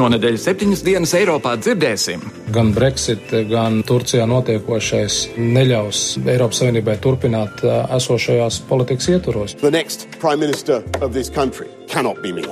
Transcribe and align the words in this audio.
Šonadēļ 0.00 0.36
septiņas 0.40 0.80
dienas 0.80 1.10
Eiropā 1.18 1.50
dzirdēsim. 1.60 2.22
Gan 2.54 2.70
Brexit, 2.72 3.34
gan 3.50 3.82
Turcijā 3.84 4.24
notiekošais 4.30 5.18
neļaus 5.36 6.04
Eiropas 6.24 6.62
Savienībai 6.62 6.96
turpināt 7.04 7.60
esošajās 7.98 8.62
politikas 8.70 9.10
ietvaros. 9.12 9.58
The 9.60 9.74
next 9.74 10.08
Prime 10.16 10.40
Minister 10.40 10.80
of 11.04 11.12
this 11.12 11.28
country 11.28 11.68
cannot 11.92 12.22
be 12.24 12.32
me. 12.32 12.48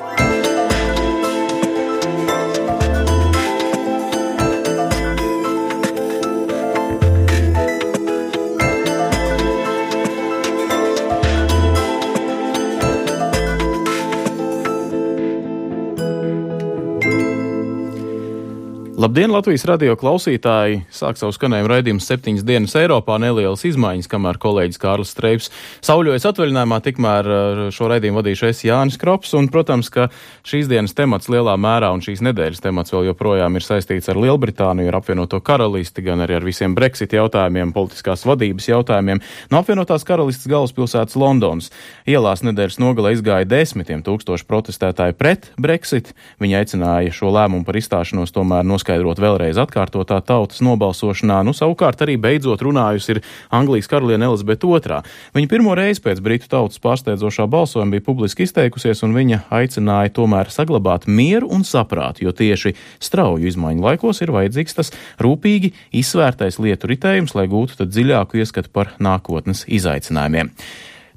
Labdien, 19.09 19.31
Latvijas 19.33 19.63
radio 19.65 19.95
klausītāji! 19.97 20.83
Sāk 20.93 21.17
savu 21.17 21.33
skanējumu 21.33 21.71
raidījumu 21.71 22.03
septiņas 22.05 22.43
dienas 22.45 22.75
Eiropā, 22.77 23.15
nelielas 23.17 23.63
izmaiņas, 23.65 24.05
kamēr 24.13 24.37
kolēģis 24.37 24.81
Kārlis 24.83 25.15
Streips 25.15 25.47
sauļojas 25.81 26.27
atvaļinājumā, 26.29 26.79
tikmēr 26.85 27.29
uh, 27.33 27.63
šo 27.73 27.89
raidījumu 27.89 28.21
vadīšu 28.21 28.51
es 28.51 28.61
Jānis 28.67 28.99
Krops, 29.01 29.33
un, 29.39 29.49
protams, 29.49 29.89
ka 29.95 30.11
šīs 30.45 30.69
dienas 30.69 30.93
temats 30.93 31.31
lielā 31.33 31.55
mērā 31.57 31.89
un 31.97 32.05
šīs 32.05 32.21
nedēļas 32.27 32.61
temats 32.67 32.93
vēl 32.93 33.07
joprojām 33.07 33.57
ir 33.57 33.65
saistīts 33.65 34.13
ar 34.13 34.21
Lielbritāniju, 34.21 34.91
ar 34.93 34.99
apvienoto 35.01 35.41
karalisti, 35.41 36.05
gan 36.05 36.27
arī 36.27 36.37
ar 36.37 36.45
visiem 36.45 36.77
Brexit 36.77 37.17
jautājumiem, 37.17 37.73
politiskās 37.73 38.27
vadības 38.29 38.69
jautājumiem. 38.69 39.25
No 39.49 39.63
apvienotās 39.65 40.05
karalistas 40.05 40.53
galvaspilsētas 40.53 41.17
Londonas 41.17 41.73
ielās 42.05 42.45
nedēļas 42.45 42.77
nogalē 42.85 43.17
izgāja 43.17 43.49
desmitiem 43.49 44.05
tūkstoši 44.05 44.45
protestētāju 44.53 45.17
pret 45.17 45.49
Brexit. 45.57 46.13
Viņi 46.45 46.61
aicināja 46.61 47.19
šo 47.23 47.33
lēmumu 47.33 47.65
par 47.65 47.81
izstāšanos 47.81 48.37
tomēr 48.37 48.69
noskaidrot 48.69 48.98
noskaidrot 48.99 49.21
vēlreiz 49.23 49.59
atkārtotā 49.59 50.19
tautas 50.27 50.61
nobalsošanā. 50.65 51.43
Nu, 51.47 51.55
savukārt 51.55 52.03
arī 52.03 52.17
beidzot 52.19 52.63
runājusi 52.63 53.15
ir 53.15 53.21
Anglijas 53.51 53.89
karaliene 53.89 54.27
Elizabete 54.27 54.67
II. 54.67 55.03
Viņa 55.35 55.49
pirmo 55.49 55.75
reizi 55.75 56.03
pēc 56.03 56.21
Britu 56.21 56.49
tautas 56.49 56.81
pārsteidzošā 56.83 57.47
balsojuma 57.47 57.95
bija 57.95 58.07
publiski 58.07 58.45
izteikusies, 58.45 59.03
un 59.07 59.15
viņa 59.15 59.45
aicināja 59.51 60.13
tomēr 60.19 60.51
saglabāt 60.51 61.07
mieru 61.07 61.49
un 61.51 61.65
saprātu, 61.65 62.25
jo 62.27 62.33
tieši 62.33 62.75
strauju 63.01 63.49
izmaiņu 63.49 63.85
laikos 63.85 64.23
ir 64.23 64.35
vajadzīgs 64.35 64.79
tas 64.79 64.93
rūpīgi 65.23 65.73
izsvērtais 65.93 66.59
lietu 66.59 66.91
ritējums, 66.91 67.37
lai 67.39 67.49
gūtu 67.49 67.87
dziļāku 67.87 68.43
ieskatu 68.43 68.73
par 68.73 68.95
nākotnes 68.99 69.67
izaicinājumiem. 69.69 70.55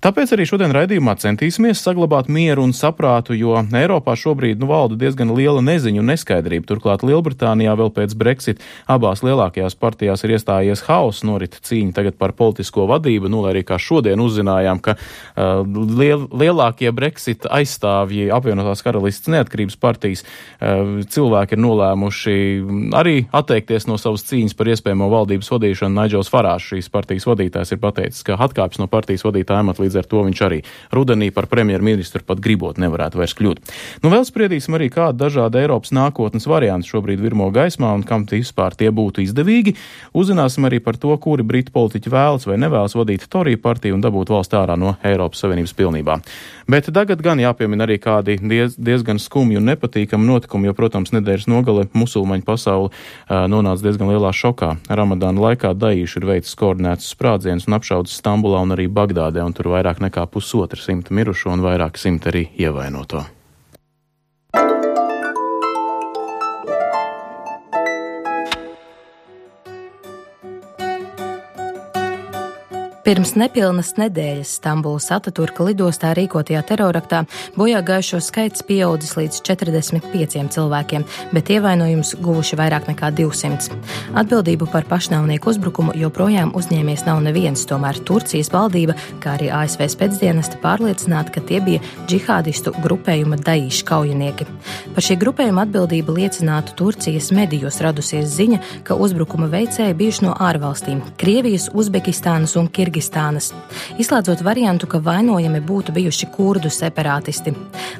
Tāpēc 0.01 0.31
arī 0.33 0.47
šodien 0.49 0.71
raidījumā 0.73 1.13
centīsimies 1.21 1.77
saglabāt 1.85 2.25
mieru 2.25 2.63
un 2.65 2.71
saprātu, 2.73 3.35
jo 3.37 3.59
Eiropā 3.61 4.15
šobrīd 4.17 4.57
nu, 4.57 4.65
valda 4.71 4.95
diezgan 4.97 5.29
liela 5.37 5.61
neziņa 5.61 5.99
un 6.01 6.07
neskaidrība. 6.09 6.65
Turklāt 6.71 7.03
Lielbritānijā 7.05 7.75
vēl 7.77 7.91
pēc 7.93 8.15
Brexit 8.17 8.63
abās 8.89 9.21
lielākajās 9.21 9.77
partijās 9.77 10.25
ir 10.25 10.33
iestājies 10.33 10.81
hauss, 10.87 11.21
norit 11.21 11.59
cīņa 11.61 11.93
tagad 11.99 12.17
par 12.17 12.33
politisko 12.33 12.87
vadību, 12.89 13.29
nu, 13.29 13.43
lai 13.45 13.51
arī 13.53 13.61
kā 13.67 13.77
šodien 13.77 14.23
uzzinājām, 14.25 14.81
ka 14.81 14.95
uh, 14.97 15.61
liel, 15.69 16.25
lielākie 16.33 16.89
Brexit 16.89 17.45
aizstāvji 17.45 18.31
apvienotās 18.33 18.81
karalistas 18.81 19.29
neatkarības 19.35 19.77
partijas 19.85 20.25
uh, 20.25 20.97
cilvēki 21.13 21.59
ir 21.59 21.61
nolēmuši 21.61 22.35
arī 22.97 23.15
atteikties 23.29 23.85
no 23.85 23.99
savas 24.01 24.25
cīņas 24.31 24.57
par 24.57 24.73
iespējamo 24.73 25.13
valdības 25.13 25.53
vadīšanu. 25.53 25.93
Naidžels 26.01 26.33
Farāšs, 26.33 26.73
šīs 26.73 26.89
partijas 26.89 27.29
vadītājs, 27.29 27.77
ir 27.77 27.83
pateicis, 27.85 28.25
ka 28.25 28.41
atkāpjas 28.49 28.81
no 28.81 28.89
partijas 28.89 29.29
vadītāja 29.29 29.61
amata 29.61 29.85
līdz 29.85 29.90
līdz 29.91 29.99
ar 29.99 30.07
to 30.07 30.23
viņš 30.25 30.41
arī 30.47 30.59
rudenī 30.95 31.31
par 31.35 31.47
premjerministru 31.51 32.23
pat 32.25 32.39
gribot 32.39 32.79
nevarētu 32.79 33.19
vairs 33.19 33.35
kļūt. 33.35 33.71
Nu, 34.03 34.11
vēl 34.13 34.25
spriedīsim 34.27 34.77
arī, 34.77 34.89
kāda 34.93 35.27
dažāda 35.27 35.61
Eiropas 35.61 35.91
nākotnes 35.95 36.47
varianti 36.47 36.89
šobrīd 36.91 37.21
virmo 37.21 37.49
gaismā 37.51 37.91
un 37.93 38.05
kam 38.07 38.25
vispār 38.29 38.75
tie 38.77 38.91
būtu 38.91 39.23
izdevīgi. 39.25 39.75
Uzzināsim 40.15 40.65
arī 40.67 40.79
par 40.83 40.97
to, 40.97 41.11
kuri 41.21 41.43
britu 41.43 41.73
politiķi 41.75 42.11
vēlas 42.11 42.47
vai 42.47 42.59
nevēlas 42.61 42.95
vadīt 42.95 43.27
Toriju 43.31 43.61
partiju 43.61 43.97
un 43.97 44.03
dabūt 44.03 44.31
valsts 44.31 44.57
ārā 44.57 44.77
no 44.79 44.95
Eiropas 45.03 45.43
Savienības 45.43 45.75
pilnībā. 45.75 46.19
Bet 46.69 46.89
tagad 46.93 47.21
gan 47.25 47.41
jāpiemina 47.41 47.87
arī 47.87 47.97
kādi 48.01 48.37
diez, 48.41 48.77
diezgan 48.77 49.19
skumji 49.21 49.59
un 49.59 49.67
nepatīkami 49.71 50.27
notikumi, 50.27 50.69
jo, 50.69 50.75
protams, 50.77 51.13
nedēļas 51.15 51.49
nogale 51.51 51.87
musulmaņu 51.97 52.45
pasauli 52.47 52.91
uh, 52.91 53.45
nonāca 53.51 53.87
diezgan 53.87 54.13
lielā 54.13 54.33
šokā. 54.35 54.75
Ramadāna 54.89 55.47
laikā 55.49 55.73
Daīši 55.77 56.21
ir 56.21 56.29
veicis 56.35 56.57
koordinētus 56.59 57.11
sprādzienus 57.15 57.69
un 57.69 57.79
apšaudas 57.79 58.15
Stambulā 58.21 58.63
un 58.65 58.77
arī 58.77 58.87
Bagdādē, 58.91 59.43
un 59.45 59.57
tur 59.57 59.73
vairāk 59.73 60.03
nekā 60.05 60.27
pusotra 60.31 60.81
simta 60.81 61.15
mirušo 61.15 61.53
un 61.55 61.65
vairāk 61.65 62.01
simta 62.01 62.33
arī 62.33 62.47
ievainoto. 62.61 63.25
Pirms 73.01 73.31
nepilnas 73.33 73.95
nedēļas 73.97 74.49
Stambulas 74.59 75.07
Ataturka 75.15 75.65
lidostā 75.65 76.11
rīkotajā 76.13 76.59
teroraktā 76.69 77.23
bojā 77.55 77.79
gājušo 77.81 78.19
skaits 78.21 78.61
pieaudzis 78.67 79.15
līdz 79.17 79.39
45 79.47 80.51
cilvēkiem, 80.53 81.05
bet 81.33 81.49
ievainojums 81.49 82.11
guvuši 82.21 82.59
vairāk 82.59 82.85
nekā 82.91 83.09
200. 83.17 83.79
Atbildību 84.21 84.67
par 84.69 84.85
pašnāvnieku 84.85 85.49
uzbrukumu 85.49 85.95
joprojām 85.97 86.51
uzņēmies 86.53 87.07
nav 87.07 87.23
neviens, 87.25 87.63
tomēr 87.65 87.97
Turcijas 88.05 88.51
valdība, 88.53 88.93
kā 89.23 89.33
arī 89.33 89.49
ASV 89.49 89.81
spēcdienesta 89.95 90.61
pārliecināta, 90.61 91.33
ka 91.33 91.41
tie 91.41 91.57
bija 91.65 91.81
džihādistu 92.05 92.75
grupējuma 92.85 93.41
daīšu 93.41 93.89
kaujinieki. 93.89 94.47
Par 94.93 95.07
šī 95.07 95.17
grupējuma 95.25 95.65
atbildību 95.65 96.19
liecinātu 96.19 96.77
Turcijas 96.77 97.31
medijos 97.33 97.81
radusies 97.81 98.29
ziņa, 98.37 98.61
ka 98.85 98.93
uzbrukuma 98.93 99.49
veicēji 99.49 99.97
bijuši 100.05 100.27
no 100.29 100.37
ārvalstīm- 100.37 101.01
Krievijas, 101.21 101.71
Uzbekistānas 101.73 102.53
un 102.61 102.69
Kirgizstānas. 102.69 102.90
Kirgistānas, 102.91 103.51
izslēdzot 104.01 104.41
variantu, 104.43 104.87
ka 104.91 104.99
vainojami 104.99 105.61
būtu 105.63 105.93
bijuši 105.95 106.27
kurdu 106.35 106.67
separātisti. 106.71 107.53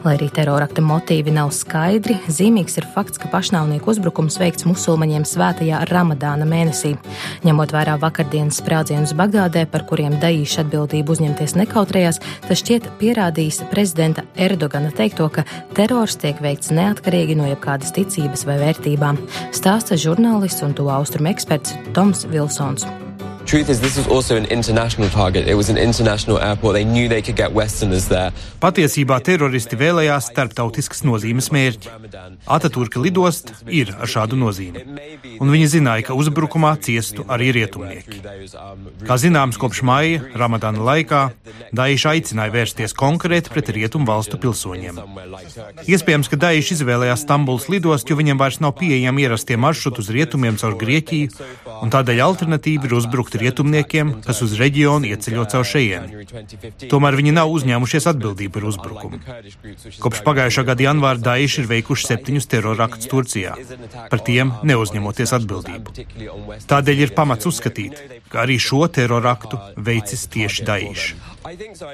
Lai 0.04 0.16
arī 0.18 0.28
terorakta 0.34 0.84
motīvi 0.84 1.32
nav 1.32 1.54
skaidri, 1.56 2.18
zīmīgs 2.28 2.76
ir 2.82 2.88
fakts, 2.92 3.22
ka 3.22 3.30
pašnāvnieku 3.32 3.88
uzbrukums 3.94 4.36
veikts 4.42 4.68
musulmaņiem 4.68 5.24
svētajā 5.28 5.84
Ramadāna 5.88 6.48
mēnesī. 6.50 6.98
Ņemot 7.48 7.72
vērā 7.72 7.96
vakardienas 8.02 8.60
sprādzienus 8.60 9.14
Bagdādē, 9.16 9.64
par 9.72 9.86
kuriem 9.88 10.18
Daīša 10.20 10.66
atbildību 10.66 11.16
uzņemties 11.16 11.56
nekautrējās, 11.62 12.20
tas 12.48 12.64
šķiet 12.64 12.90
pierādījis 13.00 13.62
prezidenta 13.72 14.26
Erdogana 14.36 14.92
teikto, 14.98 15.30
ka 15.32 15.46
terors 15.78 16.18
tiek 16.20 16.42
veikts 16.44 16.74
neatkarīgi 16.76 17.38
no 17.40 17.48
jebkādas 17.48 17.96
ticības 17.96 18.44
vai 18.50 18.60
vērtībām, 18.66 19.24
stāsta 19.56 19.96
žurnālists 19.96 20.68
un 20.68 20.76
to 20.76 20.90
austrumu 20.92 21.32
eksperts 21.32 21.78
Toms 21.96 22.28
Vilsons. 22.28 22.90
Truth 23.46 23.70
is, 23.70 23.82
this 23.82 23.98
was 23.98 24.08
also 24.08 24.38
an 24.38 24.46
international 24.46 25.10
target. 25.10 25.48
It 25.48 25.56
was 25.56 25.70
an 25.70 25.78
international 25.78 26.40
airport. 26.40 26.74
They 26.76 26.86
knew 26.86 27.10
they 27.10 27.22
could 27.22 27.36
get 27.36 27.52
Westerners 27.52 28.08
there. 28.08 28.32
Patiesībā 28.62 29.18
teroristi 29.26 29.76
vēlējās 29.76 30.30
starptautiskas 30.32 31.02
nozīmes 31.04 31.50
mērķi. 31.52 31.90
Ataturka 32.48 33.02
lidost 33.02 33.52
ir 33.68 33.92
ar 33.98 34.08
šādu 34.08 34.38
nozīmi. 34.40 34.86
Un 35.42 35.52
viņi 35.52 35.68
zināja, 35.74 36.06
ka 36.08 36.16
uzbrukumā 36.16 36.76
ciestu 36.86 37.26
arī 37.28 37.50
rietumnieki. 37.58 38.22
Kā 39.10 39.18
zināms, 39.20 39.60
kopš 39.60 39.82
maija, 39.90 40.22
Ramadāna 40.38 40.86
laikā, 40.88 41.24
Daīša 41.76 42.14
aicināja 42.16 42.54
vērsties 42.56 42.96
konkrēti 42.96 43.52
pret 43.52 43.74
rietumu 43.74 44.08
valstu 44.08 44.40
pilsoņiem. 44.40 45.02
Iespējams, 45.90 46.32
ka 46.32 46.40
Daīša 46.46 46.78
izvēlējās 46.78 47.26
Stambuls 47.26 47.68
lidost, 47.74 48.08
jo 48.08 48.20
viņiem 48.22 48.40
vairs 48.40 48.62
nav 48.64 48.78
pieejami 48.80 49.26
ierastie 49.26 49.58
maršruti 49.60 50.06
uz 50.06 50.14
rietumiem 50.14 50.62
caur 50.62 50.78
Grieķiju, 50.80 51.34
un 51.82 51.92
tādēļ 51.92 52.24
alternatīva 52.30 52.88
ir 52.88 52.98
uzbrukt 53.02 53.31
uzbrukt 53.32 53.36
rietumniekiem, 53.40 54.22
kas 54.26 54.42
uz 54.44 54.58
reģionu 54.60 55.08
ieceļo 55.08 55.46
caur 55.52 55.66
šejieni. 55.66 56.26
Tomēr 56.90 57.16
viņi 57.16 57.32
nav 57.32 57.52
uzņēmušies 57.52 58.08
atbildību 58.12 58.54
par 58.54 58.66
uzbrukumu. 58.68 59.20
Kopš 60.02 60.24
pagājušā 60.26 60.64
gada 60.68 60.84
janvāra 60.84 61.20
Daesh 61.20 61.62
ir 61.62 61.68
veikuši 61.70 62.08
septiņus 62.12 62.48
teroraktus 62.52 63.08
Turcijā, 63.08 63.56
par 64.10 64.20
tiem 64.20 64.54
neuzņemoties 64.64 65.34
atbildību. 65.40 65.96
Tādēļ 66.68 67.04
ir 67.06 67.16
pamats 67.16 67.48
uzskatīt, 67.48 67.98
ka 68.30 68.44
arī 68.44 68.60
šo 68.60 68.88
teroraktu 68.88 69.60
veicis 69.78 70.28
tieši 70.28 70.68
Daesh. 70.68 71.16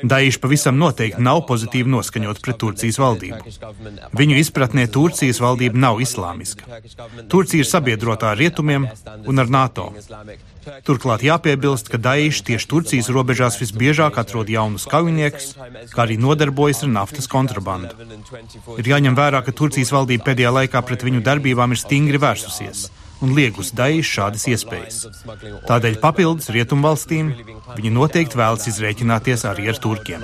Daesh 0.04 0.42
pavisam 0.44 0.78
noteikti 0.78 1.24
nav 1.24 1.46
pozitīvi 1.48 1.92
noskaņot 1.92 2.42
pret 2.44 2.60
Turcijas 2.60 3.00
valdību. 3.00 3.56
Viņu 4.18 4.42
izpratnē 4.42 4.88
Turcijas 4.92 5.40
valdība 5.44 5.80
nav 5.88 6.02
islāmiska. 6.04 6.82
Turcija 7.32 7.64
ir 7.64 7.70
sabiedrotā 7.70 8.34
ar 8.34 8.42
rietumiem 8.42 8.90
un 9.28 9.44
ar 9.44 9.52
NATO. 9.54 9.92
Turklāt 10.88 11.24
jāpiebilst, 11.26 11.90
ka 11.92 12.00
Daesh 12.02 12.44
tieši 12.48 12.70
Turcijas 12.72 13.10
robežās 13.14 13.60
visbiežāk 13.62 14.20
atrod 14.22 14.50
jaunus 14.52 14.88
kaujiniekus, 14.90 15.54
kā 15.94 16.06
arī 16.06 16.20
nodarbojas 16.22 16.84
ar 16.86 16.94
naftas 16.94 17.30
kontrabandu. 17.32 17.94
Ir 18.78 18.92
jāņem 18.94 19.18
vērā, 19.18 19.44
ka 19.46 19.56
Turcijas 19.56 19.94
valdība 19.96 20.32
pēdējā 20.32 20.54
laikā 20.62 20.84
pret 20.86 21.06
viņu 21.08 21.24
darbībām 21.26 21.76
ir 21.76 21.84
stingri 21.84 22.22
vērsusies 22.22 22.88
un 23.22 23.34
liegus 23.38 23.72
Daesh 23.76 24.12
šādas 24.18 24.46
iespējas. 24.52 25.06
Tādēļ 25.70 25.98
papildus 26.02 26.52
rietumvalstīm 26.54 27.32
viņi 27.78 27.94
noteikti 27.94 28.40
vēlas 28.40 28.68
izrēķināties 28.72 29.46
arī 29.50 29.72
ar 29.72 29.82
turkiem. 29.82 30.22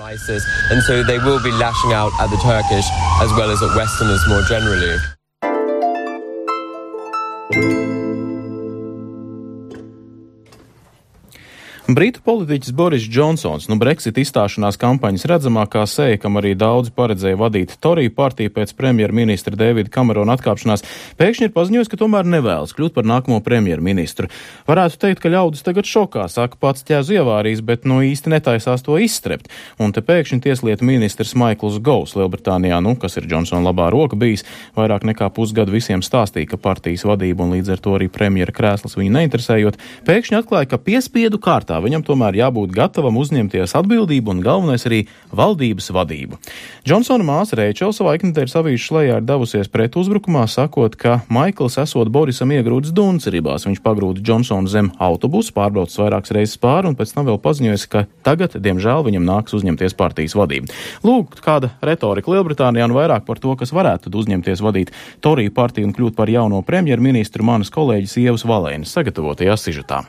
Britu 11.88 12.22
politiķis 12.24 12.72
Boris 12.72 13.04
Džonsons, 13.12 13.66
nu 13.68 13.76
Brexit 13.76 14.16
izstāšanās 14.16 14.78
kampaņas 14.80 15.26
redzamākā 15.28 15.82
seja, 15.92 16.16
kam 16.16 16.40
arī 16.40 16.54
daudzi 16.56 16.94
paredzēja 16.96 17.36
vadīt 17.36 17.74
Toriju 17.84 18.14
partiju 18.16 18.54
pēc 18.56 18.72
premjerministra 18.78 19.58
Davida 19.60 19.92
Kamerona 19.92 20.38
atkāpšanās, 20.38 20.86
pēkšņi 21.20 21.50
ir 21.50 21.52
paziņojis, 21.52 21.90
ka 21.92 22.00
tomēr 22.00 22.30
nevēlas 22.32 22.72
kļūt 22.78 22.96
par 22.96 23.04
nākamo 23.12 23.42
premjerministru. 23.44 24.30
Varētu 24.70 25.02
teikt, 25.02 25.20
ka 25.26 25.32
ļaudis 25.34 25.66
tagad 25.68 25.90
šokā, 25.90 26.30
saka 26.32 26.56
pats 26.56 26.88
ķēzu 26.88 27.18
ievārījis, 27.18 27.66
bet 27.68 27.84
no 27.84 28.00
nu 28.00 28.08
īsti 28.08 28.32
netaisās 28.32 28.88
to 28.88 28.96
izstrept. 29.04 29.52
Un 29.76 29.92
te 29.92 30.00
pēkšņi 30.00 30.40
tieslietu 30.48 30.88
ministrs 30.88 31.36
Maikls 31.36 31.82
Gous 31.84 32.16
Lielbritānijā, 32.16 32.80
nu, 32.80 32.96
kas 32.96 33.20
ir 33.20 33.28
Džonsona 33.28 33.60
labā 33.68 33.90
roka 33.92 34.16
bijis, 34.16 34.48
vairāk 34.80 35.04
nekā 35.12 35.28
pusgadu 35.36 35.76
visiem 35.76 36.00
stāstīja, 36.00 36.54
ka 36.56 36.64
partijas 36.64 37.04
vadība 37.04 37.44
un 37.44 37.58
līdz 37.58 37.76
ar 37.76 37.84
to 37.84 38.00
arī 38.00 38.08
premjera 38.08 38.56
krēsls 38.56 38.96
viņu 38.96 39.18
neinteresējot, 39.20 39.84
pēkšņi 40.08 40.40
atklāja, 40.40 40.72
ka 40.72 40.80
piespiedu 40.88 41.44
kārtā 41.44 41.73
kārtā. 41.74 41.84
Viņam 41.84 42.04
tomēr 42.06 42.36
jābūt 42.38 42.74
gatavam 42.74 43.18
uzņemties 43.18 43.76
atbildību 43.76 44.32
un 44.32 44.42
galvenais 44.42 44.86
arī 44.86 45.08
valdības 45.32 45.92
vadību. 45.92 46.38
Džonsona 46.86 47.24
māsa 47.24 47.58
Reičela 47.58 47.94
savā 47.94 48.16
iknetē 48.18 48.46
ir 48.46 48.52
savījuši 48.52 48.88
šlējā 48.88 49.18
ir 49.18 49.26
devusies 49.26 49.70
pret 49.70 49.96
uzbrukumā, 49.96 50.48
sakot, 50.48 50.96
ka 50.96 51.22
Maikls 51.30 51.78
esot 51.78 52.10
Borisam 52.10 52.52
iegrūdis 52.52 52.94
duncerībās. 52.94 53.66
Viņš 53.68 53.82
pagrūda 53.84 54.22
Džonsonu 54.22 54.68
zem 54.68 54.92
autobusu, 55.00 55.54
pārbraucis 55.54 56.00
vairākas 56.00 56.34
reizes 56.36 56.58
pāri 56.58 56.90
un 56.90 56.98
pēc 56.98 57.14
tam 57.14 57.28
vēl 57.28 57.40
paziņojis, 57.42 57.88
ka 57.90 58.06
tagad, 58.24 58.58
diemžēl, 58.60 59.06
viņam 59.08 59.28
nāks 59.28 59.56
uzņemties 59.58 59.98
partijas 59.98 60.36
vadību. 60.38 60.72
Lūk, 61.04 61.40
kāda 61.44 61.74
retorika 61.82 62.34
Lielbritānijā 62.34 62.90
un 62.90 62.98
vairāk 62.98 63.28
par 63.28 63.42
to, 63.42 63.56
kas 63.60 63.74
varētu 63.76 64.14
uzņemties 64.14 64.64
vadīt 64.64 64.94
Toriju 65.24 65.54
partiju 65.56 65.90
un 65.90 65.96
kļūt 65.96 66.18
par 66.18 66.32
jauno 66.32 66.62
premjerministru 66.66 67.46
manas 67.46 67.74
kolēģis 67.74 68.20
Ievas 68.26 68.48
Valēnas 68.48 68.94
sagatavotajā 68.94 69.58
sižetā. 69.60 70.04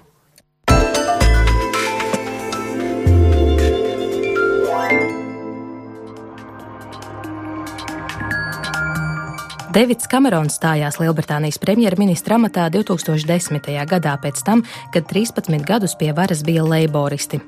Davids 9.74 10.06
Kamerons 10.06 10.54
stājās 10.54 11.00
Lielbritānijas 11.00 11.56
premjerministra 11.58 12.36
amatā 12.36 12.68
2010. 12.70 13.64
gadā 13.90 14.12
pēc 14.22 14.42
tam, 14.46 14.60
kad 14.94 15.08
13 15.10 15.64
gadus 15.66 15.96
pie 15.98 16.12
varas 16.14 16.44
bija 16.46 16.62
leiboristi. 16.62 17.40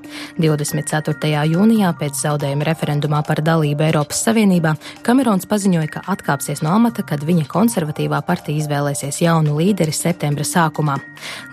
24. 0.42 1.30
jūnijā 1.52 1.92
pēc 2.00 2.18
zaudējuma 2.24 2.66
referendumā 2.66 3.20
par 3.28 3.44
dalību 3.46 3.86
Eiropas 3.86 4.24
Savienībā 4.26 4.74
Kamerons 5.06 5.46
paziņoja, 5.46 5.92
ka 5.92 6.02
atkāpsies 6.16 6.64
no 6.66 6.74
amata, 6.74 7.06
kad 7.06 7.22
viņa 7.22 7.46
konservatīvā 7.52 8.18
partija 8.26 8.58
izvēlēsies 8.64 9.22
jaunu 9.22 9.54
līderi 9.60 9.94
septembra 9.94 10.42
sākumā. 10.42 10.98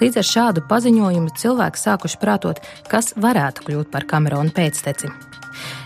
Līdz 0.01 0.23
ar 0.23 0.29
šādu 0.31 0.65
paziņojumu 0.73 1.37
cilvēki 1.37 1.85
sākuši 1.85 2.21
prātot, 2.23 2.65
kas 2.89 3.13
varētu 3.13 3.69
kļūt 3.69 3.93
par 3.93 4.09
Kamerona 4.09 4.49
pēcteci. 4.57 5.13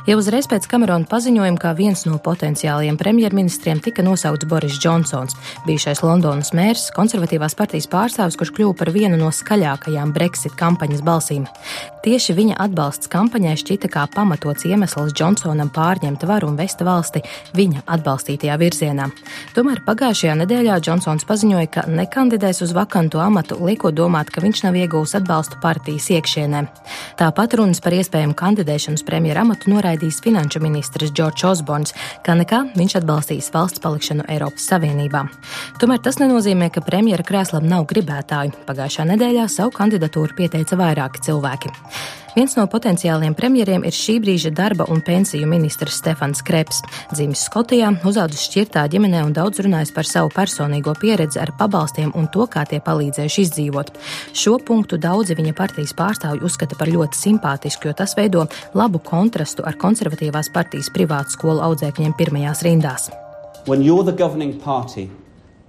Jau 0.07 0.17
uzreiz 0.21 0.47
pēc 0.47 0.67
Kamerona 0.71 1.07
paziņojuma, 1.09 1.59
kā 1.59 1.73
viens 1.75 2.05
no 2.07 2.15
potenciālajiem 2.23 2.95
premjerministriem, 2.99 3.81
tika 3.83 4.05
nosaukts 4.05 4.47
Boris 4.47 4.79
Džonsons, 4.79 5.35
bijušais 5.67 6.03
Londonas 6.05 6.53
mērs, 6.55 6.87
konservatīvās 6.95 7.57
partijas 7.59 7.89
pārstāvis, 7.91 8.37
kurš 8.39 8.53
kļuva 8.55 8.77
par 8.79 8.93
vienu 8.95 9.19
no 9.19 9.33
skaļākajām 9.35 10.13
Brexit 10.15 10.55
kampaņas 10.59 11.03
balsīm. 11.03 11.47
Tieši 12.07 12.37
viņa 12.37 12.55
atbalsts 12.63 13.09
kampaņai 13.11 13.57
šķita 13.59 13.89
kā 13.91 14.05
pamatots 14.13 14.63
iemesls 14.69 15.11
Džonsonam 15.11 15.67
pārņemt 15.75 16.21
varu 16.29 16.47
un 16.53 16.55
vest 16.55 16.79
valsti 16.87 17.19
viņa 17.57 17.83
atbalstītajā 17.97 18.55
virzienā. 18.61 19.09
Tomēr 19.57 19.81
pagājušajā 19.83 20.37
nedēļā 20.39 20.77
Džonsons 20.85 21.27
paziņoja, 21.27 21.67
ka 21.73 21.83
nekandidēs 21.91 22.63
uz 22.63 22.71
vakantu 22.77 23.19
amatu, 23.19 23.59
liekot 23.59 23.97
domāt, 23.97 24.31
ka 24.31 24.39
viņš 24.45 24.63
nav 24.69 24.79
iegūs 24.79 25.17
atbalstu 25.19 25.59
partijas 25.59 26.07
iekšienē. 26.15 26.63
Tāpat 27.19 27.57
runas 27.59 27.83
par 27.83 27.97
iespējamu 27.99 28.37
kandidēšanu 28.39 29.01
uz 29.01 29.03
noraidīja 29.65 29.87
noraidījis 29.87 30.21
finanšu 30.21 30.59
ministrs 30.61 31.11
Džordžs 31.15 31.45
Osborns, 31.47 31.93
kā 32.25 32.35
nekā 32.37 32.73
viņš 32.77 32.97
atbalstīs 32.99 33.49
valsts 33.53 33.81
palikšanu 33.81 34.25
Eiropas 34.29 34.67
Savienībā. 34.67 35.23
Tomēr 35.79 36.01
tas 36.03 36.19
nenozīmē, 36.19 36.69
ka 36.73 36.83
premjera 36.85 37.23
krēslam 37.23 37.67
nav 37.67 37.87
gribētāju. 37.87 38.53
Pagājušā 38.67 39.07
nedēļā 39.13 39.47
savu 39.49 39.71
kandidatūru 39.77 40.35
pieteica 40.37 40.77
vairāki 40.77 41.23
cilvēki. 41.29 41.73
Viens 42.37 42.53
no 42.53 42.67
potenciāliem 42.69 43.33
premjeriem 43.33 43.81
ir 43.89 43.95
šī 43.97 44.19
brīža 44.21 44.51
darba 44.53 44.85
un 44.93 44.99
pensiju 45.01 45.47
ministrs 45.49 45.95
Stefans 45.97 46.43
Kreps. 46.45 46.83
Dzimis 47.09 47.47
Skotijā, 47.47 47.87
uzaugusi 48.05 48.45
šķirtā 48.51 48.83
ģimenē 48.93 49.23
un 49.25 49.33
daudz 49.33 49.63
runājis 49.65 49.89
par 49.95 50.05
savu 50.05 50.29
personīgo 50.35 50.93
pieredzi 51.01 51.41
ar 51.41 51.55
pabalstiem 51.57 52.13
un 52.13 52.29
to, 52.29 52.45
kā 52.45 52.67
tie 52.69 52.77
palīdzējuši 52.85 53.41
izdzīvot. 53.47 53.89
Šo 54.37 54.59
punktu 54.61 55.01
daudzi 55.01 55.33
viņa 55.33 55.57
partijas 55.57 55.97
pārstāvji 55.97 56.45
uzskata 56.45 56.77
par 56.77 56.93
ļoti 56.93 57.17
simpātisku, 57.23 57.89
jo 57.89 57.97
tas 57.97 58.13
veido 58.13 58.45
labu 58.77 59.01
kontrastu 59.01 59.65
ar 59.65 59.81
konservatīvās 59.81 60.53
partijas 60.53 60.93
privātu 60.93 61.39
skolu 61.39 61.65
audzēkņiem 61.71 62.13
pirmajās 62.21 62.61
rindās. 62.69 63.09
When 63.65 63.81
you're 63.81 64.05
the 64.05 64.13
governing 64.13 64.59
party, 64.61 65.09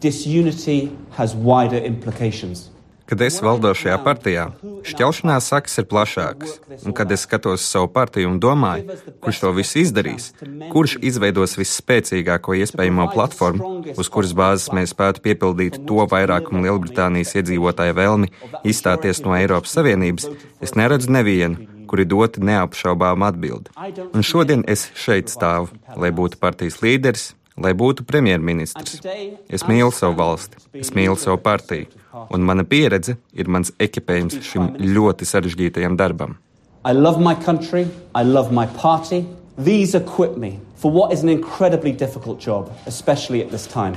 disunity 0.05 0.91
has 1.17 1.32
wider 1.32 1.81
implications. 1.81 2.69
Kad 3.08 3.22
es 3.25 3.38
valdošajā 3.40 3.94
partijā, 4.05 4.43
šķelšanās 4.84 5.46
sakas 5.49 5.78
ir 5.81 5.87
plašākas, 5.88 6.58
un 6.84 6.93
kad 6.96 7.12
es 7.14 7.25
skatos 7.25 7.64
savu 7.64 7.88
partiju 7.94 8.28
un 8.28 8.37
domāju, 8.43 8.99
kurš 9.25 9.40
to 9.44 9.52
visu 9.56 9.81
izdarīs, 9.81 10.26
kurš 10.75 10.99
izveidos 11.10 11.56
visspēcīgāko 11.56 12.58
iespējamo 12.60 13.08
platformu, 13.14 13.70
uz 13.96 14.12
kuras 14.12 14.37
bāzes 14.37 14.69
mēs 14.76 14.93
spētu 14.93 15.25
piepildīt 15.25 15.81
to 15.88 16.05
vairākumu 16.12 16.66
Lielbritānijas 16.66 17.32
iedzīvotāju 17.40 17.96
vēlmi 17.96 18.31
izstāties 18.69 19.25
no 19.25 19.32
Eiropas 19.38 19.78
Savienības, 19.78 20.28
es 20.61 20.76
neredzu 20.76 21.16
nevienu, 21.16 21.64
kuri 21.88 22.04
doti 22.04 22.44
neapšaubām 22.44 23.25
atbildi. 23.25 23.72
Un 24.12 24.25
šodien 24.26 24.64
es 24.69 24.90
šeit 24.99 25.32
stāvu, 25.32 25.72
lai 25.96 26.12
būtu 26.12 26.37
partijas 26.43 26.82
līderis, 26.84 27.31
lai 27.62 27.72
būtu 27.75 28.05
premjerministrs. 28.08 29.00
Es 29.49 29.64
mīlu 29.69 29.93
savu 29.94 30.19
valsti, 30.19 30.60
es 30.75 30.93
mīlu 30.96 31.16
savu 31.19 31.40
partiju, 31.43 31.88
un 32.31 32.44
mana 32.46 32.64
pieredze 32.64 33.16
ir 33.32 33.49
mans 33.49 33.72
ekipējums 33.78 34.40
šim 34.50 34.76
ļoti 34.82 35.28
sarežģītajam 35.28 35.99
darbam. 35.99 36.37
I 36.84 36.93
love 36.93 37.20
my 37.20 37.34
country, 37.34 37.88
I 38.14 38.22
love 38.22 38.52
my 38.52 38.66
party. 38.78 39.26
These 39.59 39.97
equip 39.99 40.37
me 40.38 40.61
for 40.76 40.92
what 40.92 41.12
is 41.12 41.23
an 41.23 41.28
incredibly 41.28 41.92
difficult 41.92 42.38
job, 42.38 42.71
especially 42.87 43.42
at 43.42 43.50
this 43.50 43.66
time. 43.66 43.94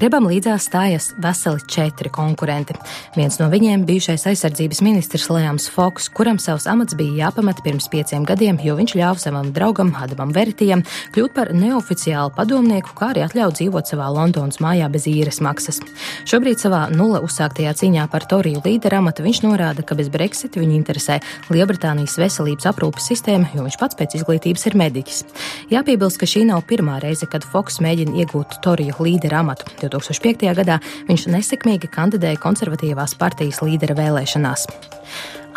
Krebam 0.00 0.24
līdzās 0.30 0.64
stājas 0.64 1.10
veseli 1.20 1.60
četri 1.68 2.08
konkurenti. 2.08 2.72
Viens 3.12 3.34
no 3.36 3.50
viņiem- 3.52 3.82
bijušais 3.88 4.22
aizsardzības 4.30 4.80
ministrs 4.80 5.28
Lēms 5.28 5.68
Foks, 5.68 6.08
kuram 6.08 6.38
savs 6.40 6.64
amats 6.66 6.94
bija 6.94 7.28
jāpamet 7.28 7.60
pirms 7.62 7.86
pieciem 7.92 8.24
gadiem, 8.24 8.56
jo 8.64 8.76
viņš 8.76 8.94
ļāva 8.96 9.18
savam 9.18 9.52
draugam 9.52 9.92
Adamam 9.92 10.32
Veritijam 10.32 10.82
kļūt 11.12 11.34
par 11.34 11.48
neoficiālu 11.52 12.32
padomnieku, 12.34 12.94
kā 12.96 13.12
arī 13.12 13.28
atļaut 13.28 13.58
dzīvot 13.60 13.84
savā 13.84 14.08
Londonas 14.08 14.56
mājā 14.56 14.90
bez 14.90 15.04
īres 15.04 15.38
maksas. 15.38 15.80
Šobrīd 16.24 16.56
savā 16.56 16.88
nulle 16.90 17.20
uzsāktajā 17.20 17.74
cīņā 17.76 18.10
par 18.10 18.20
Toriju 18.20 18.62
līderu 18.64 18.96
amatu 18.96 19.22
viņš 19.22 19.42
norāda, 19.42 19.84
ka 19.84 19.94
bez 19.94 20.08
Brexit 20.08 20.52
viņu 20.56 20.80
interesē 20.80 21.20
Lielbritānijas 21.50 22.16
veselības 22.16 22.64
aprūpas 22.72 23.04
sistēma, 23.04 23.52
jo 23.54 23.64
viņš 23.64 23.78
pats 23.78 23.94
pēc 23.96 24.14
izglītības 24.16 24.66
ir 24.66 24.76
mediķis. 24.76 25.24
Jāpiebilst, 25.68 26.16
ka 26.16 26.24
šī 26.24 26.46
nav 26.46 26.62
pirmā 26.62 27.02
reize, 27.02 27.26
kad 27.26 27.44
Foks 27.44 27.80
mēģina 27.80 28.16
iegūt 28.24 28.62
Toriju 28.62 28.96
līderu 28.98 29.36
amatu. 29.36 29.89
2005. 29.92 30.46
gadā 30.62 30.78
viņš 31.08 31.26
nesekmīgi 31.34 31.90
kandidēja 31.92 32.40
konservatīvās 32.40 33.16
partijas 33.20 33.60
līdera 33.66 33.98
vēlēšanās. 33.98 34.66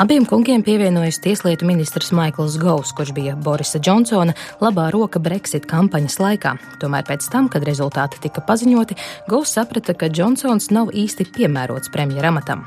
Abiem 0.01 0.25
kungiem 0.25 0.63
pievienojas 0.65 1.19
tieslietu 1.21 1.67
ministrs 1.69 2.09
Maikls 2.17 2.55
Gous, 2.57 2.89
kurš 2.97 3.11
bija 3.13 3.35
Borisa 3.37 3.77
Džonsona 3.77 4.33
labā 4.57 4.87
roka 4.89 5.19
Brexit 5.21 5.67
kampaņas 5.69 6.17
laikā. 6.17 6.55
Tomēr 6.81 7.05
pēc 7.05 7.27
tam, 7.29 7.45
kad 7.45 7.61
rezultāti 7.67 8.17
tika 8.23 8.41
paziņoti, 8.41 8.97
Gous 9.29 9.53
saprata, 9.53 9.93
ka 9.93 10.09
Džonsons 10.09 10.71
nav 10.73 10.89
īsti 10.89 11.29
piemērots 11.37 11.93
premjeramatam. 11.93 12.65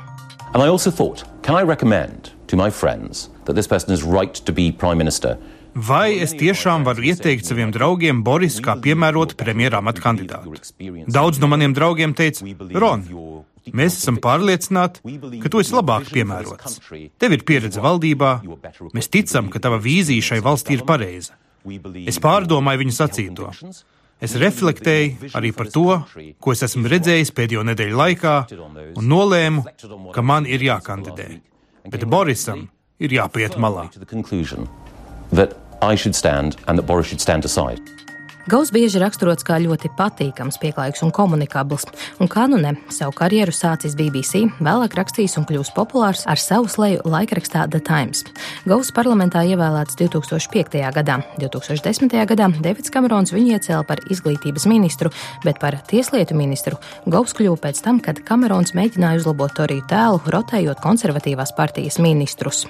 And 0.53 0.63
I 0.63 0.69
also 0.69 0.89
thought, 0.89 1.25
can 1.43 1.55
I 1.55 1.63
recommend 1.67 2.31
to 2.47 2.55
my 2.55 2.69
friends 2.69 3.29
that 3.43 3.55
this 3.55 3.67
person 3.67 3.93
is 3.93 4.03
right 4.03 4.33
to 4.33 4.53
be 4.53 4.71
prime 4.71 4.97
minister? 4.97 5.35
Vai 5.77 6.17
es 6.17 6.33
tiešām 6.33 6.85
varu 6.87 7.03
ieteikt 7.05 7.45
saviem 7.45 7.69
draugiem 7.73 8.23
Borisu 8.25 8.63
kā 8.65 8.73
piemērotu 8.81 9.37
premjera 9.37 9.77
amata 9.77 10.01
kandidātu? 10.01 10.55
Daudz 11.05 11.37
no 11.37 11.49
maniem 11.51 11.75
draugiem 11.77 12.15
teica, 12.17 12.47
Ron, 12.73 13.03
mēs 13.77 13.99
esam 13.99 14.17
pārliecināti, 14.23 15.03
ka 15.43 15.51
tu 15.53 15.61
esi 15.61 15.75
labāk 15.75 16.09
piemērots. 16.15 16.79
Tev 17.21 17.35
ir 17.37 17.45
pieredze 17.45 17.83
valdībā, 17.83 18.31
mēs 18.97 19.11
ticam, 19.13 19.51
ka 19.53 19.61
tava 19.61 19.77
vīzija 19.83 20.31
šai 20.31 20.39
valstī 20.45 20.79
ir 20.79 20.85
pareiza. 20.87 21.37
Es 22.07 22.17
pārdomāju 22.23 22.81
viņu 22.81 22.97
sacīto. 22.97 23.51
Es 24.17 24.33
reflektēju 24.33 25.29
arī 25.37 25.53
par 25.53 25.69
to, 25.69 25.99
ko 26.41 26.55
es 26.55 26.65
esmu 26.65 26.89
redzējis 26.89 27.35
pēdējo 27.37 27.67
nedēļu 27.69 28.01
laikā, 28.01 28.33
un 28.97 29.11
nolēmu, 29.13 29.67
ka 30.15 30.25
man 30.25 30.49
ir 30.49 30.65
jākandidē. 30.65 31.29
Bet 31.85 32.09
Borisam 32.09 32.65
ir 32.97 33.13
jāpiet 33.19 33.61
malā. 33.61 33.85
I 35.81 35.95
should 35.95 36.15
stand 36.15 36.57
and 36.67 36.77
that 36.77 36.85
Boris 36.85 37.07
should 37.07 37.21
stand 37.21 37.45
aside. 37.45 37.79
Gaus 38.47 38.69
bieži 38.71 39.01
raksturots 39.03 39.43
kā 39.43 39.57
ļoti 39.59 39.89
patīkams, 39.97 40.55
pieklājīgs 40.61 41.01
un 41.03 41.09
komunikabls, 41.11 41.83
un 42.23 42.29
kā 42.31 42.45
nu 42.47 42.55
ne, 42.61 42.77
savu 42.95 43.11
karjeru 43.17 43.51
sācis 43.51 43.97
BBC, 43.99 44.45
vēlāk 44.63 44.95
rakstījis 44.95 45.35
un 45.41 45.47
kļūst 45.49 45.75
populārs 45.75 46.23
ar 46.31 46.39
savu 46.39 46.71
sleju 46.71 47.03
laikrakstā 47.03 47.65
The 47.67 47.83
Times. 47.83 48.23
Gaus 48.63 48.93
parlamentā 48.95 49.43
ievēlēts 49.51 49.99
2005. 49.99 50.79
gadā. 50.95 51.19
2010. 51.43 52.15
gadā 52.31 52.47
Davids 52.63 52.93
Kamerons 52.95 53.35
viņu 53.35 53.57
iecēla 53.59 53.83
par 53.83 53.99
izglītības 54.07 54.63
ministru, 54.71 55.11
bet 55.43 55.59
par 55.59 55.81
tieslietu 55.91 56.39
ministru 56.39 56.79
Gaus 57.03 57.35
kļuva 57.35 57.59
pēc 57.67 57.83
tam, 57.83 57.99
kad 57.99 58.23
Kamerons 58.23 58.71
mēģināja 58.79 59.25
uzlabot 59.25 59.59
Toriju 59.59 59.83
tēlu, 59.91 60.23
rotējot 60.23 60.79
konservatīvās 60.87 61.51
partijas 61.59 61.99
ministrus. 61.99 62.63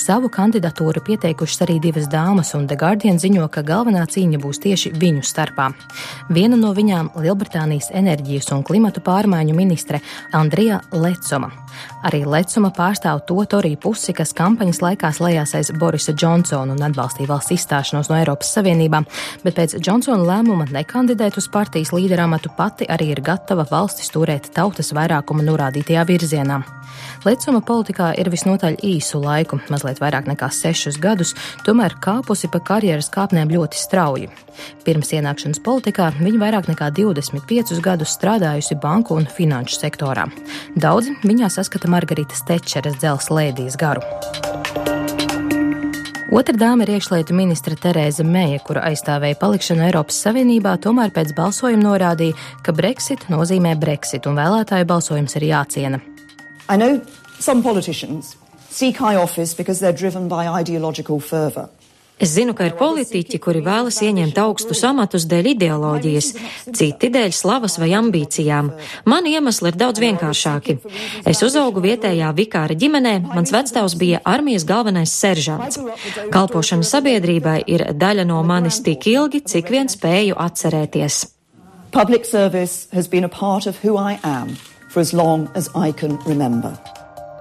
Savu 0.00 0.30
kandidatūru 0.32 1.02
pieteikušas 1.04 1.66
arī 1.66 1.74
divas 1.82 2.06
dāmas, 2.08 2.54
un 2.56 2.64
The 2.70 2.76
Guardian 2.80 3.18
ziņo, 3.20 3.44
ka 3.52 3.60
galvenā 3.66 4.06
cīņa 4.08 4.38
būs 4.40 4.62
tieši 4.64 4.94
viņu 4.96 5.20
starpā. 5.26 5.66
Viena 6.32 6.56
no 6.56 6.70
viņām- 6.72 7.10
Lielbritānijas 7.22 7.90
enerģijas 7.92 8.48
un 8.56 8.62
klimatu 8.64 9.02
pārmaiņu 9.04 9.54
ministre 9.54 10.00
Andrija 10.32 10.80
Lecoma. 10.92 11.50
Arī 12.02 12.24
Lecoma 12.24 12.70
pārstāv 12.70 13.26
to 13.26 13.44
Toriju 13.44 13.76
pusi, 13.76 14.14
kas 14.16 14.32
kampaņas 14.32 14.80
laikā 14.80 15.10
slēdzās 15.12 15.54
aiz 15.54 15.70
Borisa 15.72 16.12
Džonsona 16.12 16.72
un 16.72 16.78
atbalstīja 16.78 17.28
valsts 17.28 17.52
izstāšanos 17.52 18.08
no 18.08 18.16
Eiropas 18.16 18.54
Savienībām, 18.56 19.04
bet 19.44 19.56
pēc 19.56 19.76
Džonsona 19.80 20.24
lēmuma 20.24 20.66
nekandidēt 20.70 21.36
uz 21.36 21.48
partijas 21.48 21.92
līderamatu 21.92 22.54
pati 22.56 22.86
arī 22.86 23.10
ir 23.10 23.20
gatava 23.20 23.66
valsti 23.70 24.06
stūrēt 24.06 24.52
tautas 24.54 24.92
vairākuma 24.92 25.42
norādītajā 25.42 26.06
virzienā. 26.06 26.62
Lecuma 27.24 27.60
politikā 27.60 28.14
ir 28.20 28.30
visnotaļ 28.32 28.78
īsu 28.86 29.20
laiku, 29.20 29.60
mazliet 29.68 29.89
vairāk 29.98 30.30
nekā 30.30 30.46
sešus 30.54 31.00
gadus, 31.02 31.34
tomēr 31.66 31.96
kāpusi 31.98 32.46
pa 32.52 32.62
karjeras 32.62 33.10
kāpnēm 33.10 33.50
ļoti 33.50 33.80
strauji. 33.80 34.30
Pirms 34.86 35.10
ienākšanas 35.16 35.58
politikā 35.66 36.12
viņa 36.20 36.42
vairāk 36.44 36.70
nekā 36.70 36.92
25 36.94 37.82
gadus 37.82 38.14
strādājusi 38.14 38.78
banku 38.78 39.18
un 39.18 39.26
finanšu 39.26 39.80
sektorā. 39.82 40.28
Daudzi 40.78 41.16
viņā 41.26 41.50
saskata 41.50 41.90
Margaritas 41.90 42.46
Tečeres 42.46 43.00
dzels 43.02 43.32
lēdijas 43.34 43.80
garu. 43.80 44.06
Otra 46.30 46.54
dāma 46.54 46.84
ir 46.86 46.92
iekšlietu 46.94 47.34
ministra 47.34 47.74
Terēza 47.74 48.22
Meija, 48.22 48.60
kura 48.62 48.84
aizstāvēja 48.86 49.34
palikšanu 49.40 49.82
Eiropas 49.88 50.20
Savienībā, 50.22 50.76
tomēr 50.78 51.10
pēc 51.10 51.32
balsojuma 51.34 51.82
norādīja, 51.82 52.36
ka 52.62 52.70
Brexit 52.70 53.26
nozīmē 53.32 53.74
Brexit 53.82 54.30
un 54.30 54.38
vēlētāju 54.38 54.86
balsojums 54.92 55.34
ir 55.40 55.48
jāciena. 55.50 55.98
I 56.70 56.78
know 56.78 57.00
some 57.40 57.64
politicians 57.66 58.36
seek 58.70 58.96
high 58.96 59.16
office 59.16 59.54
because 59.54 59.80
they're 59.80 59.96
driven 59.96 60.28
by 60.28 60.46
ideological 60.60 61.20
fervour. 61.20 61.68
Es 62.20 62.34
zinu, 62.36 62.52
ka 62.52 62.66
ir 62.68 62.74
politiķi, 62.76 63.38
kuri 63.40 63.62
vēlas 63.64 64.02
ieņemt 64.04 64.36
augstus 64.42 64.82
amatus 64.84 65.24
dēļ 65.28 65.46
ideoloģijas, 65.54 66.26
citi 66.76 67.08
dēļ 67.14 67.32
slavas 67.32 67.78
vai 67.80 67.94
ambīcijām. 67.96 68.68
Mani 69.08 69.32
iemesli 69.38 69.72
ir 69.72 69.78
daudz 69.80 70.02
vienkāršāki. 70.04 70.76
Es 71.24 71.40
uzaugu 71.46 71.80
vietējā 71.80 72.28
vikāra 72.36 72.76
ģimenē, 72.76 73.14
mans 73.24 73.54
vectēvs 73.56 73.96
bija 73.96 74.20
armijas 74.28 74.68
galvenais 74.68 75.16
seržants. 75.16 75.80
Kalpošana 76.28 76.84
sabiedrībai 76.84 77.62
ir 77.64 77.88
daļa 77.96 78.28
no 78.28 78.44
manis 78.44 78.82
tik 78.84 79.08
ilgi, 79.08 79.40
cik 79.40 79.72
vien 79.72 79.88
spēju 79.88 80.36
atcerēties. 80.36 81.24
Public 81.90 82.28
service 82.28 82.86
has 82.92 83.08
been 83.08 83.24
a 83.24 83.32
part 83.32 83.64
of 83.66 83.80
who 83.80 83.96
I 83.96 84.20
am 84.22 84.58
for 84.92 85.00
as 85.00 85.14
long 85.14 85.48
as 85.56 85.72
I 85.74 85.90
can 85.90 86.20
remember. 86.26 86.76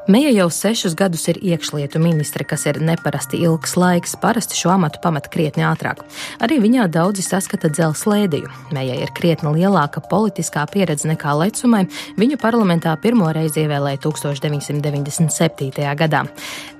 Meija 0.10 0.32
jau 0.34 0.48
sešus 0.50 0.96
gadus 0.98 1.28
ir 1.30 1.38
iekšlietu 1.38 2.00
ministre, 2.02 2.42
kas 2.42 2.64
ir 2.66 2.80
neparasti 2.82 3.38
ilgs 3.46 3.76
laiks. 3.78 4.16
Parasti 4.18 4.58
šo 4.58 4.72
amatu 4.74 4.98
pamet 5.04 5.28
krietni 5.30 5.62
ātrāk. 5.70 6.02
Arī 6.42 6.58
viņā 6.64 6.88
daudzi 6.90 7.22
saskata 7.22 7.70
dzelzs 7.70 8.08
lēdiju. 8.10 8.50
Meijai 8.74 9.04
ir 9.04 9.14
krietni 9.14 9.54
lielāka 9.60 10.02
politiskā 10.02 10.66
pieredze 10.74 11.06
nekā 11.12 11.36
Lecumai. 11.44 11.84
Viņu 12.18 12.42
parlamentā 12.42 12.96
pirmo 12.98 13.30
reizi 13.38 13.68
ievēlēja 13.68 14.02
1997. 14.08 15.86
gadā. 16.02 16.26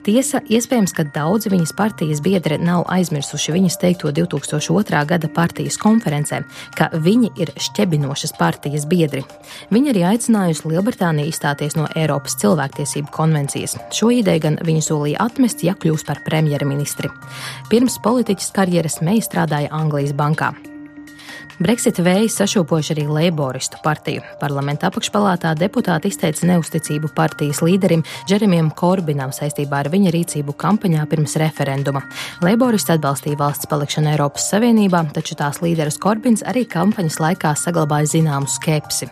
Tiesa, 0.06 0.40
iespējams, 0.48 0.94
ka 0.96 1.04
daudzi 1.12 1.52
viņas 1.52 1.74
partijas 1.76 2.22
biedri 2.24 2.56
nav 2.62 2.86
aizmirsuši 2.88 3.56
viņas 3.56 3.78
teikto 3.82 4.14
2002. 4.16 5.02
gada 5.10 5.30
partijas 5.36 5.78
konferencē, 5.82 6.42
ka 6.78 6.88
viņi 6.94 7.34
ir 7.42 7.52
šķebinošas 7.60 8.34
partijas 8.40 8.88
biedri. 8.88 9.26
Viņa 9.74 9.94
arī 9.94 10.06
aicinājusi 10.14 10.72
Lielbritāniju 10.72 11.34
izstāties 11.34 11.76
no 11.76 11.90
Eiropas 12.00 12.40
cilvēktiesību 12.40 13.12
konvencijas. 13.12 13.76
Šo 13.92 14.14
ideju 14.16 14.46
gan 14.48 14.60
viņa 14.64 14.88
solīja 14.88 15.28
atmest, 15.28 15.68
ja 15.68 15.76
kļūs 15.76 16.08
par 16.08 16.24
premjerministri. 16.24 17.12
Pirms 17.70 18.00
politiķas 18.04 18.52
karjeras 18.56 19.02
Meija 19.04 19.28
strādāja 19.28 19.74
Anglijas 19.76 20.16
bankā. 20.16 20.54
Brexit 21.60 21.98
vēji 22.00 22.30
sašūpojuši 22.32 22.94
arī 22.94 23.04
Leiboristu 23.12 23.82
partiju. 23.84 24.22
Parlamenta 24.40 24.88
apakšpalātā 24.88 25.50
deputāti 25.60 26.08
izteica 26.08 26.48
neusticību 26.48 27.10
partijas 27.12 27.60
līderim 27.60 28.00
Džeremijam 28.30 28.70
Korbinam 28.80 29.34
saistībā 29.36 29.82
ar 29.84 29.90
viņa 29.92 30.14
rīcību 30.16 30.56
kampaņā 30.56 31.04
pirms 31.12 31.36
referenduma. 31.42 32.00
Leiboristi 32.48 32.94
atbalstīja 32.96 33.42
valsts 33.42 33.68
palikšanu 33.68 34.14
Eiropas 34.14 34.46
Savienībā, 34.54 35.02
taču 35.12 35.36
tās 35.36 35.60
līderis 35.60 36.00
Korbins 36.00 36.46
arī 36.48 36.64
kampaņas 36.64 37.20
laikā 37.20 37.52
saglabāja 37.60 38.08
zināmu 38.14 38.48
skepsi. 38.48 39.10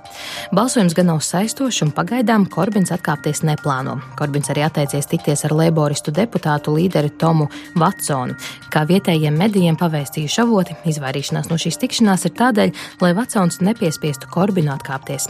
Balsojums 0.56 0.96
gan 0.96 1.12
nav 1.12 1.20
saistošs 1.28 1.82
un 1.84 1.92
pagaidām 2.00 2.48
Korbins 2.48 2.96
atkāpties 2.96 3.44
neplāno. 3.44 3.98
Korbins 4.16 4.48
arī 4.56 4.64
atteicies 4.70 5.12
tikties 5.12 5.44
ar 5.44 5.58
Leiboristu 5.66 6.16
deputātu 6.16 6.78
līderi 6.80 7.12
Tomu 7.20 7.52
Vatsonu. 7.76 8.40
Kā 8.72 8.88
vietējiem 8.88 9.36
medijiem 9.36 9.76
pavēstījuši 9.76 10.42
avoti, 10.48 10.80
izvairīšanās 10.96 11.52
no 11.52 11.60
šīs 11.60 11.84
tikšanās 11.84 12.24
ir 12.30 12.37
tādēļ, 12.40 12.74
lai 13.04 13.12
Vatsons 13.18 13.62
nepiespiestu 13.66 14.30
Korbinu 14.34 14.74
atkāpties. 14.76 15.30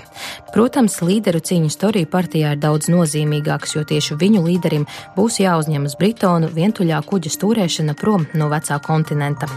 Protams, 0.54 1.00
līderu 1.06 1.42
cīņu 1.44 1.72
storija 1.74 2.10
partijā 2.12 2.56
ir 2.56 2.64
daudz 2.64 2.92
nozīmīgāks, 2.94 3.78
jo 3.78 3.86
tieši 3.88 4.20
viņu 4.20 4.44
līderim 4.48 4.88
būs 5.18 5.42
jāuzņemas 5.44 5.98
Britonu 6.00 6.52
vientuļā 6.54 7.02
kuģa 7.08 7.34
stūrēšana 7.38 7.98
prom 8.00 8.28
no 8.38 8.52
vecā 8.54 8.80
kontinenta. 8.84 9.50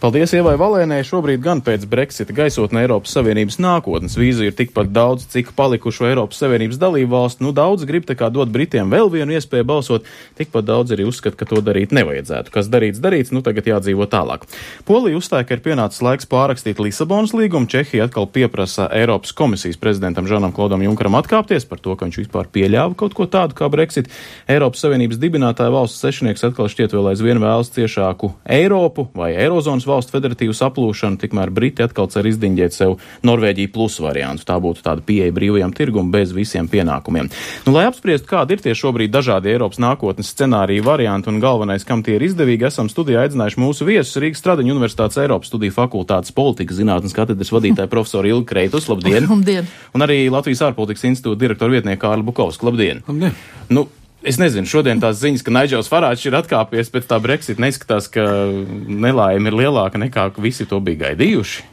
Paldies 0.00 0.32
Ievai 0.32 0.54
Valēnai. 0.56 1.02
Šobrīd 1.04 1.42
gan 1.44 1.58
pēc 1.60 1.82
Brexita 1.84 2.32
gaisotne 2.32 2.80
Eiropas 2.80 3.12
Savienības 3.12 3.58
nākotnes 3.60 4.14
vīzu 4.16 4.46
ir 4.46 4.54
tikpat 4.56 4.88
daudz, 4.96 5.26
cik 5.28 5.50
palikušo 5.52 6.06
Eiropas 6.08 6.38
Savienības 6.40 6.78
dalību 6.80 7.10
valstu. 7.12 7.44
Nu, 7.44 7.50
daudz 7.52 7.84
grib 7.84 8.06
tā 8.08 8.16
kā 8.16 8.30
dot 8.32 8.48
Britiem 8.48 8.88
vēl 8.88 9.10
vienu 9.12 9.36
iespēju 9.36 9.66
balsot, 9.68 10.08
tikpat 10.40 10.64
daudz 10.70 10.94
arī 10.96 11.04
uzskata, 11.04 11.36
ka 11.36 11.44
to 11.50 11.60
darīt 11.60 11.92
nevajadzētu. 11.92 12.48
Kas 12.54 12.70
darīts, 12.72 13.02
darīts, 13.04 13.28
nu 13.36 13.42
tagad 13.44 13.68
jādzīvo 13.68 14.06
tālāk. 14.08 14.46
Polija 14.88 15.20
uzstāja, 15.20 15.44
ka 15.44 15.58
ir 15.58 15.64
pienācis 15.68 16.00
laiks 16.06 16.30
pārakstīt 16.32 16.80
Lisabonas 16.80 17.36
līgumu. 17.36 17.68
Čehija 17.68 18.08
atkal 18.08 18.24
pieprasa 18.24 18.88
Eiropas 18.96 19.36
komisijas 19.36 19.76
prezidentam 19.76 20.24
Žanam 20.24 20.56
Klodam 20.56 20.80
Junkaram 20.80 21.20
atkāpties 21.20 21.68
par 21.68 21.84
to, 21.84 21.92
ka 21.92 22.08
viņš 22.08 22.22
vispār 22.22 22.48
pieļāva 22.48 22.96
kaut 22.96 23.18
ko 23.20 23.28
tādu 23.28 23.60
kā 23.60 23.68
Brexit. 23.68 24.08
Eiropas 24.48 24.80
Savienības 24.80 25.20
dibinātāja 25.20 25.76
valsts 25.76 26.00
sešnieks 26.00 26.48
atkal 26.48 26.72
šķiet 26.72 26.96
vēl 26.96 27.12
aizvien 27.12 27.44
vēlas 27.44 27.74
ciešāku 27.76 28.32
Eiropu 28.48 29.10
vai 29.12 29.34
Eirozonas 29.36 29.89
valstu 29.90 30.14
federatīvu 30.16 30.54
saplūšanu, 30.56 31.18
tikmēr 31.20 31.52
Briti 31.54 31.84
atkal 31.84 32.08
cer 32.12 32.28
izdiņģēt 32.30 32.76
sev 32.76 32.96
Norvēģiju 33.26 33.72
plus 33.74 33.98
variantu. 34.02 34.46
Tā 34.48 34.56
būtu 34.62 34.84
tāda 34.86 35.04
pieeja 35.06 35.34
brīvajam 35.36 35.74
tirgum 35.76 36.12
bez 36.14 36.34
visiem 36.36 36.68
pienākumiem. 36.70 37.30
Nu, 37.66 37.74
lai 37.76 37.86
apspriestu, 37.90 38.28
kādi 38.30 38.56
ir 38.56 38.64
tie 38.64 38.74
šobrīd 38.76 39.12
dažādi 39.14 39.52
Eiropas 39.52 39.80
nākotnes 39.82 40.32
scenāriju 40.32 40.86
varianti 40.86 41.30
un 41.32 41.42
galvenais, 41.42 41.86
kam 41.86 42.04
tie 42.06 42.16
ir 42.18 42.26
izdevīgi, 42.30 42.68
esam 42.70 42.90
studijā 42.92 43.26
aicinājuši 43.26 43.62
mūsu 43.62 43.88
viesus 43.88 44.20
Rīgas 44.22 44.42
Stradiņu 44.44 44.76
Universitātes 44.76 45.20
Eiropas 45.20 45.52
studiju 45.52 45.76
fakultātes 45.76 46.34
politikas 46.36 46.80
zinātnes 46.80 47.16
katedras 47.16 47.52
vadītāju 47.54 47.92
profesoru 47.94 48.32
Ilgu 48.32 48.48
Kreitus. 48.50 48.88
Labdien! 48.90 49.28
Labdien! 49.30 49.70
Un 49.94 50.06
arī 50.06 50.22
Latvijas 50.32 50.64
ārpolitikas 50.70 51.08
institūta 51.10 51.42
direktoru 51.44 51.78
vietnieku 51.78 52.06
Kārlu 52.06 52.30
Bukovsku. 52.30 52.70
Labdien! 52.70 53.02
Labdien! 53.08 53.36
Nu, 53.70 53.86
Es 54.20 54.36
nezinu, 54.36 54.68
šodien 54.68 55.00
tās 55.00 55.16
ziņas, 55.22 55.42
ka 55.46 55.52
Naidžels 55.54 55.88
Farāčs 55.88 56.26
ir 56.28 56.36
atkāpies 56.36 56.92
pēc 56.92 57.06
tā 57.08 57.16
Brexit, 57.24 57.60
neizskatās, 57.62 58.10
ka 58.12 58.24
nelaime 58.28 59.48
ir 59.48 59.56
lielāka 59.62 60.00
nekā 60.00 60.28
visi 60.36 60.68
to 60.68 60.80
bija 60.84 61.06
gaidījuši. 61.06 61.68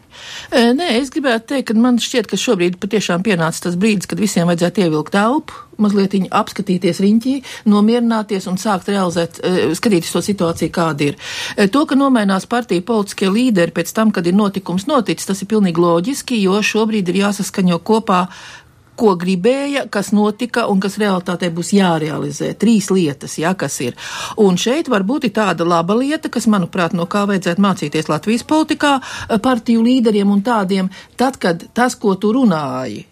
Nē, 0.49 0.87
es 0.97 1.11
gribētu 1.13 1.51
teikt, 1.51 1.67
ka 1.69 1.75
man 1.77 1.99
šķiet, 2.01 2.27
ka 2.31 2.39
šobrīd 2.39 2.77
patiešām 2.81 3.23
pienācis 3.25 3.63
tas 3.65 3.75
brīdis, 3.79 4.07
kad 4.09 4.21
visiem 4.21 4.47
vajadzētu 4.49 4.85
ievilkt 4.85 5.17
elpu, 5.19 5.57
mazliet 5.83 6.15
apskatīties 6.33 7.01
riņķī, 7.03 7.33
nomierināties 7.69 8.47
un 8.49 8.57
sākt 8.61 8.89
realizēt, 8.89 9.41
skatīties 9.77 10.13
to 10.15 10.23
situāciju, 10.25 10.73
kāda 10.73 11.11
ir. 11.11 11.19
To, 11.73 11.83
ka 11.85 11.99
nomainās 11.99 12.47
partija 12.49 12.85
politiskie 12.87 13.29
līderi 13.29 13.75
pēc 13.75 13.91
tam, 13.93 14.15
kad 14.15 14.27
ir 14.27 14.37
notikums 14.39 14.87
noticis, 14.89 15.27
tas 15.29 15.43
ir 15.43 15.51
pilnīgi 15.51 15.83
loģiski, 15.83 16.39
jo 16.47 16.63
šobrīd 16.63 17.11
ir 17.11 17.21
jāsaskaņo 17.25 17.83
kopā 17.85 18.23
ko 18.97 19.13
gribēja, 19.19 19.85
kas 19.93 20.11
notika 20.15 20.65
un 20.71 20.81
kas 20.83 20.97
realitātē 21.01 21.51
būs 21.53 21.73
jārealizē. 21.77 22.53
Trīs 22.59 22.89
lietas, 22.93 23.37
jā, 23.41 23.53
kas 23.57 23.79
ir. 23.85 23.97
Un 24.41 24.57
šeit 24.59 24.89
varbūt 24.91 25.29
ir 25.29 25.35
tāda 25.37 25.67
laba 25.67 25.97
lieta, 25.97 26.31
kas, 26.33 26.49
manuprāt, 26.51 26.95
no 26.97 27.07
kā 27.09 27.25
vajadzētu 27.29 27.63
mācīties 27.63 28.09
Latvijas 28.11 28.47
politikā, 28.47 28.97
partiju 29.43 29.85
līderiem 29.85 30.33
un 30.33 30.41
tādiem, 30.45 30.89
tad, 31.19 31.37
kad 31.41 31.69
tas, 31.77 31.95
ko 31.95 32.17
tu 32.19 32.33
runāji, 32.35 33.05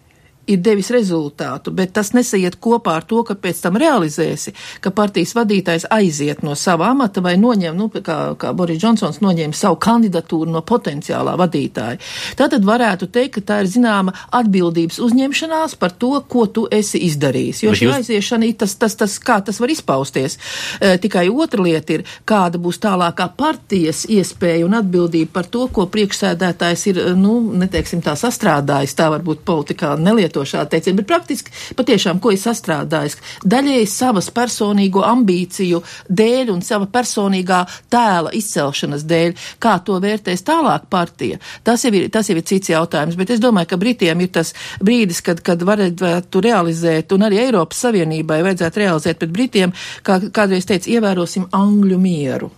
ir 0.46 0.60
devis 0.62 0.90
rezultātu, 0.94 1.72
bet 1.74 1.92
tas 1.96 2.12
nesaiet 2.14 2.58
kopā 2.62 2.96
ar 3.00 3.06
to, 3.08 3.22
ka 3.26 3.34
pēc 3.38 3.60
tam 3.64 3.78
realizēsi, 3.80 4.54
ka 4.84 4.92
partijas 4.94 5.34
vadītājs 5.36 5.88
aiziet 5.92 6.42
no 6.46 6.54
sava 6.58 6.90
amata 6.92 7.22
vai 7.24 7.34
noņem, 7.40 7.76
nu, 7.76 7.88
kā, 7.90 8.18
kā 8.38 8.52
Boris 8.56 8.78
Džonsons 8.82 9.20
noņēma 9.24 9.56
savu 9.56 9.78
kandidatūru 9.82 10.52
no 10.52 10.62
potenciālā 10.66 11.34
vadītāja. 11.40 11.98
Tātad 12.38 12.66
varētu 12.66 13.10
teikt, 13.12 13.38
ka 13.38 13.44
tā 13.50 13.58
ir 13.64 13.70
zināma 13.72 14.14
atbildības 14.34 15.00
uzņemšanās 15.02 15.76
par 15.80 15.96
to, 15.98 16.12
ko 16.30 16.46
tu 16.46 16.66
esi 16.70 17.02
izdarījis. 17.08 17.64
Jo 17.66 17.74
šī 17.74 17.88
jūs... 17.88 17.96
aiziešana, 18.00 18.52
tas, 18.58 18.76
tas, 18.78 18.94
tas, 18.98 19.18
kā 19.18 19.40
tas 19.44 19.58
var 19.62 19.72
izpausties. 19.74 20.38
E, 20.80 20.94
tikai 21.02 21.26
otra 21.32 21.64
lieta 21.66 21.98
ir, 21.98 22.06
kāda 22.28 22.60
būs 22.62 22.78
tālākā 22.82 23.28
partijas 23.36 24.04
iespēja 24.12 24.66
un 24.68 24.78
atbildība 24.78 25.34
par 25.40 25.50
to, 25.50 25.66
ko 25.72 25.88
priekšsēdētājs 25.90 26.86
ir, 26.92 27.02
nu, 27.18 27.38
neteiksim 27.64 28.04
tā 28.04 28.14
sastrādājis, 28.18 28.94
tā 28.96 29.10
varbūt 29.12 29.42
politikā 29.46 29.96
neliet 30.00 30.35
lietošā 30.36 30.66
teiciena, 30.70 30.96
bet 31.00 31.08
praktiski 31.08 31.52
patiešām, 31.76 32.20
ko 32.20 32.32
ir 32.32 32.40
sastrādājis, 32.40 33.16
daļēji 33.44 33.88
savas 33.88 34.30
personīgo 34.30 35.04
ambīciju 35.06 35.82
dēļ 36.08 36.52
un 36.52 36.62
sava 36.62 36.86
personīgā 36.86 37.64
tēla 37.90 38.32
izcelšanas 38.36 39.06
dēļ, 39.08 39.34
kā 39.58 39.78
to 39.84 39.98
vērtēs 40.02 40.44
tālāk 40.46 40.88
partija. 40.90 41.40
Tas 41.64 41.84
jau 41.84 41.94
ir, 41.94 42.08
tas 42.10 42.28
jau 42.28 42.36
ir 42.36 42.44
cits 42.46 42.70
jautājums, 42.70 43.16
bet 43.16 43.30
es 43.30 43.40
domāju, 43.40 43.72
ka 43.72 43.80
Britiem 43.80 44.20
ir 44.20 44.32
tas 44.34 44.52
brīdis, 44.80 45.22
kad, 45.24 45.40
kad 45.40 45.62
varētu 45.62 46.42
realizēt, 46.44 47.12
un 47.12 47.26
arī 47.26 47.40
Eiropas 47.46 47.86
Savienībai 47.86 48.42
vajadzētu 48.44 48.84
realizēt 48.84 49.20
pret 49.22 49.34
Britiem, 49.34 49.74
kā 50.06 50.20
kādreiz 50.34 50.68
teica, 50.68 50.90
ievērosim 50.90 51.48
Angļu 51.56 52.00
mieru. 52.00 52.52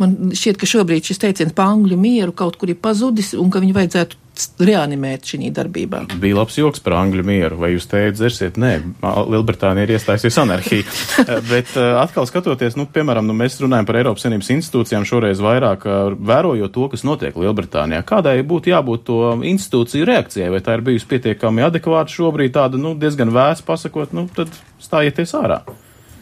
Man 0.00 0.32
šķiet, 0.34 0.58
ka 0.58 0.68
šobrīd 0.68 1.06
šis 1.06 1.20
teiciens 1.22 1.54
par 1.54 1.74
angļu 1.74 1.98
mieru 2.00 2.32
kaut 2.36 2.56
kur 2.58 2.70
ir 2.72 2.78
pazudis 2.80 3.34
un 3.38 3.50
ka 3.52 3.60
viņu 3.62 3.76
vajadzētu 3.76 4.23
reanimēt 4.58 5.28
šī 5.30 5.50
darbībā. 5.54 6.04
Bija 6.20 6.38
labs 6.40 6.56
joks 6.58 6.82
par 6.84 6.96
angļu 6.98 7.24
mieru, 7.26 7.58
vai 7.60 7.72
jūs 7.74 7.86
teicat, 7.90 8.16
dzersiet, 8.18 8.58
nē, 8.60 8.72
Lielbritānija 9.02 9.86
ir 9.86 9.94
iestājusies 9.96 10.38
anarhija. 10.42 10.86
Bet 11.52 11.74
uh, 11.78 12.00
atkal 12.02 12.26
skatoties, 12.30 12.78
nu, 12.78 12.88
piemēram, 12.90 13.26
nu, 13.28 13.36
mēs 13.38 13.60
runājam 13.62 13.88
par 13.88 14.00
Eiropas 14.00 14.26
Savienības 14.26 14.52
institūcijām 14.56 15.06
šoreiz 15.08 15.42
vairāk, 15.44 15.86
uh, 15.86 16.18
vērojot 16.18 16.74
to, 16.74 16.88
kas 16.92 17.06
notiek 17.06 17.38
Lielbritānijā. 17.38 18.02
Kādai 18.08 18.36
būtu 18.46 18.74
jābūt 18.74 19.06
to 19.08 19.20
institūciju 19.54 20.10
reakcijai, 20.10 20.50
vai 20.54 20.62
tā 20.64 20.78
ir 20.78 20.86
bijusi 20.90 21.10
pietiekami 21.14 21.66
adekvāta 21.68 22.14
šobrīd 22.14 22.56
tāda, 22.58 22.80
nu, 22.80 22.96
diezgan 22.98 23.32
vēsa 23.34 23.66
pasakot, 23.66 24.14
nu, 24.16 24.28
tad 24.34 24.52
stājieties 24.82 25.36
ārā. 25.38 25.62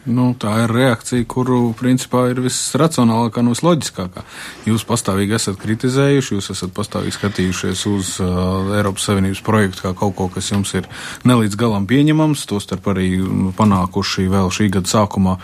Nu, 0.02 0.32
tā 0.34 0.50
ir 0.64 0.72
reakcija, 0.74 1.22
kuru 1.30 1.68
principā 1.78 2.24
ir 2.32 2.40
visracionālākā 2.42 3.38
un 3.38 3.52
visloģiskākā. 3.52 4.24
Jūs 4.66 4.82
pastāvīgi 4.88 5.36
esat 5.36 5.60
kritizējuši, 5.62 6.34
jūs 6.34 6.50
esat 6.56 6.72
pastāvīgi 6.74 7.14
skatījušies 7.14 7.84
uz 7.86 8.16
uh, 8.24 8.72
Eiropas 8.80 9.06
Savienības 9.06 9.44
projektu 9.46 9.84
kā 9.84 9.92
kaut 10.00 10.16
ko, 10.18 10.26
kas 10.34 10.50
jums 10.50 10.74
ir 10.74 10.88
nelīdz 11.28 11.54
galam 11.60 11.86
pieņemams, 11.86 12.42
tostarp 12.50 12.90
arī 12.90 13.12
panākuši 13.54 14.26
vēl 14.32 14.50
šī 14.50 14.72
gada 14.74 14.90
sākumā 14.90 15.36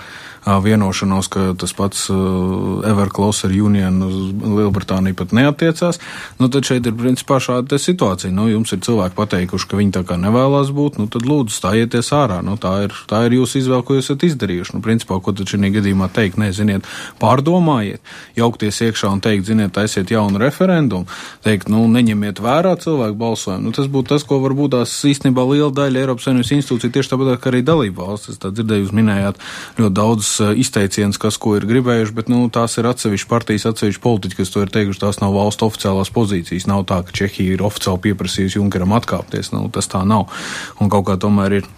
vienošanos, 0.46 1.28
ka 1.32 1.52
tas 1.58 1.72
pats 1.76 2.06
Ever 2.86 3.10
Closer 3.14 3.52
Union 3.52 4.02
uz 4.06 4.16
Lielbritāniju 4.32 5.16
pat 5.18 5.34
neatiecās, 5.36 6.00
nu 6.38 6.48
tad 6.52 6.68
šeit 6.68 6.86
ir 6.86 6.96
principā 6.98 7.40
šāda 7.42 7.78
situācija. 7.80 8.32
Nu, 8.34 8.48
jums 8.50 8.72
ir 8.74 8.82
cilvēki 8.84 9.16
pateikuši, 9.18 9.68
ka 9.68 9.80
viņi 9.80 9.94
tā 9.98 10.04
kā 10.08 10.18
nevēlas 10.20 10.72
būt, 10.74 11.00
nu 11.00 11.08
tad 11.12 11.26
lūdzu 11.28 11.54
stājieties 11.56 12.12
ārā. 12.16 12.40
Nu, 12.44 12.56
tā, 12.60 12.74
ir, 12.86 12.94
tā 13.10 13.24
ir 13.26 13.38
jūsu 13.38 13.62
izvēle, 13.62 13.84
ko 13.86 13.98
jūs 13.98 14.08
esat 14.08 14.26
izdarījuši. 14.28 14.76
Nu, 14.76 14.82
principā, 14.84 15.18
ko 15.22 15.34
tad 15.36 15.50
šajā 15.50 15.72
gadījumā 15.78 16.10
teikt? 16.14 16.38
Nē, 16.40 16.50
ziniet, 16.54 16.86
pārdomājiet, 17.22 18.02
jaukties 18.38 18.80
iekšā 18.88 19.10
un 19.12 19.22
teikt, 19.24 19.48
ziniet, 19.48 19.74
taisiet 19.76 20.12
jaunu 20.12 20.40
referendumu, 20.42 21.08
teikt, 21.44 21.70
nu, 21.72 21.84
neņemiet 21.92 22.42
vērā 22.44 22.76
cilvēku 22.80 23.18
balsojumu. 23.18 23.68
Nu, 23.68 23.74
tas 23.76 23.90
būtu 23.90 24.14
tas, 24.14 24.26
ko 24.28 24.40
varbūt 24.44 24.76
tās 24.76 24.94
īstenībā 25.08 25.44
liela 25.50 25.72
daļa 25.74 26.04
Eiropas 26.04 26.28
Savienības 26.28 26.54
institūcija 26.58 26.94
tieši 26.94 27.12
tāpat 27.14 27.42
kā 27.42 27.52
arī 27.52 27.64
dalību 27.66 28.04
valstis. 28.04 28.40
Tā 28.40 28.52
dzirdēju, 28.54 28.86
jūs 28.86 28.94
minējāt 28.96 29.40
ļoti 29.80 29.96
daudz 29.98 30.27
Eh, 30.40 30.52
izteiciens, 30.62 31.18
kas 31.20 31.38
ko 31.40 31.54
ir 31.58 31.66
gribējuši, 31.68 32.14
bet 32.14 32.30
nu, 32.32 32.44
tās 32.52 32.76
ir 32.80 32.88
atsevišķi 32.90 33.28
partijas, 33.30 33.66
atsevišķi 33.70 34.02
politiķi, 34.04 34.38
kas 34.38 34.52
to 34.54 34.62
ir 34.64 34.72
teikuši. 34.74 35.02
Tās 35.02 35.20
nav 35.22 35.34
valsts 35.36 35.64
oficiālās 35.66 36.12
pozīcijas. 36.14 36.68
Nav 36.70 36.86
tā, 36.90 37.00
ka 37.06 37.14
Čehija 37.14 37.56
ir 37.56 37.66
oficiāli 37.66 38.08
pieprasījusi 38.08 38.60
Junkeram 38.60 38.94
atkāpties. 38.98 39.52
Nu, 39.54 39.66
tas 39.74 39.90
tā 39.90 40.04
nav. 40.08 40.28
Un 40.82 40.92
kaut 40.92 41.08
kā 41.10 41.18
tomēr 41.20 41.60
ir. 41.62 41.74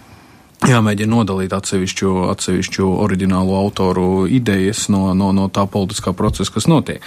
Jāmēģina 0.60 1.08
nodalīt 1.08 1.54
atsevišķu, 1.56 2.10
atsevišķu 2.34 2.84
oriģinālo 3.00 3.54
autoru 3.56 4.26
idejas 4.28 4.90
no, 4.92 5.14
no, 5.16 5.30
no 5.32 5.46
tā 5.48 5.64
politiskā 5.64 6.12
procesa, 6.12 6.52
kas 6.52 6.68
notiek. 6.68 7.06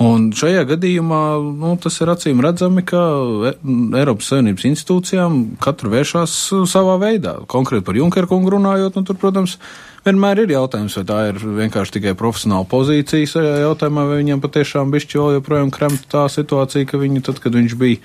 Un 0.00 0.30
šajā 0.32 0.62
gadījumā 0.72 1.20
nu, 1.44 1.74
tas 1.84 2.00
ir 2.00 2.14
acīm 2.14 2.40
redzami, 2.40 2.80
ka 2.88 3.02
e, 3.50 3.52
Eiropas 4.00 4.32
Savienības 4.32 4.64
institūcijām 4.70 5.36
katra 5.60 5.92
vēršas 5.92 6.38
savā 6.72 6.96
veidā. 7.02 7.42
Konkrēti 7.44 7.84
par 7.84 8.00
Junkeru 8.00 8.32
kungu 8.32 8.56
runājot, 8.56 8.96
nu, 8.96 9.04
tur, 9.04 9.20
protams, 9.20 9.58
Vienmēr 10.04 10.42
ir 10.42 10.50
jautājums, 10.52 10.98
vai 10.98 11.04
tā 11.08 11.18
ir 11.30 11.38
vienkārši 11.40 11.94
tikai 11.96 12.12
profesionāla 12.20 12.66
pozīcija 12.68 13.30
šajā 13.30 13.54
jautājumā, 13.62 14.02
vai 14.10 14.18
viņam 14.20 14.42
patiešām 14.44 14.90
bišķi 14.92 15.16
joprojām 15.38 15.70
kremta 15.72 16.10
tā 16.12 16.24
situācija, 16.28 16.84
ka 16.90 17.00
viņi 17.00 17.22
tad, 17.24 17.40
kad 17.40 17.56
viņš 17.56 17.76
bija 17.80 18.02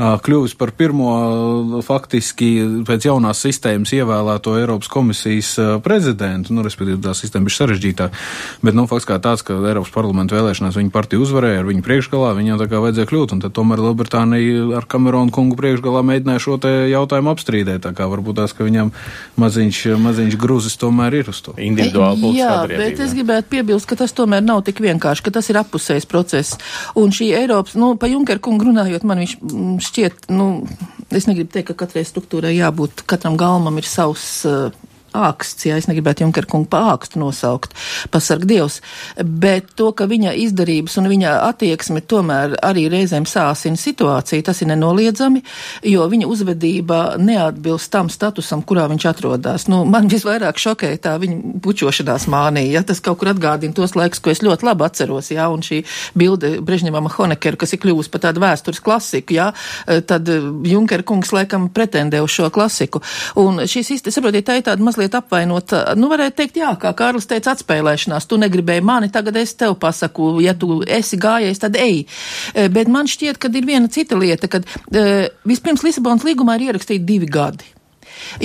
kļuvis 0.00 0.54
par 0.56 0.72
pirmo 0.76 1.10
faktiski 1.84 2.48
pēc 2.88 3.06
jaunās 3.10 3.42
sistēmas 3.44 3.92
ievēlēto 3.92 4.54
Eiropas 4.56 4.88
komisijas 4.92 5.52
prezidentu. 5.84 6.54
Nu, 6.56 6.64
respektīvi, 6.64 7.00
tā 7.04 7.12
sistēma 7.16 7.48
bija 7.48 7.58
sarežģītāka. 7.58 8.22
Bet, 8.64 8.76
nu, 8.76 8.86
fakts 8.90 9.08
kā 9.08 9.18
tāds, 9.22 9.44
ka 9.46 9.58
Eiropas 9.58 9.92
parlamenta 9.94 10.38
vēlēšanās 10.38 10.78
viņa 10.78 10.94
partija 10.94 11.20
uzvarēja 11.20 11.60
ar 11.60 11.68
viņu 11.68 11.84
priekšgalā, 11.84 12.32
viņam 12.38 12.60
tā 12.62 12.68
kā 12.70 12.80
vajadzēja 12.84 13.10
kļūt. 13.10 13.34
Un 13.36 13.44
tad 13.44 13.54
tomēr 13.56 13.82
Lielbritānija 13.84 14.64
ar 14.80 14.88
Kameronu 14.90 15.34
kungu 15.34 15.58
priekšgalā 15.60 16.02
mēģināja 16.08 16.44
šo 16.46 16.56
te 16.62 16.72
jautājumu 16.92 17.34
apstrīdēt. 17.34 17.84
Tā 17.84 17.92
kā 17.96 18.08
varbūt 18.10 18.40
tās, 18.40 18.56
ka 18.56 18.64
viņam 18.66 18.94
maziņš, 19.40 19.82
maziņš 20.00 20.38
grūzis 20.40 20.80
tomēr 20.80 21.20
ir 21.20 21.32
uz 21.32 21.42
to. 21.44 21.56
Individuāli. 21.60 22.32
Jā, 22.38 22.64
bet 22.70 23.00
es 23.04 23.14
gribētu 23.16 23.52
piebilst, 23.52 23.88
ka 23.90 23.98
tas 24.00 24.14
tomēr 24.16 24.44
nav 24.44 24.64
tik 24.66 24.80
vienkārši, 24.84 25.26
ka 25.26 25.34
tas 25.36 25.50
ir 25.52 25.60
appusējs 25.60 26.08
process. 26.08 26.56
Un 26.98 27.12
šī 27.14 27.30
Eiropas, 27.42 27.76
nu, 27.80 27.92
pa 28.00 28.08
Junker 28.10 28.40
kungu 28.42 28.70
runājot, 28.70 29.04
man 29.08 29.22
viņš 29.24 29.36
šķiet, 29.90 30.30
nu, 30.32 30.48
es 31.10 31.26
negribu 31.28 31.50
teikt, 31.52 31.72
ka 31.72 31.84
katrai 31.84 32.06
struktūrai 32.06 32.54
jābūt, 32.56 33.04
katram 33.10 33.38
galmam 33.40 33.80
ir 33.80 33.88
savs 33.88 34.28
uh, 34.48 34.70
āksts, 35.16 35.66
ja 35.68 35.78
es 35.80 35.88
negribētu 35.90 36.24
Junker 36.24 36.46
kungu 36.50 36.68
pa 36.70 36.82
ākstu 36.92 37.20
nosaukt, 37.22 37.74
pasarg 38.12 38.46
Dievs, 38.48 38.80
bet 39.20 39.72
to, 39.78 39.90
ka 39.96 40.06
viņa 40.10 40.34
izdarības 40.44 40.96
un 41.00 41.08
viņa 41.10 41.34
attieksme 41.48 42.02
tomēr 42.06 42.56
arī 42.66 42.86
reizēm 42.92 43.26
sāsina 43.28 43.78
situāciju, 43.80 44.44
tas 44.46 44.62
ir 44.62 44.70
nenoliedzami, 44.72 45.42
jo 45.90 46.06
viņa 46.10 46.28
uzvedība 46.30 47.00
neatbilst 47.20 47.90
tam 47.92 48.10
statusam, 48.12 48.62
kurā 48.66 48.86
viņš 48.90 49.08
atrodas. 49.10 49.66
Nu, 49.70 49.82
man 49.88 50.08
visvairāk 50.10 50.60
šokēja 50.60 51.02
tā 51.08 51.16
viņa 51.22 51.56
bučošanās 51.64 52.28
mānija, 52.30 52.78
ja 52.78 52.84
tas 52.86 53.02
kaut 53.04 53.20
kur 53.20 53.32
atgādina 53.32 53.76
tos 53.76 53.96
laikus, 53.98 54.22
ko 54.22 54.32
es 54.32 54.44
ļoti 54.44 54.68
labi 54.68 54.86
atceros, 54.86 55.32
ja, 55.34 55.48
un 55.52 55.64
šī 55.66 55.82
bilde 56.18 56.56
Brežņevam 56.64 57.10
Honekeru, 57.16 57.60
kas 57.60 57.74
ir 57.74 57.82
kļuvusi 57.82 58.12
par 58.12 58.24
tādu 58.28 58.44
vēstures 58.44 58.82
klasiku, 58.84 59.36
ja, 59.36 59.50
tad 59.86 60.28
Junker 60.70 61.04
kungs 61.06 61.32
laikam 61.34 61.68
pretendē 61.74 62.22
uz 62.24 62.34
šo 62.34 62.50
klasiku. 62.54 63.02
Un 63.40 63.64
šīs, 63.70 63.92
saprotiet, 64.08 64.46
tā 64.48 64.58
ir 64.58 64.66
tāda 64.66 64.84
mazliet 64.84 64.99
mazliet 65.00 65.16
apvainot, 65.16 65.72
nu, 65.96 66.08
varētu 66.10 66.36
teikt, 66.36 66.60
jā, 66.60 66.70
kā 66.80 66.92
Kārlis 66.96 67.28
teica, 67.30 67.54
atspēlēšanās. 67.54 68.28
Tu 68.28 68.38
negribēji 68.40 68.84
mani, 68.84 69.10
tagad 69.10 69.36
es 69.40 69.54
tev 69.56 69.78
pasaku, 69.80 70.40
ja 70.44 70.54
tu 70.54 70.82
esi 70.84 71.16
gājējis, 71.20 71.62
tad 71.62 71.76
ej. 71.80 72.04
E, 72.54 72.68
bet 72.68 72.88
man 72.88 73.08
šķiet, 73.08 73.40
ka 73.40 73.48
ir 73.48 73.66
viena 73.66 73.88
cita 73.88 74.18
lieta, 74.18 74.48
kad 74.48 74.66
e, 74.92 75.30
vispirms 75.48 75.84
Lisabonas 75.86 76.26
līgumā 76.26 76.58
ir 76.58 76.70
ierakstīti 76.70 77.06
divi 77.06 77.30
gadi. 77.30 77.79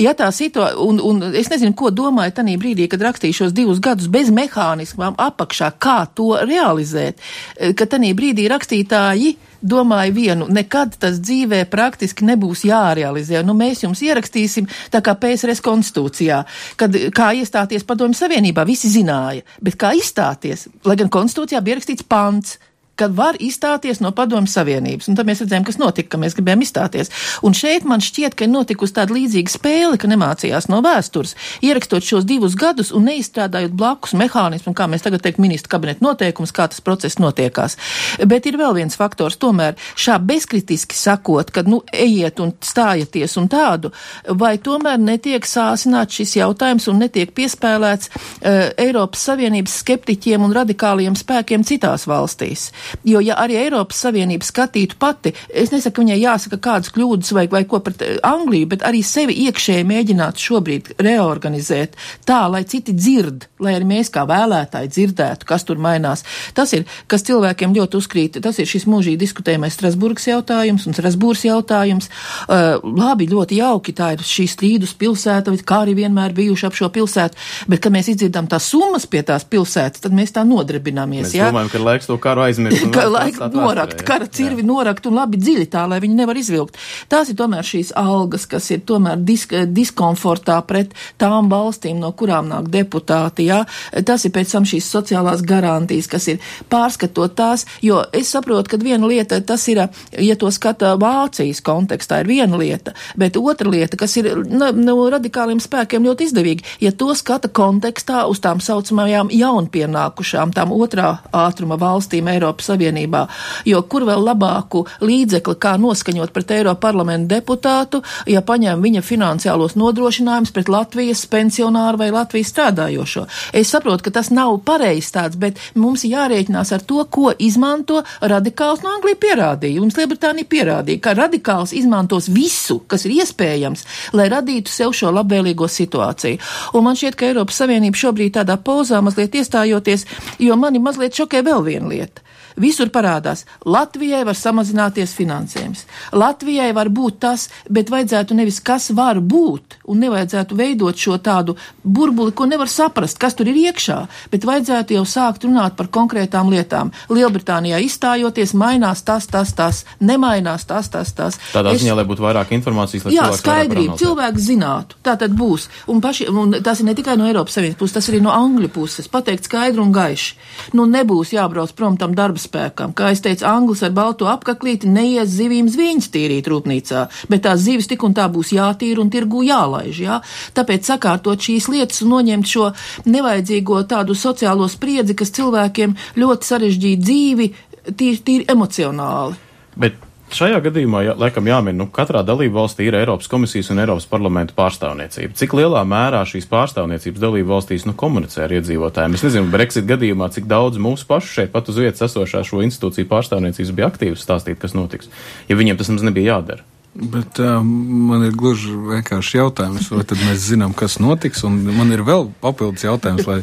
Ja 0.00 0.14
tā 0.16 0.28
situācija, 0.34 0.78
un, 0.82 1.00
un 1.00 1.34
es 1.36 1.50
nezinu, 1.52 1.74
ko 1.76 1.90
domāju 1.94 2.34
tajā 2.36 2.56
brīdī, 2.60 2.88
kad 2.90 3.02
rakstīju 3.06 3.40
šos 3.40 3.56
divus 3.56 3.80
gadus 3.82 4.10
bez 4.12 4.30
mehānismām 4.34 5.18
apakšā, 5.20 5.72
kā 5.78 5.98
to 6.14 6.34
realizēt, 6.42 7.20
e, 7.56 7.72
ka 7.76 7.88
tajā 7.90 8.14
brīdī 8.16 8.48
rakstītāji 8.52 9.36
domāju 9.66 10.14
vienu, 10.16 10.46
nekad 10.52 10.94
tas 11.00 11.18
dzīvē 11.22 11.64
praktiski 11.72 12.26
nebūs 12.28 12.64
jārealizē. 12.68 13.42
Nu, 13.46 13.56
mēs 13.58 13.82
jums 13.84 14.02
ierakstīsim 14.04 14.68
tā 14.92 15.02
kā 15.04 15.16
PSRS 15.18 15.64
konstitūcijā, 15.64 16.42
kad 16.80 17.00
kā 17.16 17.32
iestāties 17.40 17.86
padomju 17.86 18.18
savienībā, 18.18 18.66
visi 18.68 18.92
zināja, 18.92 19.46
bet 19.62 19.78
kā 19.80 19.94
izstāties, 19.96 20.68
lai 20.86 20.98
gan 21.00 21.12
konstitūcijā 21.12 21.62
bija 21.64 21.76
ierakstīts 21.76 22.06
pants 22.08 22.58
kad 22.96 23.14
var 23.16 23.36
izstāties 23.42 24.00
no 24.00 24.12
padomju 24.16 24.50
savienības. 24.50 25.10
Un 25.10 25.18
tad 25.18 25.28
mēs 25.28 25.42
redzējām, 25.44 25.66
kas 25.68 25.78
notika, 25.80 26.14
ka 26.14 26.20
mēs 26.22 26.36
gribējām 26.36 26.64
izstāties. 26.64 27.12
Un 27.46 27.56
šeit 27.56 27.84
man 27.88 28.02
šķiet, 28.04 28.36
ka 28.36 28.46
ir 28.46 28.52
notikusi 28.52 28.96
tāda 28.96 29.14
līdzīga 29.16 29.52
spēle, 29.52 30.00
ka 30.00 30.10
nemācījās 30.10 30.70
no 30.72 30.80
vēstures, 30.84 31.36
ierakstot 31.66 32.06
šos 32.06 32.26
divus 32.28 32.56
gadus 32.58 32.92
un 32.96 33.06
neizstrādājot 33.10 33.74
blakus 33.76 34.16
mehānismu, 34.18 34.74
kā 34.76 34.88
mēs 34.90 35.04
tagad 35.04 35.24
teikt, 35.24 35.40
ministra 35.42 35.76
kabineta 35.76 36.04
noteikums, 36.04 36.54
kā 36.56 36.68
tas 36.72 36.82
process 36.84 37.20
notiekās. 37.22 37.76
Bet 38.24 38.48
ir 38.48 38.58
vēl 38.60 38.76
viens 38.80 38.96
faktors, 38.98 39.38
tomēr 39.40 39.76
šā 39.98 40.18
bezkritiski 40.24 40.96
sakot, 40.96 41.52
kad, 41.54 41.68
nu, 41.70 41.82
ejiet 41.92 42.40
un 42.40 42.54
stājieties 42.64 43.36
un 43.40 43.50
tādu, 43.52 43.92
vai 44.40 44.56
tomēr 44.62 45.00
netiek 45.02 45.44
sāsināts 45.46 46.16
šis 46.20 46.36
jautājums 46.40 46.88
un 46.90 47.00
netiek 47.04 47.32
piespēlēts 47.36 48.10
uh, 48.12 48.72
Eiropas 48.80 49.26
Savienības 49.28 49.80
skeptiķiem 49.82 50.44
un 50.46 50.54
radikāliem 50.56 51.16
spēkiem 51.18 51.64
citās 51.66 52.06
valstīs. 52.08 52.70
Jo, 53.06 53.20
ja 53.24 53.36
arī 53.42 53.58
Eiropas 53.60 54.00
Savienība 54.04 54.46
skatītu 54.46 54.98
pati, 55.00 55.32
es 55.48 55.72
nesaku, 55.74 56.04
viņai 56.04 56.18
jāsaka 56.20 56.58
kādas 56.62 56.92
kļūdas 56.94 57.32
vai, 57.36 57.46
vai 57.52 57.64
ko 57.68 57.80
pret 57.84 58.02
eh, 58.04 58.16
Angliju, 58.26 58.70
bet 58.74 58.84
arī 58.86 59.02
sevi 59.06 59.36
iekšēji 59.46 59.86
mēģināt 59.88 60.40
šobrīd 60.42 60.92
reorganizēt 61.02 61.96
tā, 62.28 62.42
lai 62.52 62.64
citi 62.68 62.94
dzird, 62.96 63.48
lai 63.62 63.76
arī 63.78 63.88
mēs 63.88 64.10
kā 64.14 64.26
vēlētāji 64.28 64.92
dzirdētu, 64.92 65.48
kas 65.48 65.66
tur 65.66 65.80
mainās. 65.82 66.24
Tas 66.56 66.72
ir, 66.76 66.86
kas 67.10 67.24
cilvēkiem 67.26 67.74
ļoti 67.76 68.00
uzkrīt, 68.00 68.40
tas 68.44 68.58
ir 68.62 68.68
šis 68.70 68.88
mūžīgi 68.90 69.20
diskutējamais 69.20 69.76
Strasburgas 69.76 70.28
jautājums 70.28 70.86
un 70.86 70.96
Strasbūras 70.96 71.44
jautājums. 71.46 72.10
Uh, 72.46 72.76
labi, 72.82 73.28
ļoti 73.30 73.60
jauki, 73.60 73.94
tā 73.96 74.12
ir 74.16 74.24
šī 74.26 74.46
strīdus 74.50 74.94
pilsēta, 74.98 75.54
kā 75.66 75.82
arī 75.84 75.96
vienmēr 76.00 76.34
bijuši 76.36 76.68
ap 76.68 76.76
šo 76.78 76.90
pilsētu, 76.92 77.38
bet, 77.70 77.82
kad 77.84 77.94
mēs 77.94 78.10
izdzirdam 78.12 78.48
tās 78.50 78.68
summas 78.72 79.06
pie 79.10 79.22
tās 79.26 79.46
pilsētas, 79.48 80.04
tad 80.04 80.16
mēs 80.16 80.34
tā 80.36 80.44
nodarbināmies. 80.46 81.28
Mēs 81.28 81.36
jā? 81.36 81.50
domājam, 81.50 81.72
ka 81.72 81.82
laiks 81.82 82.10
to 82.10 82.18
karu 82.22 82.46
aizmirst. 82.46 82.75
Ka 82.94 83.06
laiks 83.10 83.40
norakt, 83.54 84.02
kara 84.06 84.26
cirvi 84.26 84.62
jā. 84.62 84.68
norakt 84.68 85.06
un 85.08 85.16
labi 85.18 85.40
dziļi 85.40 85.66
tā, 85.72 85.86
lai 85.88 86.00
viņi 86.02 86.18
nevar 86.18 86.38
izvilkt. 86.38 86.78
Tās 87.12 87.30
ir 87.30 87.38
tomēr 87.38 87.66
šīs 87.66 87.92
algas, 87.96 88.46
kas 88.50 88.68
ir 88.74 88.82
tomēr 88.88 89.20
disk, 89.26 89.54
diskomfortā 89.72 90.58
pret 90.66 90.94
tām 91.20 91.50
valstīm, 91.52 91.98
no 92.02 92.12
kurām 92.16 92.50
nāk 92.50 92.70
deputāti, 92.72 93.48
jā. 93.50 93.62
Tas 94.06 94.26
ir 94.26 94.34
pēc 94.34 94.52
tam 94.56 94.66
šīs 94.68 94.90
sociālās 94.92 95.44
garantijas, 95.46 96.10
kas 96.10 96.28
ir 96.32 96.52
pārskatot 96.72 97.36
tās, 97.38 97.66
jo 97.84 98.02
es 98.16 98.30
saprotu, 98.34 98.74
ka 98.74 98.80
viena 98.82 99.08
lieta 99.08 99.40
tas 99.46 99.66
ir, 99.72 99.82
ja 100.12 100.36
to 100.38 100.50
skata 100.54 100.94
Vācijas 101.00 101.62
kontekstā, 101.64 102.22
ir 102.22 102.30
viena 102.30 102.60
lieta, 102.60 102.94
bet 103.18 103.38
otra 103.40 103.70
lieta, 103.70 103.98
kas 104.00 104.16
ir 104.20 104.32
no, 104.44 104.70
nu, 104.72 104.96
no 104.96 105.08
radikāliem 105.12 105.60
spēkiem 105.62 106.06
ļoti 106.06 106.30
izdevīgi, 106.30 106.66
ja 106.84 106.92
to 106.92 107.12
skata 107.16 107.50
kontekstā 107.52 108.24
uz 108.30 108.40
tām 108.44 108.60
saucamajām 108.64 109.30
jaunpienākušām, 109.34 110.54
tām 110.56 110.74
otrā 110.76 111.16
ātruma 111.36 111.78
valstīm 111.80 112.28
Eiropas 112.32 112.65
Savienībā, 112.66 113.26
jo 113.68 113.82
kur 113.90 114.06
vēl 114.08 114.24
labāku 114.26 114.84
līdzekli, 115.04 115.56
kā 115.60 115.76
noskaņot 115.80 116.32
pret 116.34 116.54
Eiropa 116.58 116.88
parlamentu 116.88 117.34
deputātu, 117.34 118.02
ja 118.30 118.42
paņem 118.46 118.82
viņa 118.82 119.02
finansiālos 119.06 119.76
nodrošinājumus 119.78 120.52
pret 120.54 120.70
Latvijas 120.72 121.24
pensionāru 121.30 122.00
vai 122.02 122.10
Latvijas 122.14 122.52
strādājošo. 122.54 123.26
Es 123.56 123.72
saprotu, 123.74 124.06
ka 124.06 124.14
tas 124.18 124.30
nav 124.34 124.58
pareizs 124.66 125.12
tāds, 125.14 125.38
bet 125.40 125.60
mums 125.74 126.04
jārēķinās 126.06 126.72
ar 126.76 126.84
to, 126.86 127.02
ko 127.10 127.32
izmanto 127.38 128.02
radikāls 128.20 128.82
no 128.84 128.94
Anglija 128.96 129.18
pierādīja. 129.22 129.82
Mums 129.82 129.98
Lielbritānija 129.98 130.50
pierādīja, 130.50 131.02
ka 131.02 131.16
radikāls 131.18 131.74
izmantos 131.76 132.30
visu, 132.32 132.80
kas 132.90 133.06
ir 133.06 133.16
iespējams, 133.20 133.86
lai 134.16 134.28
radītu 134.32 134.72
sev 134.72 134.94
šo 134.96 135.12
labvēlīgo 135.16 135.68
situāciju. 135.70 136.40
Un 136.74 136.86
man 136.86 136.98
šķiet, 136.98 137.18
ka 137.18 137.30
Eiropas 137.30 137.62
Savienība 137.62 138.00
šobrīd 138.00 138.36
tādā 138.38 138.58
pozā 138.60 139.02
mazliet 139.04 139.34
iestājoties, 139.38 140.06
jo 140.42 140.56
mani 140.60 140.82
mazliet 140.82 141.16
šokē 141.16 141.44
vēl 141.46 141.64
viena 141.66 141.92
lieta. 141.92 142.26
Visur 142.56 142.88
parādās, 142.88 143.44
Latvijai 143.68 144.22
var 144.24 144.36
samazināties 144.38 145.12
finansējums. 145.16 145.84
Latvijai 146.16 146.70
var 146.76 146.88
būt 146.88 147.18
tas, 147.20 147.48
bet 147.68 147.90
vajadzētu 147.92 148.36
nevis 148.38 148.62
kas 148.64 148.88
var 148.96 149.20
būt, 149.20 149.76
un 149.92 150.00
nevajadzētu 150.00 150.56
veidot 150.56 150.96
šo 150.96 151.18
tādu 151.20 151.56
burbuli, 151.84 152.32
ko 152.32 152.46
nevar 152.48 152.70
saprast, 152.72 153.18
kas 153.20 153.36
tur 153.36 153.50
ir 153.52 153.58
iekšā, 153.66 153.98
bet 154.32 154.46
vajadzētu 154.48 154.96
jau 154.96 155.04
sākt 155.04 155.44
runāt 155.44 155.76
par 155.76 155.90
konkrētām 155.92 156.48
lietām. 156.52 156.94
Lielbritānijā 157.12 157.82
izstājoties, 157.84 158.54
mainās 158.56 159.04
tas, 159.04 159.28
tas, 159.28 159.52
tas, 159.56 159.82
nemainās 160.00 160.64
tas, 160.64 160.88
tas, 160.88 161.12
tas. 161.12 161.36
Tādā 161.52 161.76
es... 161.76 161.84
ziņā, 161.84 161.98
lai 162.00 162.06
būtu 162.08 162.24
vairāk 162.24 162.56
informācijas, 162.56 163.04
lai 163.04 163.18
Jā, 163.18 163.28
skaidrība, 163.36 163.98
cilvēks 164.00 164.48
zinātu. 164.48 164.96
Tā 165.04 165.18
tad 165.20 165.36
būs. 165.36 165.68
Un, 165.92 166.00
paši, 166.00 166.30
un 166.32 166.56
tas 166.64 166.80
ir 166.80 166.88
ne 166.88 166.96
tikai 166.96 167.18
no 167.20 167.28
Eiropas 167.28 167.58
Savienības 167.58 167.82
puses, 167.84 167.98
tas 167.98 168.10
arī 168.10 168.22
no 168.24 168.32
Angļu 168.32 168.72
puses. 168.72 169.12
Pateikt 169.12 169.44
skaidru 169.44 169.84
un 169.84 169.92
gaiši. 169.92 170.34
Nu, 170.76 170.88
nebūs 170.90 171.36
jābrauc 171.36 171.76
prom 171.76 172.00
tam 172.00 172.16
darbs 172.16 172.45
spēkam. 172.46 172.94
Kā 172.96 173.10
es 173.14 173.22
teicu, 173.24 173.44
anglis 173.48 173.82
ar 173.86 173.92
balto 173.96 174.28
apaklīti 174.30 174.90
neies 174.90 175.34
zivīm 175.34 175.68
zviņas 175.72 176.10
tīrīt 176.14 176.50
rūpnīcā, 176.50 177.04
bet 177.32 177.44
tās 177.46 177.62
zivis 177.66 177.90
tik 177.90 178.06
un 178.06 178.16
tā 178.16 178.28
būs 178.32 178.54
jātīra 178.56 179.02
un 179.02 179.12
tirgu 179.12 179.44
jālaiž. 179.46 180.00
Jā? 180.06 180.20
Tāpēc 180.56 180.88
sakārtot 180.92 181.42
šīs 181.42 181.68
lietas 181.72 182.02
un 182.06 182.14
noņemt 182.14 182.52
šo 182.54 182.70
nevajadzīgo 183.10 183.82
tādu 183.90 184.16
sociālo 184.16 184.70
spriedzi, 184.72 185.18
kas 185.18 185.34
cilvēkiem 185.36 185.96
ļoti 186.16 186.52
sarežģīja 186.52 187.02
dzīvi, 187.04 187.52
tīri, 187.92 188.20
tīri 188.26 188.50
emocionāli. 188.52 189.36
Bet 189.76 190.05
Šajā 190.26 190.58
gadījumā, 190.64 191.04
jā, 191.06 191.12
laikam, 191.14 191.46
jāmin, 191.46 191.76
nu, 191.78 191.86
katrā 191.94 192.24
dalību 192.26 192.58
valstī 192.58 192.88
ir 192.88 192.96
Eiropas 192.98 193.28
komisijas 193.30 193.68
un 193.70 193.78
Eiropas 193.78 194.08
parlamenta 194.10 194.56
pārstāvniecība. 194.58 195.36
Cik 195.38 195.54
lielā 195.54 195.84
mērā 195.86 196.24
šīs 196.26 196.48
pārstāvniecības 196.50 197.22
dalību 197.22 197.52
valstīs 197.52 197.86
nu, 197.86 197.94
komunicē 197.94 198.42
ar 198.42 198.56
iedzīvotājiem? 198.58 199.14
Es 199.14 199.22
nezinu, 199.22 199.52
Brexit 199.54 199.86
gadījumā, 199.86 200.32
cik 200.34 200.48
daudz 200.50 200.82
mūsu 200.82 201.06
pašu 201.06 201.30
šeit 201.38 201.54
pat 201.54 201.70
uz 201.70 201.78
vietas 201.78 202.08
esošā 202.08 202.42
šo 202.46 202.64
institūciju 202.66 203.06
pārstāvniecības 203.12 203.74
bija 203.78 203.92
aktīvas 203.92 204.26
stāstīt, 204.26 204.58
kas 204.62 204.74
notiks, 204.74 205.12
ja 205.46 205.58
viņiem 205.58 205.78
tas 205.78 205.94
mums 205.94 206.02
nebija 206.08 206.34
jādara. 206.34 206.66
Bet 206.96 207.38
uh, 207.44 207.60
man 207.62 208.24
ir 208.24 208.32
gluži 208.34 208.72
vienkārši 208.72 209.36
jautājums, 209.36 209.90
vai 209.92 210.04
tad 210.08 210.20
mēs 210.24 210.46
zinām, 210.48 210.72
kas 210.74 210.96
notiks, 211.02 211.44
un 211.44 211.58
man 211.76 211.92
ir 211.92 212.00
vēl 212.06 212.30
papildus 212.40 212.86
jautājums, 212.88 213.28
lai 213.28 213.42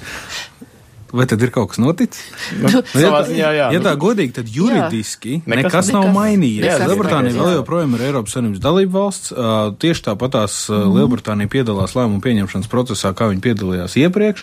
Vai 1.13 1.27
tad 1.29 1.43
ir 1.45 1.51
kaut 1.53 1.69
kas 1.69 1.77
noticis? 1.77 2.23
Nu, 2.57 2.69
nu, 2.73 2.81
ja, 2.97 3.09
ziņā, 3.27 3.49
jā, 3.53 3.65
ja 3.75 3.81
tā 3.85 3.91
nu, 3.93 3.99
godīgi, 4.01 4.33
tad 4.33 4.47
juridiski 4.49 5.35
jā. 5.35 5.41
nekas, 5.45 5.67
nekas 5.67 5.89
nav 5.93 6.07
nekas, 6.07 6.15
mainījies. 6.15 6.79
Lielbritānija 6.81 7.37
vēl 7.37 7.57
joprojām 7.59 7.91
ir 7.93 8.03
Eiropas 8.07 8.33
Savienības 8.33 8.63
dalība 8.63 8.95
valsts. 8.95 9.29
Uh, 9.29 9.75
tieši 9.77 10.07
tāpat 10.07 10.33
tās 10.33 10.55
mm. 10.73 10.95
Lielbritānija 10.97 11.51
piedalās 11.53 11.93
lēmumu 11.93 12.17
pieņemšanas 12.23 12.71
procesā, 12.71 13.11
kā 13.13 13.27
viņi 13.29 13.43
piedalījās 13.45 13.97
iepriekš. 14.01 14.41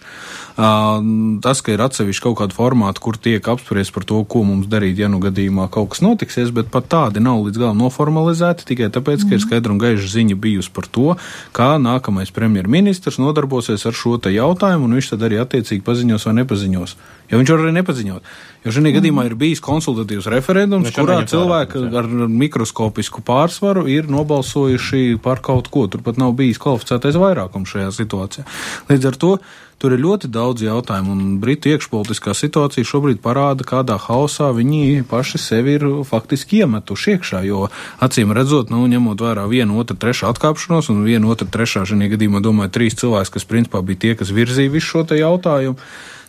Uh, 0.60 1.40
tas, 1.42 1.62
ka 1.66 1.74
ir 1.74 1.82
atsevišķi 1.82 2.24
kaut 2.28 2.38
kāda 2.38 2.54
formāta, 2.54 3.02
kur 3.02 3.18
tiek 3.18 3.50
apspriests 3.50 3.96
par 3.96 4.06
to, 4.06 4.22
ko 4.30 4.44
mums 4.46 4.70
darīt, 4.70 5.02
ja 5.02 5.10
nu 5.10 5.18
gadījumā 5.26 5.66
kaut 5.74 5.90
kas 5.96 6.04
notiksies, 6.06 6.54
bet 6.54 6.70
pat 6.70 6.86
tādi 6.92 7.24
nav 7.24 7.42
līdz 7.48 7.64
galam 7.64 7.82
noformalizēti 7.82 8.68
tikai 8.70 8.92
tāpēc, 8.94 9.26
ka 9.26 9.34
ir 9.34 9.40
mm. 9.40 9.46
skaidra 9.48 9.74
un 9.74 9.82
gaiša 9.82 10.12
ziņa 10.14 10.38
bijusi 10.38 10.70
par 10.76 10.86
to, 10.86 11.18
kā 11.56 11.72
nākamais 11.82 12.30
premjerministrs 12.36 13.18
nodarbosies 13.18 13.88
ar 13.90 13.96
šo 13.96 14.20
jautājumu, 14.20 14.86
un 14.86 14.98
viņš 15.00 15.14
tad 15.14 15.26
arī 15.26 15.42
attiecīgi 15.42 15.86
paziņos 15.86 16.28
vai 16.28 16.38
nepaziņos 16.42 16.59
nepaziņos. 16.60 16.96
Jo 17.30 17.38
viņš 17.38 17.50
arī 17.54 17.72
nepaziņot. 17.76 18.30
Jo 18.64 18.72
šajā 18.74 18.82
mm. 18.82 18.96
gadījumā 18.98 19.24
ir 19.28 19.36
bijis 19.38 19.62
konsultatīvs 19.62 20.26
referendums, 20.34 20.90
Viņš 20.90 20.98
kurā 20.98 21.20
cilvēki 21.30 21.84
ar 21.96 22.10
mikroskopisku 22.28 23.22
pārsvaru 23.22 23.86
ir 23.88 24.10
nobalsojuši 24.10 25.20
par 25.22 25.40
kaut 25.40 25.70
ko. 25.70 25.86
Turpat 25.86 26.18
nav 26.18 26.34
bijis 26.34 26.58
kvalificētais 26.60 27.16
vairākums 27.16 27.70
šajā 27.70 27.94
situācijā. 27.94 28.46
Līdz 28.90 29.12
ar 29.12 29.20
to 29.22 29.36
tur 29.80 29.94
ir 29.94 30.02
ļoti 30.02 30.28
daudz 30.28 30.60
jautājumu, 30.66 31.14
un 31.14 31.38
Britu 31.40 31.70
iekšpolitiskā 31.70 32.34
situācija 32.36 32.84
šobrīd 32.84 33.22
parāda, 33.24 33.64
kādā 33.64 33.96
hausā 33.96 34.50
viņi 34.52 35.06
paši 35.08 35.40
sevi 35.40 35.78
ir 35.78 35.86
faktiski 36.04 36.60
iemetuši 36.66 37.14
iekšā. 37.14 37.40
Jo 37.46 37.70
acīm 38.04 38.34
redzot, 38.36 38.74
nu, 38.74 38.82
ņemot 38.90 39.24
vērā 39.24 39.46
vienu, 39.48 39.78
otru, 39.80 39.96
trešu 39.96 40.28
atkāpšanos, 40.34 40.90
un 40.92 41.06
vienu, 41.06 41.32
otru, 41.32 41.48
trešā 41.48 41.86
šajā 41.88 42.12
gadījumā, 42.12 42.44
domāju, 42.44 42.74
trīs 42.76 42.98
cilvēki, 43.00 43.38
kas 43.38 43.48
principā 43.48 43.80
bija 43.80 44.04
tie, 44.04 44.16
kas 44.20 44.34
virzīja 44.36 44.74
visu 44.74 44.98
šo 44.98 45.06
jautājumu 45.16 45.78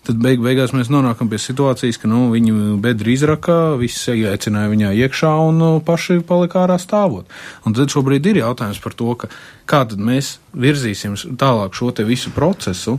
tad 0.07 0.21
beig 0.21 0.41
beigās 0.41 0.73
mēs 0.73 0.89
nonākam 0.91 1.29
pie 1.29 1.39
situācijas, 1.41 1.99
ka 2.01 2.09
nu, 2.09 2.25
viņu 2.33 2.77
bedri 2.81 3.15
izraka, 3.15 3.75
visi 3.79 4.15
ieaicināja 4.23 4.71
viņā 4.71 4.93
iekšā 5.05 5.31
un 5.47 5.61
nu, 5.61 5.71
paši 5.85 6.21
palika 6.27 6.63
ārā 6.63 6.79
stāvot. 6.81 7.29
Un 7.65 7.77
tad 7.77 7.93
šobrīd 7.93 8.31
ir 8.31 8.41
jautājums 8.41 8.81
par 8.83 8.97
to, 8.97 9.15
kā 9.69 9.83
tad 9.85 10.01
mēs 10.01 10.37
virzīsim 10.57 11.17
tālāk 11.39 11.77
šo 11.77 11.91
te 11.95 12.07
visu 12.07 12.33
procesu, 12.35 12.97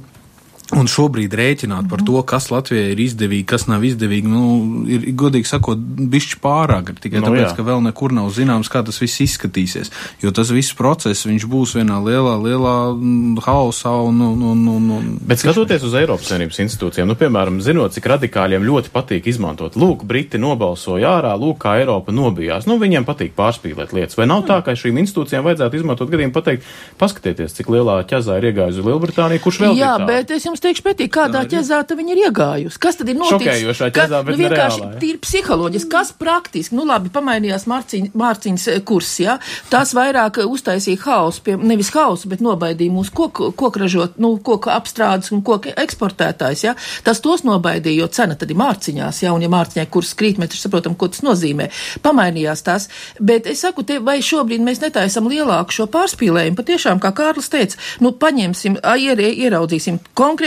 Un 0.73 0.89
šobrīd 0.89 1.35
rēķināt 1.37 1.89
par 1.91 2.01
to, 2.07 2.17
kas 2.25 2.47
Latvijai 2.53 2.95
ir 2.95 3.01
izdevīgi, 3.05 3.45
kas 3.51 3.67
nav 3.69 3.83
izdevīgi, 3.85 4.29
nu, 4.31 4.43
ir 4.89 5.05
godīgi 5.21 5.49
sakot, 5.51 5.81
bišķi 6.13 6.39
pārāk. 6.41 6.95
Tikai 7.03 7.21
no, 7.21 7.29
tāpēc, 7.29 7.45
jā. 7.45 7.57
ka 7.59 7.67
vēl 7.67 7.83
nekur 7.85 8.15
nav 8.17 8.31
zināms, 8.33 8.71
kā 8.73 8.81
tas 8.87 9.01
viss 9.03 9.21
izskatīsies. 9.21 9.93
Jo 10.25 10.33
tas 10.33 10.49
viss 10.55 10.73
process, 10.79 11.27
viņš 11.29 11.45
būs 11.53 11.75
vienā 11.77 11.99
lielā, 12.01 12.39
lielā 12.41 12.77
mm, 12.95 13.43
hausā 13.45 13.93
un, 14.07 14.23
un, 14.25 14.47
un, 14.53 14.63
un, 14.73 14.87
un. 14.97 15.11
Bet 15.29 15.43
skatoties 15.43 15.85
uz 15.85 15.97
Eiropas 16.01 16.31
Savienības 16.33 16.63
institūcijām, 16.65 17.11
nu, 17.11 17.19
piemēram, 17.21 17.61
zinot, 17.65 17.93
cik 17.93 18.09
radikāļiem 18.15 18.65
ļoti 18.65 18.95
patīk 18.97 19.29
izmantot, 19.29 19.77
lūk, 19.77 20.07
Briti 20.09 20.41
nobalsoja 20.41 21.19
ārā, 21.19 21.35
lūk, 21.37 21.61
kā 21.67 21.77
Eiropa 21.83 22.17
nobijās. 22.17 22.65
Nu, 22.71 22.79
viņiem 22.81 23.05
patīk 23.09 23.37
pārspīlēt 23.37 23.93
lietas. 23.93 24.17
Vai 24.17 24.31
nav 24.31 24.47
tā, 24.49 24.63
ka 24.65 24.73
šīm 24.79 25.03
institūcijām 25.05 25.45
vajadzētu 25.51 25.83
izmantot 25.83 26.09
gadījumu 26.13 26.37
pateikt, 26.39 26.73
paskatieties, 27.01 27.59
cik 27.61 27.69
lielā 27.77 28.01
ķezā 28.09 28.41
ir 28.41 28.51
iegājusi 28.53 28.89
Lielbritānija, 28.89 29.43
kurš 29.45 29.61
vēl 29.67 29.79
jā, 29.79 29.95
bet 30.09 30.33
es 30.33 30.47
jums 30.49 30.62
teikšu 30.63 30.85
pretī, 30.87 31.09
kādā 31.13 31.43
ķezā 31.51 31.83
viņa 31.93 32.15
ir 32.15 32.21
iegājusi. 32.27 32.81
Kas 32.83 32.99
tad 32.99 33.11
ir 33.11 33.19
noticis? 33.19 33.47
Šokējošā 33.47 33.89
ķezā, 33.97 34.21
bet 34.27 34.37
nu, 34.37 34.41
vienkārši 34.43 34.89
tīri 35.03 35.21
psiholoģiski, 35.23 35.91
kas 35.93 36.13
praktiski, 36.19 36.77
nu 36.79 36.87
labi, 36.89 37.13
pamainījās 37.13 37.67
Mārciņ, 37.71 38.11
Mārciņas 38.19 38.67
eh, 38.73 38.81
kurs, 38.87 39.13
jā, 39.23 39.37
tas 39.73 39.95
vairāk 39.97 40.43
eh, 40.43 40.49
uztaisīja 40.49 41.01
hausu, 41.05 41.43
pie, 41.47 41.57
nevis 41.61 41.93
hausu, 41.95 42.31
bet 42.33 42.43
nobaidīja 42.45 42.95
mūsu 42.95 43.15
koku, 43.17 43.51
kokražot, 43.59 44.19
nu, 44.23 44.35
koku 44.45 44.73
apstrādes 44.73 45.33
un 45.35 45.43
koku 45.47 45.75
eksportētājs, 45.85 46.65
jā. 46.67 46.77
Tas 47.07 47.23
tos 47.25 47.45
nobaidīja, 47.47 48.05
jo 48.05 48.11
cena 48.13 48.39
tad 48.39 48.53
ir 48.53 48.61
Mārciņās, 48.61 49.23
jā, 49.27 49.35
un 49.35 49.45
ja 49.45 49.51
Mārciņai 49.53 49.89
kurs 49.93 50.15
krīt, 50.19 50.41
mēs 50.43 50.57
saprotam, 50.61 50.97
ko 50.99 51.11
tas 51.13 51.25
nozīmē. 51.27 51.69
Pamainījās 52.05 52.65
tas, 52.67 52.89
bet 53.21 53.49
es 53.51 53.63
saku, 53.65 53.85
te, 53.87 53.99
vai 54.03 54.19
šobrīd 54.25 54.63
mēs 54.65 54.83
netaisam 54.83 55.29
lielāku 55.31 55.75
šo 55.77 55.89
pārspīlējumu, 55.93 56.59
patiešām, 56.59 57.03
kā 57.03 57.13
Kārlis 57.17 57.51
teica, 57.53 57.79
nu, 58.05 58.15
paņemsim, 58.17 58.79
ieraudzīsim 58.83 59.99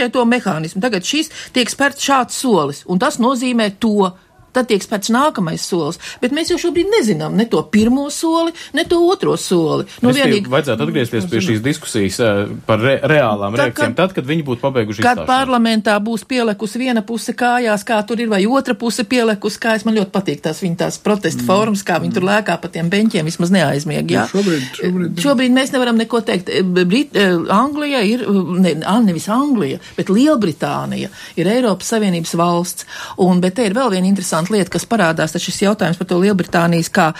konkrēto 0.06 0.24
mehānismu. 0.26 0.80
Tagad 0.82 1.04
šis 1.04 1.30
tiek 1.52 1.70
spērts 1.70 2.04
šāds 2.06 2.38
solis, 2.38 2.84
un 2.86 2.98
tas 2.98 3.18
nozīmē 3.18 3.76
to. 3.80 4.12
Tad 4.56 4.70
tiek 4.70 4.84
spērts 4.84 5.12
nākamais 5.14 5.64
solis. 5.68 6.00
Bet 6.22 6.34
mēs 6.36 6.52
jau 6.52 6.58
šobrīd 6.66 6.90
nezinām 6.96 7.36
ne 7.36 7.46
to 7.50 7.62
pirmo 7.72 8.08
soli, 8.14 8.54
ne 8.76 8.86
to 8.88 9.00
otro 9.06 9.36
soli. 9.40 9.86
Nu, 10.04 10.12
vienīgi... 10.16 10.50
Vajadzētu 10.52 10.86
atgriezties 10.86 11.28
pie 11.30 11.42
šīs 11.44 11.62
diskusijas 11.64 12.20
uh, 12.22 12.42
par 12.66 12.80
re 12.82 12.96
reālām 13.04 13.56
tā, 13.56 13.66
reakcijām, 13.66 13.94
kad, 13.94 13.98
tad, 14.00 14.14
kad 14.16 14.28
viņi 14.28 14.46
būtu 14.46 14.62
pabeiguši 14.62 15.04
kad 15.04 15.20
izstāšanu. 15.20 15.30
parlamentā 15.30 15.96
būs 16.02 16.26
pielikusi 16.28 16.80
viena 16.80 17.02
puse 17.06 17.34
kājās, 17.36 17.84
kā 17.86 18.00
tur 18.08 18.22
ir, 18.22 18.30
vai 18.32 18.42
otra 18.48 18.76
puse 18.78 19.04
pielikusi 19.08 19.60
kājās. 19.62 19.86
Man 19.86 19.98
ļoti 19.98 20.14
patīk 20.14 20.42
tās 20.46 20.62
viņa 20.64 20.80
tās 20.84 21.00
protesta 21.02 21.42
mm. 21.42 21.48
formas, 21.50 21.84
kā 21.86 21.98
viņi 22.02 22.12
mm. 22.12 22.16
tur 22.16 22.28
lēkā 22.30 22.58
pa 22.62 22.72
tiem 22.72 22.90
beņķiem, 22.92 23.28
vismaz 23.30 23.52
neaizmieg. 23.54 24.14
Jā? 24.16 24.26
Nu, 24.26 24.40
šobrīd, 24.40 24.66
šobrīd, 24.80 25.22
šobrīd 25.24 25.56
mēs 25.56 25.74
nevaram 25.74 26.00
neko 26.00 26.22
teikt. 26.26 26.52
Brit, 26.76 27.16
Anglija 27.52 28.02
ir, 28.06 28.24
ne, 28.62 28.76
nevis 29.06 29.28
Anglija, 29.32 29.80
bet 29.98 30.12
Lielbritānija 30.12 31.10
ir 31.38 31.50
Eiropas 31.50 31.92
Savienības 31.94 32.36
valsts. 32.38 32.86
Un, 33.22 33.40
bet 33.42 33.56
te 33.58 33.66
ir 33.66 33.76
vēl 33.76 33.92
viena 33.94 34.08
interesanta 34.10 34.45
lieta, 34.52 34.72
kas 34.76 34.86
parādās, 34.88 35.34
tad 35.34 35.44
šis 35.44 35.62
jautājums 35.64 35.98
par 36.00 36.08
to 36.10 36.18
Lielbritānijas 36.20 36.90
kā 36.92 37.10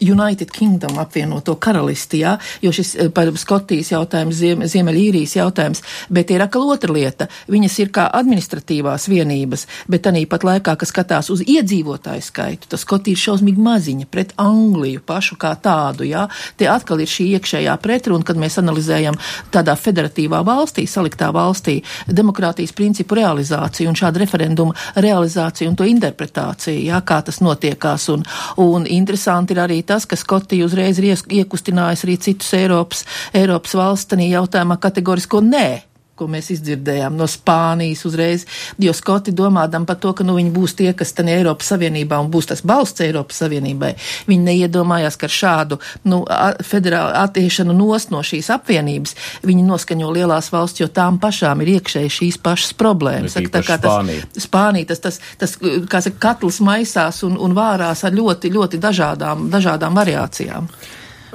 United 0.00 0.50
Kingdom 0.52 0.98
apvienoto 1.00 1.56
karalisti, 1.60 2.22
jā, 2.24 2.36
jo 2.62 2.72
šis 2.74 2.94
par 3.16 3.30
Skotijas 3.38 3.92
jautājums, 3.92 4.36
Ziem, 4.36 4.64
Ziemeļīrijas 4.68 5.36
jautājums, 5.38 5.82
bet 6.12 6.30
ir 6.30 6.44
atkal 6.44 6.66
otra 6.72 6.92
lieta. 6.92 7.28
Viņas 7.50 7.78
ir 7.82 7.92
kā 7.94 8.06
administratīvās 8.16 9.08
vienības, 9.10 9.66
bet 9.90 10.06
tā 10.06 10.14
pat 10.28 10.44
laikā, 10.46 10.76
kas 10.80 10.92
skatās 10.92 11.30
uz 11.32 11.42
iedzīvotāju 11.46 12.24
skaitu, 12.24 12.70
tas 12.70 12.84
Skotija 12.86 13.16
ir 13.16 13.22
šausmīgi 13.22 13.62
maziņa 13.62 14.08
pret 14.10 14.34
Angliju 14.40 15.02
pašu 15.06 15.38
kā 15.40 15.54
tādu, 15.62 16.06
jā. 16.08 16.26
Te 16.56 16.68
atkal 16.70 17.00
ir 17.02 17.10
šī 17.10 17.28
iekšējā 17.36 17.76
pretruna, 17.82 18.24
kad 18.26 18.38
mēs 18.40 18.58
analizējam 18.62 19.18
tādā 19.54 19.76
federatīvā 19.78 20.42
valstī, 20.46 20.86
saliktā 20.90 21.30
valstī, 21.34 21.80
demokrātijas 22.06 22.74
principu 22.76 23.18
realizāciju 23.18 23.90
un 23.90 23.98
šādu 23.98 24.22
referendumu 24.24 24.76
realizāciju 24.96 25.72
un 25.72 25.78
to 25.78 25.88
interpretāciju, 25.88 26.75
jā, 26.84 27.00
kā 27.06 27.20
tas 27.26 27.40
notiekās. 27.44 28.08
Un, 28.12 28.24
un 28.62 28.86
interesanti 28.90 29.56
ir 29.56 29.62
arī 29.64 29.80
tas, 29.86 30.06
ka 30.06 30.18
Skotija 30.18 30.66
uzreiz 30.66 31.00
ir 31.00 31.12
iekustinājis 31.14 32.06
arī 32.06 32.16
citus 32.28 32.54
Eiropas, 32.56 33.04
Eiropas 33.34 33.76
valsts 33.78 34.16
jautājumā 34.26 34.78
kategorisko 34.80 35.42
nē 35.44 35.68
ko 36.16 36.28
mēs 36.30 36.50
izdzirdējām 36.54 37.16
no 37.16 37.28
Spānijas 37.30 38.04
uzreiz, 38.08 38.46
jo 38.80 38.94
Skoti 38.96 39.34
domādam 39.36 39.86
par 39.88 39.98
to, 40.00 40.14
ka 40.16 40.24
nu, 40.24 40.36
viņi 40.38 40.52
būs 40.54 40.76
tie, 40.78 40.90
kas 40.96 41.12
tan 41.16 41.28
Eiropas 41.32 41.68
Savienībā 41.72 42.18
un 42.22 42.30
būs 42.32 42.50
tas 42.50 42.64
balsts 42.66 43.04
Eiropas 43.04 43.42
Savienībai. 43.42 43.92
Viņi 44.30 44.48
neiedomājās, 44.48 45.18
ka 45.20 45.28
ar 45.28 45.36
šādu 45.36 45.80
nu, 46.08 46.22
federālu 46.64 47.14
attiešanu 47.22 47.76
nost 47.76 48.12
no 48.14 48.22
šīs 48.26 48.50
apvienības 48.56 49.16
viņi 49.46 49.66
noskaņo 49.68 50.10
lielās 50.16 50.50
valsts, 50.54 50.82
jo 50.82 50.88
tām 50.88 51.20
pašām 51.22 51.64
ir 51.64 51.76
iekšēji 51.76 52.14
šīs 52.18 52.40
pašas 52.42 52.76
problēmas. 52.80 53.36
Saka, 53.36 53.52
tā 53.58 53.64
kā 53.66 53.78
tas 53.82 53.92
Spānija, 53.92 54.28
Spānija 54.46 54.92
tas, 54.92 55.02
tas, 55.04 55.20
tas 55.40 55.56
kā 55.90 56.02
saka, 56.04 56.20
katls 56.30 56.60
maisās 56.64 57.22
un, 57.26 57.36
un 57.40 57.56
vārās 57.56 58.04
ar 58.06 58.14
ļoti, 58.16 58.52
ļoti 58.56 58.80
dažādām, 58.82 59.50
dažādām 59.52 59.98
variācijām. 59.98 60.70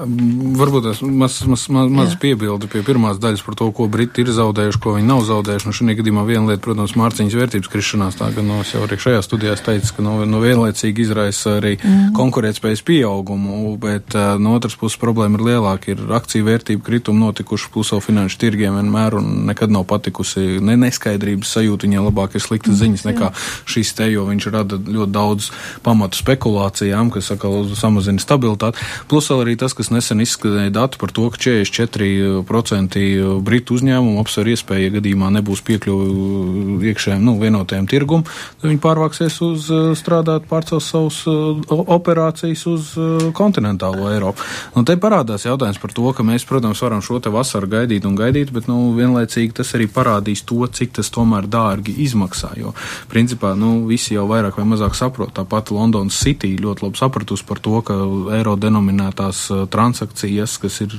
Varbūt 0.02 0.86
tas 0.88 1.02
mazs 1.06 1.44
maz, 1.46 1.64
maz, 1.70 1.90
maz 1.94 2.16
piebildi 2.22 2.70
pie 2.72 2.82
pirmās 2.86 3.20
daļas 3.22 3.44
par 3.46 3.56
to, 3.60 3.68
ko 3.76 3.86
Briti 3.92 4.24
ir 4.24 4.32
zaudējuši, 4.34 4.80
ko 4.82 4.96
viņi 4.96 5.08
nav 5.08 5.22
zaudējuši. 5.28 5.68
Nu, 5.68 5.76
šajā 5.78 5.98
gadījumā 6.00 6.24
viena 6.26 6.48
lieta, 6.50 6.64
protams, 6.66 6.96
mārciņas 6.98 7.38
vērtības 7.38 7.72
krišanās, 7.72 8.18
tā 8.18 8.32
gan 8.34 8.50
no 8.50 8.62
es 8.64 8.74
jau 8.74 8.82
arī 8.86 8.98
šajā 9.02 9.22
studijā 9.26 9.54
teicu, 9.62 9.94
ka 9.98 10.06
no, 10.06 10.16
no 10.26 10.42
vienlaicīgi 10.42 11.06
izraisa 11.06 11.58
arī 11.60 11.76
mm. 11.78 12.14
konkurētspējas 12.18 12.82
pieaugumu, 12.88 13.76
bet 13.82 14.18
uh, 14.18 14.34
no 14.42 14.56
otras 14.58 14.78
puses 14.80 14.98
problēma 15.02 15.38
ir 15.38 15.46
lielāka. 15.52 15.94
Ir 15.94 16.16
akciju 16.18 16.48
vērtību 16.50 16.86
kritumi 16.88 17.22
notikuši 17.22 17.70
plus 17.74 17.94
vēl 17.94 18.02
finanšu 18.08 18.42
tirgiem 18.42 18.80
vienmēr 18.80 19.20
un 19.20 19.30
nekad 19.52 19.74
nav 19.74 19.86
patikusi 19.92 20.58
ne 20.64 20.80
neskaidrības 20.82 21.54
sajūta. 21.58 21.86
Viņai 21.86 22.06
labāk 22.08 22.40
ir 22.40 22.46
sliktas 22.46 22.74
mm, 22.74 22.82
ziņas 22.82 23.08
nekā 23.12 23.32
šis 23.70 23.94
te, 23.98 24.10
jo 24.10 24.26
viņš 24.30 24.50
rada 24.54 24.82
ļoti 24.82 25.14
daudz 25.14 25.52
pamatu 25.86 26.18
spekulācijām, 26.18 27.14
kas 27.14 27.32
atkal 27.36 27.70
samazina 27.78 28.22
stabilitāti. 28.24 28.82
Plus 29.12 29.30
arī 29.34 29.58
tas, 29.60 29.76
kas 29.78 29.91
nesen 29.94 30.22
izskanēja 30.24 30.72
dati 30.74 31.00
par 31.02 31.12
to, 31.16 31.28
ka 31.32 31.38
44% 31.42 33.02
britu 33.46 33.76
uzņēmumu 33.78 34.22
apsver 34.22 34.52
iespēju, 34.54 34.88
ja 34.88 34.96
gadījumā 34.98 35.32
nebūs 35.38 35.62
piekļuvi 35.68 36.90
iekšējiem 36.92 37.24
nu, 37.26 37.36
vienotajam 37.42 37.88
tirgum, 37.90 38.26
tad 38.26 38.70
viņi 38.70 38.82
pārvāksies 38.84 39.38
uz 39.46 39.70
eh, 39.72 39.92
strādāt, 39.98 40.48
pārcels 40.50 40.90
savus 40.92 41.22
eh, 41.30 41.32
operācijas 41.72 42.66
uz 42.72 42.92
eh, 42.98 43.28
kontinentālo 43.38 44.10
Eiropu. 44.12 44.46
Un 44.78 44.88
te 44.88 44.96
parādās 45.02 45.46
jautājums 45.48 45.80
par 45.82 45.96
to, 45.96 46.08
ka 46.16 46.26
mēs, 46.28 46.46
protams, 46.48 46.82
varam 46.84 47.04
šo 47.06 47.20
te 47.24 47.34
vasaru 47.34 47.70
gaidīt 47.72 48.08
un 48.08 48.18
gaidīt, 48.20 48.54
bet, 48.56 48.70
nu, 48.72 48.92
vienlaicīgi 48.98 49.58
tas 49.62 49.74
arī 49.78 49.88
parādīs 49.92 50.46
to, 50.48 50.62
cik 50.68 50.96
tas 51.00 51.12
tomēr 51.14 51.48
dārgi 51.52 51.96
izmaksā, 52.06 52.54
jo, 52.60 52.76
principā, 53.12 53.54
nu, 53.60 53.86
visi 53.90 54.16
jau 54.16 54.28
vairāk 54.30 54.60
vai 54.60 54.68
mazāk 54.74 54.98
saprot, 54.98 55.34
tāpat 55.38 55.74
Londonas 55.76 56.18
City 56.22 56.54
ļoti 56.62 56.86
labi 56.88 57.02
sapratusi 57.02 57.48
par 57.48 57.62
to, 57.64 57.82
ka 57.86 57.98
eiro 58.38 58.58
denominētās 58.60 59.48
transakcijas, 59.82 60.58
kas 60.62 60.80
ir 60.86 60.94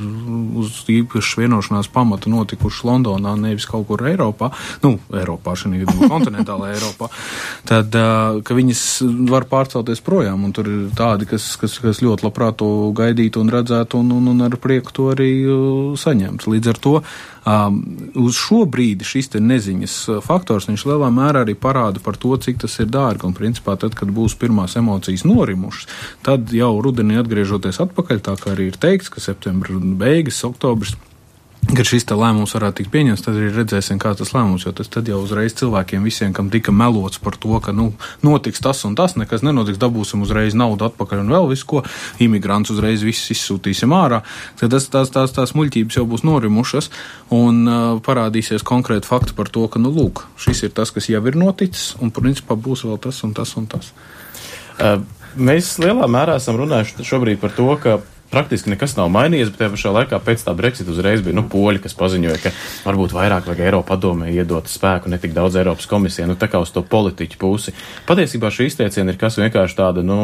uz 0.58 0.82
īpašas 0.90 1.38
vienošanās 1.38 1.90
pamata 1.92 2.30
notikušas 2.32 2.84
Londonā, 2.88 3.34
nevis 3.38 3.66
kaut 3.70 3.86
kur 3.88 4.02
Eiropā, 4.10 4.50
nu, 4.82 4.96
Eiropā, 5.14 5.54
šī 5.58 5.84
gadījumā 5.84 6.10
kontinentālā 6.14 6.72
Eiropā, 6.74 7.10
tad, 7.68 7.94
ka 8.42 8.58
viņas 8.58 8.84
var 9.30 9.46
pārcelties 9.50 10.02
projām, 10.04 10.48
un 10.48 10.54
tur 10.56 10.70
ir 10.70 10.88
tādi, 10.98 11.28
kas, 11.30 11.52
kas, 11.60 11.78
kas 11.82 12.02
ļoti 12.02 12.26
labprāt 12.26 12.58
to 12.62 12.90
gaidītu 12.98 13.42
un 13.42 13.52
redzētu, 13.54 14.02
un, 14.02 14.16
un, 14.18 14.32
un 14.34 14.46
ar 14.48 14.58
prieku 14.62 14.94
to 14.94 15.10
arī 15.14 15.30
saņemt. 15.98 16.48
Līdz 16.50 16.74
ar 16.74 16.82
to 16.82 16.96
uz 17.44 18.38
šo 18.38 18.62
brīdi 18.70 19.06
šis 19.06 19.32
neziņas 19.34 19.96
faktors 20.22 20.68
lielā 20.70 21.10
mērā 21.10 21.42
arī 21.42 21.56
parāda 21.58 22.02
par 22.02 22.16
to, 22.16 22.36
cik 22.36 22.62
tas 22.62 22.78
ir 22.78 22.90
dārgi. 22.92 23.26
Un, 23.26 23.34
principā, 23.34 23.76
tad, 23.76 23.96
kad 23.98 24.10
būs 24.14 24.36
pirmās 24.38 24.76
emocijas 24.78 25.24
norimušas, 25.26 25.88
tad 26.22 26.52
jau 26.54 26.74
rudenī 26.84 27.18
atgriežoties 27.18 27.80
atpakaļ, 27.82 28.22
tā 28.22 28.36
kā 28.38 28.52
arī 28.54 28.70
ir 28.70 28.78
teikts, 28.78 29.10
ka 29.10 29.22
septembra 29.22 29.74
beigas, 29.78 30.44
oktobris 30.46 30.94
kad 31.70 31.86
šis 31.88 32.04
lēmums 32.10 32.52
varētu 32.56 32.80
tikt 32.80 32.90
pieņemts, 32.92 33.22
tad 33.24 33.36
arī 33.38 33.48
redzēsim, 33.54 33.98
kā 34.02 34.12
tas 34.18 34.32
lēmums, 34.34 34.66
jo 34.66 34.72
tas 34.76 34.90
jau 34.92 35.20
uzreiz 35.22 35.54
cilvēkiem 35.56 36.04
visiem, 36.04 36.32
kam 36.36 36.50
tika 36.52 36.72
melots 36.74 37.20
par 37.22 37.36
to, 37.40 37.54
ka, 37.64 37.72
nu, 37.76 37.92
notiks 38.24 38.60
tas 38.60 38.82
un 38.88 38.96
tas, 38.98 39.14
nekas 39.16 39.44
nenotiks, 39.46 39.80
dabūsim 39.80 40.24
uzreiz 40.26 40.56
naudu 40.58 40.88
atpakaļ 40.88 41.22
un 41.22 41.32
vēl 41.32 41.48
visu 41.52 41.68
ko, 41.70 41.82
imigrants 42.24 42.72
uzreiz 42.74 43.04
visus 43.06 43.32
izsūtīsim 43.36 43.94
ārā, 43.96 44.20
tad 44.60 44.74
tas, 44.74 44.90
tās, 44.92 45.12
tās, 45.14 45.32
tās 45.32 45.54
muļķības 45.56 46.00
jau 46.00 46.06
būs 46.10 46.26
norimušas 46.28 46.90
un 47.32 47.64
uh, 47.64 47.80
parādīsies 48.04 48.66
konkrēti 48.68 49.08
fakti 49.08 49.36
par 49.38 49.48
to, 49.52 49.64
ka, 49.72 49.80
nu, 49.82 49.94
lūk, 49.94 50.26
šis 50.42 50.66
ir 50.68 50.76
tas, 50.76 50.92
kas 50.92 51.08
jau 51.12 51.22
ir 51.24 51.40
noticis 51.40 51.94
un, 52.02 52.12
principā, 52.12 52.58
būs 52.58 52.84
vēl 52.88 53.00
tas 53.00 53.22
un 53.24 53.36
tas 53.38 53.56
un 53.56 53.70
tas. 53.70 53.94
Uh, 54.76 54.98
mēs 55.36 55.78
lielā 55.80 56.08
mērā 56.10 56.36
esam 56.40 56.58
runājuši 56.60 57.06
šobrīd 57.06 57.40
par 57.40 57.54
to, 57.56 57.70
ka 57.80 58.00
praktiski 58.32 58.72
nekas 58.72 58.96
nav 58.98 59.10
mainījies, 59.12 59.52
bet 59.52 59.62
tajā 59.62 59.72
pašā 59.76 59.94
laikā 59.98 60.20
pēc 60.24 60.44
tā 60.46 60.54
Brexit 60.56 60.88
uzreiz 60.90 61.22
bija 61.24 61.36
nu, 61.36 61.44
poļi, 61.52 61.82
kas 61.84 61.96
paziņoja, 61.98 62.38
ka 62.42 62.52
varbūt 62.86 63.14
vairāk 63.16 63.48
vajag 63.48 63.64
Eiropa 63.68 63.92
padomē 63.92 64.30
iedot 64.32 64.68
spēku, 64.70 65.10
ne 65.12 65.18
tik 65.20 65.34
daudz 65.36 65.58
Eiropas 65.60 65.88
komisijai, 65.90 66.28
nu 66.30 66.36
tā 66.40 66.48
kā 66.48 66.60
uz 66.62 66.72
to 66.72 66.84
politiķu 66.86 67.40
pusi. 67.40 67.74
Patiesībā 68.08 68.50
šī 68.52 68.70
izteiciena 68.70 69.12
ir 69.12 69.20
kas 69.20 69.36
vienkārši 69.40 69.78
tāda, 69.78 70.04
nu, 70.06 70.18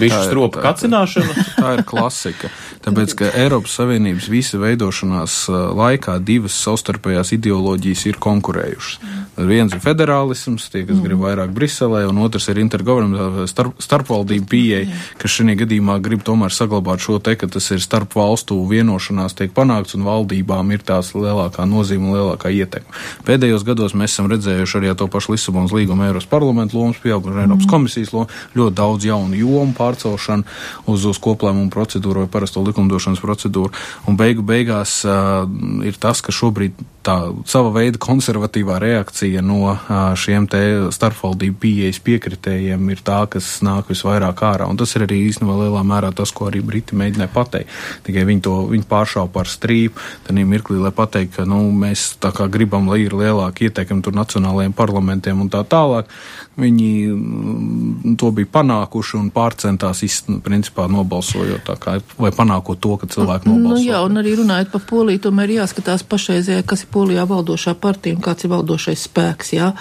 bišķi 0.00 0.22
stropa 0.30 0.64
kacināšana. 0.64 1.34
Tā 1.60 1.74
ir 1.78 1.84
klasika. 1.88 2.50
Tāpēc, 2.84 3.14
ka 3.18 3.30
Eiropas 3.40 3.76
Savienības 3.78 4.28
visa 4.32 4.60
veidošanās 4.60 5.36
laikā 5.50 6.16
divas 6.24 6.56
savstarpējās 6.64 7.34
ideoloģijas 7.36 8.06
ir 8.10 8.20
konkurējušas. 8.22 9.12
Viens 9.34 9.72
ir 9.74 9.80
federālisms, 9.82 10.68
tie, 10.70 10.84
kas 10.86 11.00
grib 11.02 11.22
vairāk 11.24 11.50
Briselē, 11.54 12.04
un 12.06 12.20
otrs 12.22 12.46
ir 12.52 12.60
intergovernmentāla 12.62 13.48
starp, 13.50 13.80
starpvaldību 13.82 14.46
pieeja, 14.50 14.98
kas 15.18 15.34
šajā 15.34 15.56
gadījumā 15.64 15.98
grib 16.04 16.22
tomēr 16.26 16.54
saglabāt 16.54 17.02
šo 17.02 17.18
te 17.18 17.33
ka 17.40 17.48
tas 17.50 17.66
ir 17.74 17.82
starp 17.82 18.14
valstu 18.16 18.56
vienošanās 18.70 19.36
tiek 19.38 19.52
panākts 19.54 19.96
un 19.98 20.06
valdībām 20.06 20.72
ir 20.74 20.84
tās 20.86 21.12
lielākā 21.16 21.66
nozīme 21.68 22.08
un 22.08 22.16
lielākā 22.18 22.52
ietekme. 22.54 22.94
Pēdējos 23.26 23.66
gados 23.66 23.96
mēs 23.98 24.14
esam 24.14 24.30
redzējuši 24.32 24.80
arī 24.80 24.94
to 24.98 25.08
pašu 25.10 25.34
Lisabonas 25.34 25.74
līgumu 25.74 26.06
Eiropas 26.06 26.28
parlamentu 26.30 26.78
lomas 26.78 27.00
pieaugumu, 27.02 27.40
Eiropas 27.42 27.66
mm. 27.66 27.72
komisijas 27.72 28.14
lomu, 28.14 28.30
ļoti 28.56 28.78
daudz 28.80 29.08
jaunu 29.10 29.38
jomu 29.38 29.76
pārcelšanu 29.76 30.44
uz, 30.90 31.06
uz 31.10 31.20
koplēmumu 31.22 31.72
procedūru 31.74 32.24
vai 32.24 32.32
parasto 32.32 32.64
likumdošanas 32.64 33.22
procedūru. 33.22 33.74
Un 34.08 34.18
beigu 34.20 34.44
beigās 34.46 35.00
uh, 35.08 35.44
ir 35.84 35.98
tas, 36.00 36.22
ka 36.24 36.34
šobrīd 36.34 36.78
tā 37.04 37.16
sava 37.48 37.70
veida 37.74 38.00
konservatīvā 38.00 38.78
reakcija 38.82 39.42
no 39.44 39.74
šiem 40.18 40.46
te 40.50 40.60
starpvaldību 40.94 41.58
pieejas 41.62 42.00
piekritējiem 42.04 42.90
ir 42.94 43.02
tā, 43.04 43.20
kas 43.30 43.58
nāk 43.64 43.90
visvairāk 43.92 44.42
ārā. 44.46 44.68
Un 44.70 44.78
tas 44.80 44.94
ir 44.96 45.06
arī 45.06 45.20
īstenībā 45.28 45.56
lielā 45.62 45.84
mērā 45.86 46.12
tas, 46.16 46.32
ko 46.34 46.48
arī 46.50 46.62
Briti 46.64 46.96
mēģināja 46.98 47.32
pateikt. 47.34 47.74
Tikai 48.06 48.26
viņi 48.28 48.44
to 48.46 48.56
viņi 48.72 48.88
pāršāva 48.90 49.30
par 49.34 49.50
strīpu. 49.50 50.00
Tad 50.26 50.40
mirklī, 50.40 50.78
lai 50.82 50.92
pateiktu, 50.94 51.36
ka 51.38 51.48
nu, 51.48 51.60
mēs 51.84 52.14
tā 52.22 52.32
kā 52.34 52.48
gribam, 52.52 52.88
lai 52.90 53.02
ir 53.04 53.16
lielāka 53.16 53.68
ieteikuma 53.68 54.04
tur 54.04 54.16
nacionālajiem 54.16 54.76
parlamentiem 54.76 55.44
un 55.44 55.52
tā 55.52 55.64
tālāk. 55.68 56.10
Viņi 56.54 56.88
mm, 57.10 58.14
to 58.20 58.30
bija 58.34 58.46
panākuši 58.54 59.16
un 59.18 59.30
pārcentās, 59.34 60.04
principā, 60.44 60.86
nobalsojot 60.90 61.70
kā, 61.82 61.96
vai 62.20 62.30
panākot 62.34 62.78
to, 62.78 62.94
ka 63.00 63.08
cilvēki 63.10 63.50
nobalso. 63.50 63.74
Nu, 63.74 63.82
jā, 63.82 63.98
un 64.06 64.20
arī 64.20 64.36
runājot 64.38 64.70
par 64.70 64.84
Poliju, 64.86 65.22
tomēr 65.26 65.56
jāskatās 65.56 66.04
pašreizējā, 66.06 66.62
kas 66.68 66.84
ir 66.86 66.92
Polijā 66.94 67.24
valdošā 67.26 67.74
partija 67.82 68.14
un 68.14 68.22
kāds 68.22 68.46
ir 68.46 68.52
valdošais 68.52 69.06
spēks, 69.08 69.50
jā. 69.56 69.72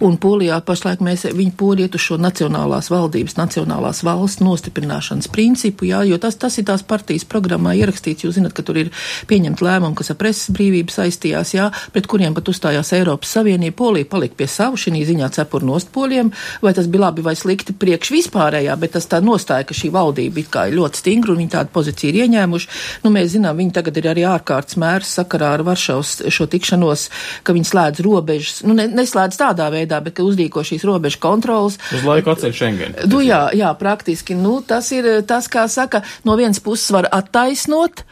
Un 0.00 0.16
Polijā 0.22 0.56
pašlaik 0.64 1.02
mēs, 1.04 1.26
viņi 1.36 1.52
poriet 1.58 1.98
uz 1.98 2.06
šo 2.06 2.16
nacionālās 2.22 2.88
valdības, 2.92 3.36
nacionālās 3.36 4.00
valsts 4.06 4.40
nostiprināšanas 4.40 5.28
principu, 5.32 5.90
jā, 5.90 6.00
jo 6.08 6.16
tas, 6.22 6.40
tas 6.40 6.56
ir 6.56 6.66
tās 6.70 6.86
partijas 6.86 7.28
programmā 7.28 7.76
ierakstīts, 7.76 8.24
jūs 8.24 8.38
zinat, 8.38 8.56
ka 8.56 8.64
tur 8.64 8.80
ir 8.86 8.92
pieņemt 9.28 9.60
lēmumu, 9.60 9.98
kas 10.00 10.14
ar 10.14 10.20
preses 10.20 10.48
brīvību 10.56 10.96
saistījās, 10.96 11.54
jā, 11.58 11.68
pret 11.92 12.08
kuriem 12.08 12.32
pat 12.36 12.48
uzstājās 12.48 12.94
Eiropas 12.96 13.36
Savienība. 13.36 13.76
Polija 13.82 14.08
palika 14.08 14.40
pie 14.40 14.48
savu 14.48 14.80
šī 14.80 15.04
ziņā 15.08 15.28
cepur 15.34 15.64
nost 15.66 15.92
poļiem, 16.22 16.32
vai 16.62 16.72
tas 16.74 16.86
bija 16.86 17.06
labi 17.06 17.22
vai 17.22 17.34
slikti 17.36 17.74
priekš 17.74 18.12
vispārējā, 18.12 18.76
bet 18.78 18.94
tas 18.96 19.06
tā 19.06 19.20
nostāja, 19.22 19.66
ka 19.66 19.74
šī 19.74 19.90
valdība 19.92 20.40
it 20.40 20.50
kā 20.52 20.68
ir 20.68 20.76
ļoti 20.78 21.00
stingra 21.00 21.32
un 21.32 21.40
viņi 21.42 21.52
tādu 21.52 21.72
pozīciju 21.74 22.12
ir 22.12 22.20
ieņēmuši. 22.26 22.68
Nu, 23.04 23.10
mēs 23.10 23.32
zinām, 23.34 23.56
viņi 23.58 23.72
tagad 23.72 23.98
ir 23.98 24.08
arī 24.12 24.24
ārkārtas 24.28 24.78
mērs 24.80 25.14
sakarā 25.18 25.52
ar 25.56 25.64
Varšavas 25.66 26.22
šo 26.28 26.46
tikšanos, 26.46 27.08
ka 27.42 27.54
viņi 27.56 27.70
slēdz 27.70 28.04
robežas, 28.04 28.62
nu, 28.66 28.76
ne, 28.78 28.88
neslēdz 28.88 29.38
tādā 29.40 29.68
veidā, 29.72 30.00
bet 30.04 30.16
ka 30.18 30.26
uzdīko 30.26 30.64
šīs 30.66 30.86
robežu 30.88 31.20
kontrolas. 31.22 31.78
Uz 31.94 32.06
laiku 32.06 32.34
atceļ 32.34 32.56
Schengen. 32.56 32.98
Nu, 33.10 33.22
jā, 33.24 33.48
jā, 33.56 33.72
praktiski. 33.78 34.36
Nu, 34.38 34.60
tas 34.66 34.90
ir 34.94 35.08
tas, 35.28 35.48
kā 35.50 35.66
saka, 35.70 36.02
no 36.26 36.36
vienas 36.38 36.62
puses 36.62 36.90
var 36.94 37.08
attaisnot, 37.12 38.04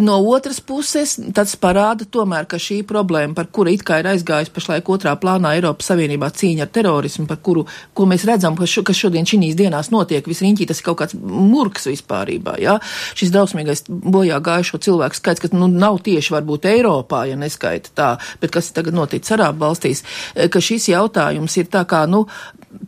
No 0.00 0.16
otras 0.32 0.60
puses, 0.64 1.18
tas 1.36 1.54
parāda 1.60 2.06
tomēr, 2.08 2.46
ka 2.48 2.56
šī 2.60 2.80
problēma, 2.88 3.34
par 3.36 3.50
kuru 3.52 3.74
it 3.74 3.84
kā 3.86 3.98
ir 4.00 4.08
aizgājusi 4.14 4.52
pašlaik 4.54 4.88
otrā 4.88 5.12
plānā 5.20 5.54
Eiropas 5.58 5.90
Savienībā 5.90 6.30
cīņa 6.32 6.64
ar 6.64 6.70
terorismu, 6.72 7.26
par 7.28 7.40
kuru, 7.44 7.66
ko 7.92 8.06
mēs 8.08 8.24
redzam, 8.28 8.56
kas, 8.56 8.72
šo, 8.72 8.84
kas 8.88 9.02
šodien 9.02 9.28
šīs 9.28 9.58
dienās 9.58 9.92
notiek, 9.92 10.24
visriņķī 10.24 10.68
tas 10.70 10.80
ir 10.80 10.88
kaut 10.88 11.02
kāds 11.02 11.18
murks 11.20 11.88
vispārībā, 11.90 12.56
jā. 12.64 12.78
Šis 13.18 13.34
drausmīgais 13.34 13.84
bojā 13.88 14.40
gājušo 14.44 14.80
cilvēku 14.88 15.20
skaits, 15.20 15.44
kas 15.44 15.54
nu 15.54 15.68
nav 15.68 16.00
tieši 16.06 16.36
varbūt 16.38 16.70
Eiropā, 16.72 17.26
ja 17.28 17.36
neskaita 17.40 17.92
tā, 17.94 18.10
bet 18.40 18.54
kas 18.56 18.72
tagad 18.76 18.96
noticis 18.96 19.36
Arābu 19.36 19.66
valstīs, 19.66 20.04
ka 20.32 20.64
šis 20.64 20.88
jautājums 20.94 21.60
ir 21.60 21.68
tā 21.72 21.84
kā, 21.88 22.06
nu, 22.08 22.24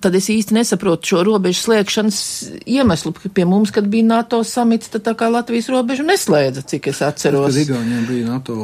tad 0.00 0.14
es 0.14 0.28
īsti 0.32 0.54
nesaprotu 0.56 1.10
šo 1.12 1.22
robežu 1.26 1.62
slēgšanas 1.66 2.18
iemeslu. 2.66 3.12
Pie 3.34 3.44
mums, 3.48 3.72
kad 3.74 3.86
bija 3.90 4.06
NATO 4.06 4.42
samits, 4.44 4.90
tad 4.92 5.04
tā 5.06 5.14
kā 5.18 5.28
Latvijas 5.32 5.68
robežu 5.72 6.06
neslēdza, 6.06 6.64
cik 6.72 6.90
es 6.92 7.02
atceros. 7.06 7.48
Kad 7.50 7.62
Igauniem 7.62 8.06
bija 8.08 8.26
NATO 8.28 8.56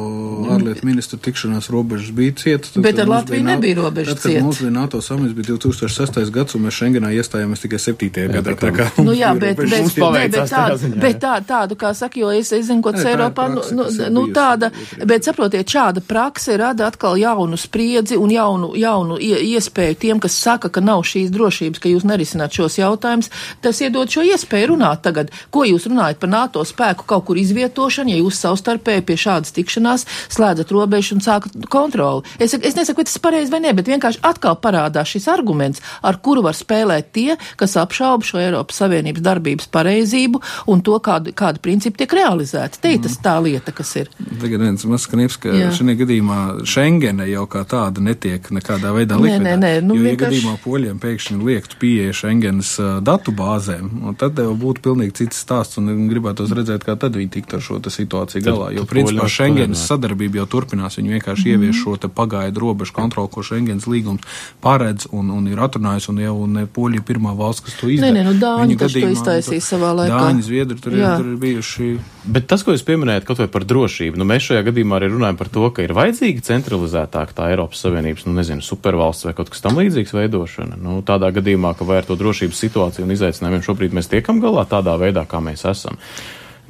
ārlietu 0.53 0.87
ministra 0.87 1.19
tikšanās 1.19 1.69
robežas 1.73 2.11
bija 2.15 2.35
cieta. 2.43 2.83
Bet 2.83 2.99
ar 2.99 3.11
Latviju 3.11 3.45
nebija 3.47 3.79
robežas 3.81 4.19
cieta. 4.19 4.27
Tad, 4.27 4.37
kad 4.37 4.47
mums 4.47 4.61
bija 4.63 4.73
NATO 4.75 5.01
samits, 5.01 5.35
bija 5.37 5.53
2006. 5.53 6.31
gads, 6.33 6.57
un 6.57 6.65
mēs 6.67 6.79
Schengenā 6.79 7.13
iestājāmies 7.17 7.63
tikai 7.65 7.81
7. 7.81 8.11
gadā. 8.33 8.57
Tā 8.59 8.73
kā 8.75 8.89
nu 9.03 9.15
jā, 9.17 9.33
bet, 9.39 9.57
bet, 9.57 9.69
bet, 9.69 9.97
bet, 9.97 10.35
bet, 10.35 10.51
tādu, 10.51 10.91
bet 10.99 11.21
tā, 11.21 11.35
tādu, 11.47 11.77
kā 11.79 11.93
saka, 11.97 12.19
jo 12.19 12.31
es, 12.33 12.51
es 12.55 12.67
zinu, 12.69 12.83
ko 12.85 12.93
tas 12.95 13.07
Eiropā, 13.09 13.47
nu, 13.53 13.63
nu, 13.75 13.87
nu 14.13 14.25
tāda, 14.35 14.71
bet 15.05 15.27
saprotiet, 15.27 15.69
šāda 15.69 16.03
prakse 16.05 16.57
rada 16.59 16.87
atkal 16.89 17.17
jaunu 17.19 17.59
spriedzi 17.59 18.17
un 18.19 18.33
jaunu, 18.33 18.73
jaunu 18.79 19.19
iespēju 19.19 19.99
tiem, 19.99 20.21
kas 20.23 20.37
saka, 20.39 20.71
ka 20.73 20.83
nav 20.83 21.03
šīs 21.13 21.31
drošības, 21.33 21.81
ka 21.81 21.91
jūs 21.91 22.07
nerisināt 22.07 22.55
šos 22.55 22.79
jautājumus, 22.79 23.31
tas 23.63 23.81
iedod 23.83 24.09
šo 24.11 24.25
iespēju 24.27 24.73
runāt 24.73 25.03
tagad. 25.05 25.31
Ko 25.53 25.65
jūs 25.67 25.87
runājat 25.89 26.21
par 26.21 26.31
NATO 26.33 26.63
spēku 26.67 27.07
kaut 27.09 27.27
kur 27.29 27.39
izvietošanu, 27.39 28.13
ja 28.13 28.21
jūs 28.21 28.41
savstarpēji 28.43 29.05
pie 29.07 29.17
šādas 29.19 29.55
tikšanās 29.55 30.07
slēdzat 30.33 30.73
robežu 30.73 31.17
un 31.17 31.23
sākat 31.25 31.55
kontroli? 31.71 32.25
Es, 32.39 32.55
es 32.55 32.77
nesaku, 32.77 33.01
vai 33.01 33.07
tas 33.07 33.17
ir 33.17 33.23
pareizi 33.23 33.53
vai 33.53 33.61
nē, 33.63 33.73
bet 33.77 33.91
vienkārši 33.91 34.23
atkal 34.25 34.57
parādās 34.63 35.13
šis 35.13 35.29
arguments, 35.31 35.83
ar 36.01 36.19
kuru 36.23 36.45
var 36.45 36.57
spēlēt 36.57 37.11
tie, 37.15 37.37
kas 37.59 37.77
apšauba 37.79 38.27
šo 38.27 38.41
Eiropas 38.41 38.81
Savienības 38.81 39.23
darbības 39.23 39.69
pareizību 39.73 40.41
un 40.71 40.83
to, 40.85 40.97
kādu, 41.03 41.33
kādu 41.37 41.61
principu 41.63 42.01
tiek 42.01 42.15
realizēti. 42.17 42.81
Te 42.83 42.93
ir 42.95 43.03
tas 43.03 43.17
tā 43.23 43.35
lieta, 43.43 43.73
kas 43.75 43.93
ir. 44.01 44.11
Tagad 44.41 44.65
viens 44.65 44.85
mazs 44.89 45.09
knips, 45.11 45.37
ka 45.43 45.53
šajā 45.77 45.97
gadījumā 46.03 46.39
Schengene 46.67 47.27
jau 47.29 47.45
kā 47.51 47.63
tāda 47.69 48.03
netiek 48.03 48.49
nekādā 48.55 48.93
veidā 48.95 49.19
likvidēta. 49.19 49.43
Nē, 49.43 49.55
nē, 49.57 49.81
nē. 49.81 49.87
Nu, 49.87 49.97
jo, 49.97 50.07
vienkārši... 50.07 50.23
ja 50.23 50.23
gadījumā 50.27 50.55
poļiem 50.63 51.01
pēkšņi 51.03 51.39
liektu 51.43 51.79
pieeja 51.81 52.15
Schengenas 52.15 52.75
datu 53.05 53.33
bāzēm, 53.35 54.15
tad 54.19 54.39
jau 54.39 54.53
būtu 54.59 54.83
pilnīgi 54.87 55.17
cits 55.21 55.43
stāsts 55.43 55.79
un 55.81 55.91
gribētos 56.09 56.53
redzēt, 56.55 56.85
kā 56.87 56.95
tad 56.99 57.17
viņi 57.19 57.31
tiktu 57.37 57.59
ar 57.59 57.65
šo 57.65 57.79
situāciju 57.83 58.45
galā. 58.45 58.71
Jo, 58.75 58.87
principā, 58.89 59.27
Schengenas 59.31 59.83
sadarbība 59.89 60.41
jau 60.41 60.47
turpinās. 60.57 60.97
Viņi 60.99 61.17
vienkārši 61.17 61.47
mm. 61.47 61.53
ievieš 61.53 61.83
šo 61.83 62.11
pagaidu 62.13 62.63
robežu 62.63 62.95
kontroli, 62.95 63.31
ko 63.33 63.43
Schengenas 63.45 63.87
līgums 63.89 64.23
paredz 64.63 65.07
un, 65.11 65.31
un 65.33 65.47
ir 65.51 65.59
atrunājis, 65.63 66.09
un 66.13 66.21
jau 66.23 66.35
ne 66.49 66.65
Poļija 66.73 67.05
pirmā 67.07 67.33
valsts, 67.37 67.65
kas 67.67 67.77
to 67.79 67.91
izdara. 67.91 68.13
Nē, 68.13 68.23
nē, 68.23 68.25
nu 68.29 68.39
Dāņi 68.41 68.79
taču 68.79 69.03
to 69.03 69.11
iztaisīja 69.13 69.65
savā 69.65 69.93
laikā. 69.99 70.19
Dāņi, 70.27 70.45
Zviedri 70.47 70.79
tur, 70.81 70.95
ir, 70.97 71.05
tur 71.19 71.31
ir 71.33 71.39
bijuši. 71.41 71.89
Bet 72.23 72.47
tas, 72.51 72.63
ko 72.63 72.75
jūs 72.75 72.85
pieminējat 72.87 73.27
kaut 73.27 73.41
vai 73.41 73.49
par 73.51 73.65
drošību, 73.67 74.19
nu 74.19 74.27
mēs 74.27 74.47
šajā 74.47 74.63
gadījumā 74.69 74.99
arī 74.99 75.09
runājam 75.11 75.39
par 75.39 75.51
to, 75.53 75.65
ka 75.75 75.83
ir 75.83 75.95
vajadzīga 75.97 76.45
centralizētāka 76.47 77.35
tā 77.35 77.49
Eiropas 77.51 77.83
Savienības, 77.83 78.27
nu 78.27 78.35
nezinu, 78.37 78.63
supervalsts 78.63 79.27
vai 79.27 79.35
kaut 79.37 79.51
kas 79.53 79.63
tam 79.63 79.79
līdzīgs 79.81 80.15
veidošana. 80.15 80.79
Nu, 80.79 80.92
tādā 81.01 81.31
gadījumā, 81.33 81.73
ka 81.77 81.87
vai 81.87 82.01
ar 82.01 82.07
to 82.07 82.17
drošības 82.19 82.61
situāciju 82.65 83.07
un 83.07 83.15
izaicinājumiem 83.15 83.65
šobrīd 83.65 83.97
mēs 83.97 84.11
tiekam 84.11 84.41
galā 84.43 84.67
tādā 84.69 84.93
veidā, 85.01 85.25
kā 85.29 85.41
mēs 85.43 85.65
esam. 85.69 85.97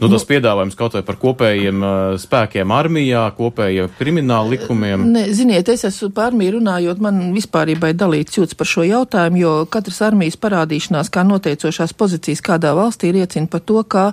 Nu, 0.02 0.10
tas 0.10 0.24
piedāvājums 0.26 0.74
kaut 0.74 0.96
vai 0.98 1.04
par 1.06 1.18
kopējiem 1.22 1.84
uh, 1.86 2.16
spēkiem 2.20 2.72
armijā, 2.74 3.22
kopējiem 3.38 3.92
krimināla 4.00 4.50
likumiem. 4.56 5.04
Ne, 5.14 5.28
ziniet, 5.38 5.70
es 5.70 5.86
esmu 5.86 6.10
par 6.16 6.32
armiju 6.32 6.56
runājot, 6.56 7.02
man 7.04 7.20
vispārībai 7.36 7.92
dalīts 7.94 8.40
jūtas 8.40 8.58
par 8.58 8.70
šo 8.70 8.88
jautājumu, 8.88 9.38
jo 9.44 9.52
katras 9.72 10.02
armijas 10.08 10.40
parādīšanās 10.42 11.12
kā 11.14 11.22
noteicošās 11.30 11.94
pozīcijas 12.00 12.42
kādā 12.44 12.72
valstī 12.74 13.12
liecina 13.14 13.48
par 13.52 13.62
to, 13.62 13.84
ka 13.86 14.08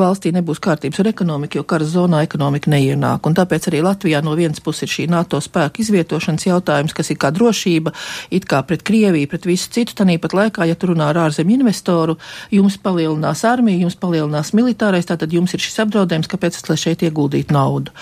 valstī 0.00 0.32
nebūs 0.32 0.62
kārtības 0.64 1.02
ar 1.04 1.10
ekonomiku, 1.12 1.60
jo 1.60 1.66
karas 1.68 1.92
zonā 1.92 2.22
ekonomika 2.24 2.72
neienāk. 2.72 3.28
Un 3.28 3.36
tāpēc 3.36 3.68
arī 3.68 3.84
Latvijā 3.84 4.24
no 4.24 4.32
vienas 4.38 4.64
puses 4.64 4.88
ir 4.88 4.94
šī 4.94 5.06
NATO 5.12 5.42
spēku 5.44 5.84
izvietošanas 5.84 6.48
jautājums, 6.48 6.96
kas 6.96 7.12
ir 7.12 7.20
kā 7.20 7.30
drošība, 7.36 7.92
it 8.32 8.48
kā 8.48 8.62
pret 8.64 8.86
Krieviju, 8.88 9.28
pret 9.28 9.44
visu 9.52 9.68
citu. 9.76 9.92
Tanīpat 9.98 10.32
laikā, 10.32 10.64
ja 10.70 10.74
tu 10.78 10.88
runā 10.94 11.12
ar 11.12 11.22
ārzemju 11.28 11.60
investoru, 11.60 12.16
jums 12.54 12.80
palielinās 12.80 13.44
armija, 13.44 13.84
jums 13.84 13.98
palielinās 14.00 14.54
militārais. 14.56 15.04
Tā 15.04 15.17
tad 15.20 15.34
jums 15.34 15.54
ir 15.54 15.62
šis 15.62 15.80
apdraudējums, 15.84 16.30
kāpēc 16.30 16.58
es 16.58 16.82
šeit 16.82 17.04
ieguldītu 17.06 17.54
naudu. 17.54 17.94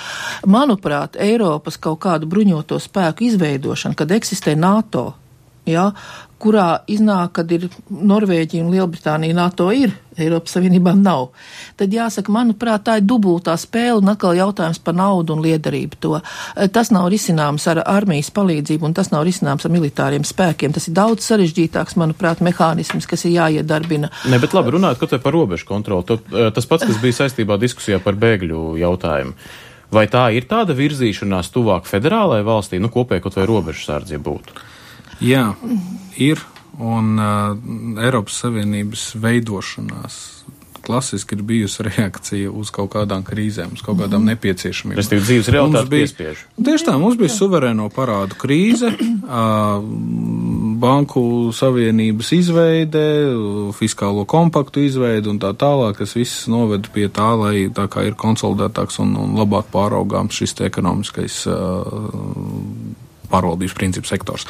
Manuprāt, 0.47 1.19
Eiropas 1.21 1.79
kaut 1.81 2.01
kādu 2.05 2.29
bruņoto 2.31 2.79
spēku 2.83 3.27
izveidošana, 3.31 3.99
kad 3.99 4.13
eksistē 4.17 4.57
NATO, 4.59 5.09
ja, 5.67 5.91
kurā 6.43 6.83
iznāk, 6.91 7.39
kad 7.39 7.53
ir 7.53 7.69
Norvēģija 7.89 8.65
un 8.65 8.73
Lielbritānija 8.75 9.37
NATO 9.37 9.71
ir, 9.73 9.95
Eiropas 10.17 10.55
Savienībā 10.57 10.95
nav. 10.97 11.31
Tad 11.77 11.93
jāsaka, 11.93 12.33
manuprāt, 12.33 12.87
tā 12.87 12.97
ir 13.01 13.07
dubultā 13.09 13.53
spēle 13.61 14.01
un 14.01 14.13
atkal 14.13 14.37
jautājums 14.37 14.81
par 14.85 14.97
naudu 14.97 15.35
un 15.37 15.43
liederību 15.45 15.99
to. 16.01 16.15
Tas 16.73 16.93
nav 16.95 17.09
risināms 17.13 17.67
ar 17.73 17.83
armijas 17.85 18.31
palīdzību 18.37 18.89
un 18.89 18.97
tas 18.97 19.13
nav 19.13 19.27
risināms 19.29 19.69
ar 19.69 19.75
militāriem 19.75 20.25
spēkiem. 20.29 20.73
Tas 20.77 20.89
ir 20.89 20.97
daudz 20.97 21.25
sarežģītāks, 21.29 21.99
manuprāt, 22.01 22.41
mehānisms, 22.45 23.09
kas 23.09 23.27
ir 23.29 23.37
jāiedarbina. 23.37 24.13
Ne, 24.33 24.41
bet 24.41 24.57
labi, 24.57 24.77
runājot 24.77 25.03
kaut 25.03 25.17
vai 25.17 25.23
par 25.25 25.37
robežu 25.37 25.69
kontroli, 25.69 26.21
tas 26.57 26.69
pats, 26.69 26.89
kas 26.89 27.01
bija 27.03 27.21
saistībā 27.23 27.61
diskusijā 27.61 28.01
par 28.05 28.17
bēgļu 28.21 28.77
jautājumu. 28.81 29.37
Vai 29.93 30.09
tā 30.11 30.29
ir 30.35 30.49
tāda 30.51 30.75
virzīšanās 30.75 31.53
tuvāk 31.55 31.87
federālajai 31.87 32.45
valstī, 32.47 32.81
nu 32.83 32.91
kopēji 32.93 33.23
kaut 33.23 33.37
vai 33.39 33.47
robežu 33.49 33.85
sārdzība 33.87 34.25
būtu? 34.25 34.65
Jā, 35.25 35.49
ir. 36.21 36.43
Un 36.77 37.15
uh, 37.17 37.55
Eiropas 38.05 38.37
Savienības 38.43 39.15
veidošanās 39.17 40.17
klasiski 40.87 41.35
ir 41.35 41.43
bijusi 41.43 41.83
reakcija 41.83 42.51
uz 42.51 42.71
kaut 42.75 42.93
kādām 42.95 43.25
krīzēm, 43.27 43.73
uz 43.75 43.83
kaut 43.83 43.99
kādām 43.99 44.23
mhm. 44.23 44.35
nepieciešamībām. 44.35 45.01
Tas 45.01 45.11
ir 45.13 45.25
dzīves 45.25 45.51
realitāte 45.55 45.91
piespiež. 45.91 46.45
Tieši 46.69 46.87
tā, 46.87 46.95
mums 47.01 47.19
bija 47.19 47.33
suverēno 47.35 47.89
parādu 47.95 48.39
krīze, 48.39 48.93
banku 50.87 51.25
savienības 51.57 52.33
izveide, 52.37 53.05
fiskālo 53.77 54.27
kompaktu 54.31 54.85
izveide 54.87 55.33
un 55.33 55.41
tā 55.43 55.51
tālāk, 55.59 55.99
kas 56.03 56.15
viss 56.19 56.47
noved 56.53 56.91
pie 56.95 57.09
tā, 57.11 57.33
lai 57.41 57.67
tā 57.75 57.89
kā 57.91 58.07
ir 58.07 58.19
konsolidētāks 58.21 59.01
un, 59.03 59.17
un 59.25 59.35
labāk 59.41 59.73
pāraugāms 59.75 60.39
šis 60.39 60.55
ekonomiskais 60.69 61.43
pārvaldības 63.31 63.77
principu 63.77 64.11
sektors. 64.11 64.47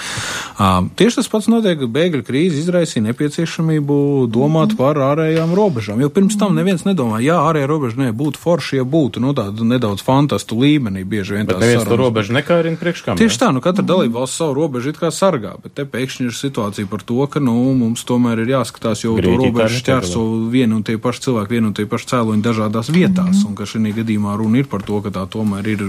Uh, 0.57 0.89
tieši 0.99 1.21
tas 1.21 1.31
pats 1.33 1.49
notiek, 1.51 1.79
ka 1.81 1.89
bēgļu 1.91 2.25
krīze 2.27 2.61
izraisīja 2.63 3.07
nepieciešamību 3.09 3.99
domāt 4.33 4.75
mm. 4.75 4.79
par 4.81 5.01
ārējām 5.13 5.55
robežām. 5.57 6.01
Jo 6.03 6.11
pirms 6.13 6.39
tam 6.41 6.57
neviens 6.59 6.87
nedomāja, 6.87 7.25
jā, 7.31 7.39
ārējā 7.51 7.71
robeža 7.71 8.01
ne, 8.03 8.11
būtu 8.17 8.41
forši, 8.43 8.81
ja 8.81 8.87
būtu 8.87 9.23
nu, 9.25 9.35
tāda 9.37 9.67
nedaudz 9.67 10.05
fantastu 10.07 10.59
līmenī. 10.61 11.05
Bieži 11.09 11.37
vien 11.39 11.49
ir. 11.49 11.59
Neviens 11.61 11.87
to 11.89 11.99
robežu 11.99 12.37
nekārina 12.37 12.81
priekš 12.81 13.05
kam. 13.07 13.21
Tieši 13.21 13.41
tā, 13.43 13.51
nu 13.55 13.63
katra 13.65 13.85
mm. 13.85 13.91
dalība 13.91 14.21
valsts 14.23 14.41
savu 14.43 14.57
robežu 14.59 14.93
it 14.93 15.01
kā 15.01 15.13
sargā, 15.15 15.57
bet 15.63 15.77
te 15.79 15.87
pēkšņi 15.89 16.29
ir 16.29 16.37
situācija 16.37 16.91
par 16.91 17.05
to, 17.07 17.19
ka 17.31 17.43
nu, 17.43 17.57
mums 17.79 18.05
tomēr 18.09 18.45
ir 18.45 18.55
jāskatās, 18.57 19.05
jo 19.05 19.17
Grieķi, 19.17 19.37
to 19.37 19.43
robežu 19.45 19.81
šķērso 19.83 20.25
vienu 20.53 20.81
un 20.81 20.87
tie 20.87 20.99
paši 21.03 21.27
cilvēki, 21.27 21.57
vienu 21.57 21.71
un 21.71 21.77
tie 21.77 21.87
paši 21.91 22.11
cēloņi 22.13 22.45
dažādās 22.45 22.91
vietās, 22.93 23.41
mm. 23.41 23.47
un 23.51 23.59
ka 23.59 23.69
šī 23.69 23.95
gadījumā 24.01 24.37
runa 24.41 24.63
ir 24.63 24.71
par 24.71 24.85
to, 24.87 25.01
ka 25.05 25.13
tā 25.15 25.25
tomēr 25.31 25.71
ir 25.75 25.85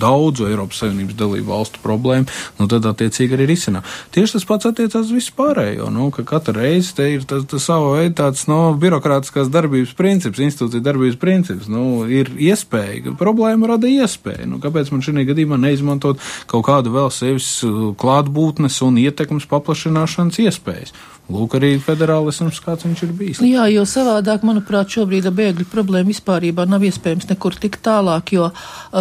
daudzu 0.00 0.48
Eiropas 0.50 0.82
Savienības 0.82 1.18
dalību 1.18 1.50
valstu 1.50 1.82
problēma 1.84 2.23
problēma, 2.24 2.58
nu 2.58 2.68
tad 2.68 2.86
attiecīgi 2.86 3.36
arī 3.36 3.46
risinām. 3.48 3.84
Tieši 4.14 4.36
tas 4.36 4.46
pats 4.48 4.66
attiecās 4.66 5.06
uz 5.06 5.12
visu 5.12 5.32
pārējo, 5.36 5.90
nu, 5.92 6.10
ka 6.10 6.24
katra 6.24 6.62
reize 6.62 6.94
te 6.94 7.08
ir 7.14 7.24
tas, 7.24 7.44
tas 7.44 7.64
sava 7.64 7.98
veida 7.98 8.14
tāds, 8.24 8.46
nu, 8.48 8.74
birokrātiskās 8.78 9.50
darbības 9.52 9.94
princips, 9.94 10.40
institūcija 10.40 10.84
darbības 10.84 11.18
princips, 11.20 11.68
nu, 11.68 12.04
ir 12.06 12.30
iespēja, 12.36 13.14
problēma 13.18 13.74
rada 13.74 13.88
iespēju, 13.88 14.48
nu, 14.50 14.60
kāpēc 14.62 14.92
man 14.92 15.02
šī 15.02 15.26
gadījumā 15.30 15.58
neizmantot 15.60 16.20
kaut 16.46 16.66
kādu 16.66 16.94
vēl 16.94 17.10
sevis 17.12 17.48
uh, 17.64 17.92
klātbūtnes 17.98 18.80
un 18.86 18.98
ietekmes 19.02 19.48
paplašināšanas 19.50 20.40
iespējas. 20.44 20.94
Lūk, 21.24 21.54
arī 21.56 21.70
federālisms, 21.80 22.58
kāds 22.60 22.84
viņš 22.84 23.02
ir 23.06 23.12
bijis. 23.16 23.38
Jā, 23.40 23.64
jo 23.72 23.86
savādāk, 23.88 24.42
manuprāt, 24.44 24.90
šobrīd 24.92 25.30
bēgļu 25.32 25.64
problēma 25.72 26.10
vispārībā 26.10 26.66
nav 26.68 26.84
iespējams 26.84 27.30
nekur 27.30 27.56
tik 27.56 27.78
tālāk, 27.80 28.34
jo, 28.36 28.50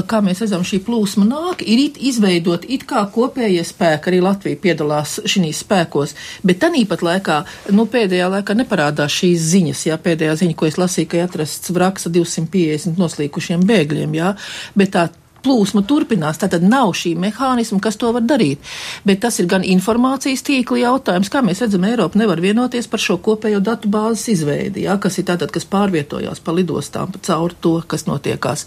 kā 0.07 0.21
mēs 0.23 0.39
redzam, 0.45 0.63
šī 0.63 0.79
plūsma 0.87 1.27
nāk, 1.27 1.65
ir 1.67 1.81
it 1.83 1.99
izveidot 1.99 2.63
it 2.71 2.85
kā 2.87 3.03
kopējie 3.13 3.63
spēki, 3.67 4.11
arī 4.11 4.21
Latvija 4.23 4.61
piedalās 4.63 5.19
šīs 5.29 5.63
spēkos, 5.63 6.15
bet 6.45 6.61
tanīpat 6.63 7.05
laikā, 7.05 7.39
nu, 7.77 7.87
pēdējā 7.91 8.29
laikā 8.37 8.57
neparādās 8.57 9.17
šīs 9.21 9.49
ziņas, 9.53 9.87
jā, 9.89 9.99
pēdējā 10.01 10.37
ziņa, 10.43 10.59
ko 10.59 10.69
es 10.69 10.79
lasīju, 10.81 11.11
ka 11.13 11.25
atrasts 11.27 11.73
vraks 11.73 12.09
250 12.09 13.01
noslīkušiem 13.01 13.67
bēgļiem, 13.69 14.17
jā, 14.19 14.33
bet 14.79 14.95
tā 14.97 15.07
plūsma 15.43 15.83
turpinās. 15.87 16.39
Tātad 16.41 16.63
nav 16.65 16.93
šī 16.97 17.13
mehānisma, 17.19 17.79
kas 17.83 17.97
to 17.99 18.11
var 18.15 18.23
darīt. 18.25 18.63
Bet 19.07 19.21
tas 19.23 19.39
ir 19.41 19.49
gan 19.51 19.65
informācijas 19.67 20.43
tīkla 20.47 20.79
jautājums, 20.83 21.31
kā 21.31 21.43
mēs 21.45 21.61
redzam, 21.63 21.85
Eiropa 21.87 22.19
nevar 22.19 22.41
vienoties 22.43 22.87
par 22.89 23.01
šo 23.03 23.17
kopējo 23.23 23.59
datu 23.63 23.91
bāzes 23.91 24.29
izveidi, 24.33 24.85
jā, 24.87 24.95
kas 25.01 25.19
ir 25.19 25.27
tātad, 25.27 25.51
kas 25.53 25.67
pārvietojās 25.69 26.41
pa 26.43 26.55
lidostām 26.55 27.11
pa 27.13 27.21
cauri 27.27 27.57
to, 27.61 27.75
kas 27.87 28.07
notiekās. 28.07 28.65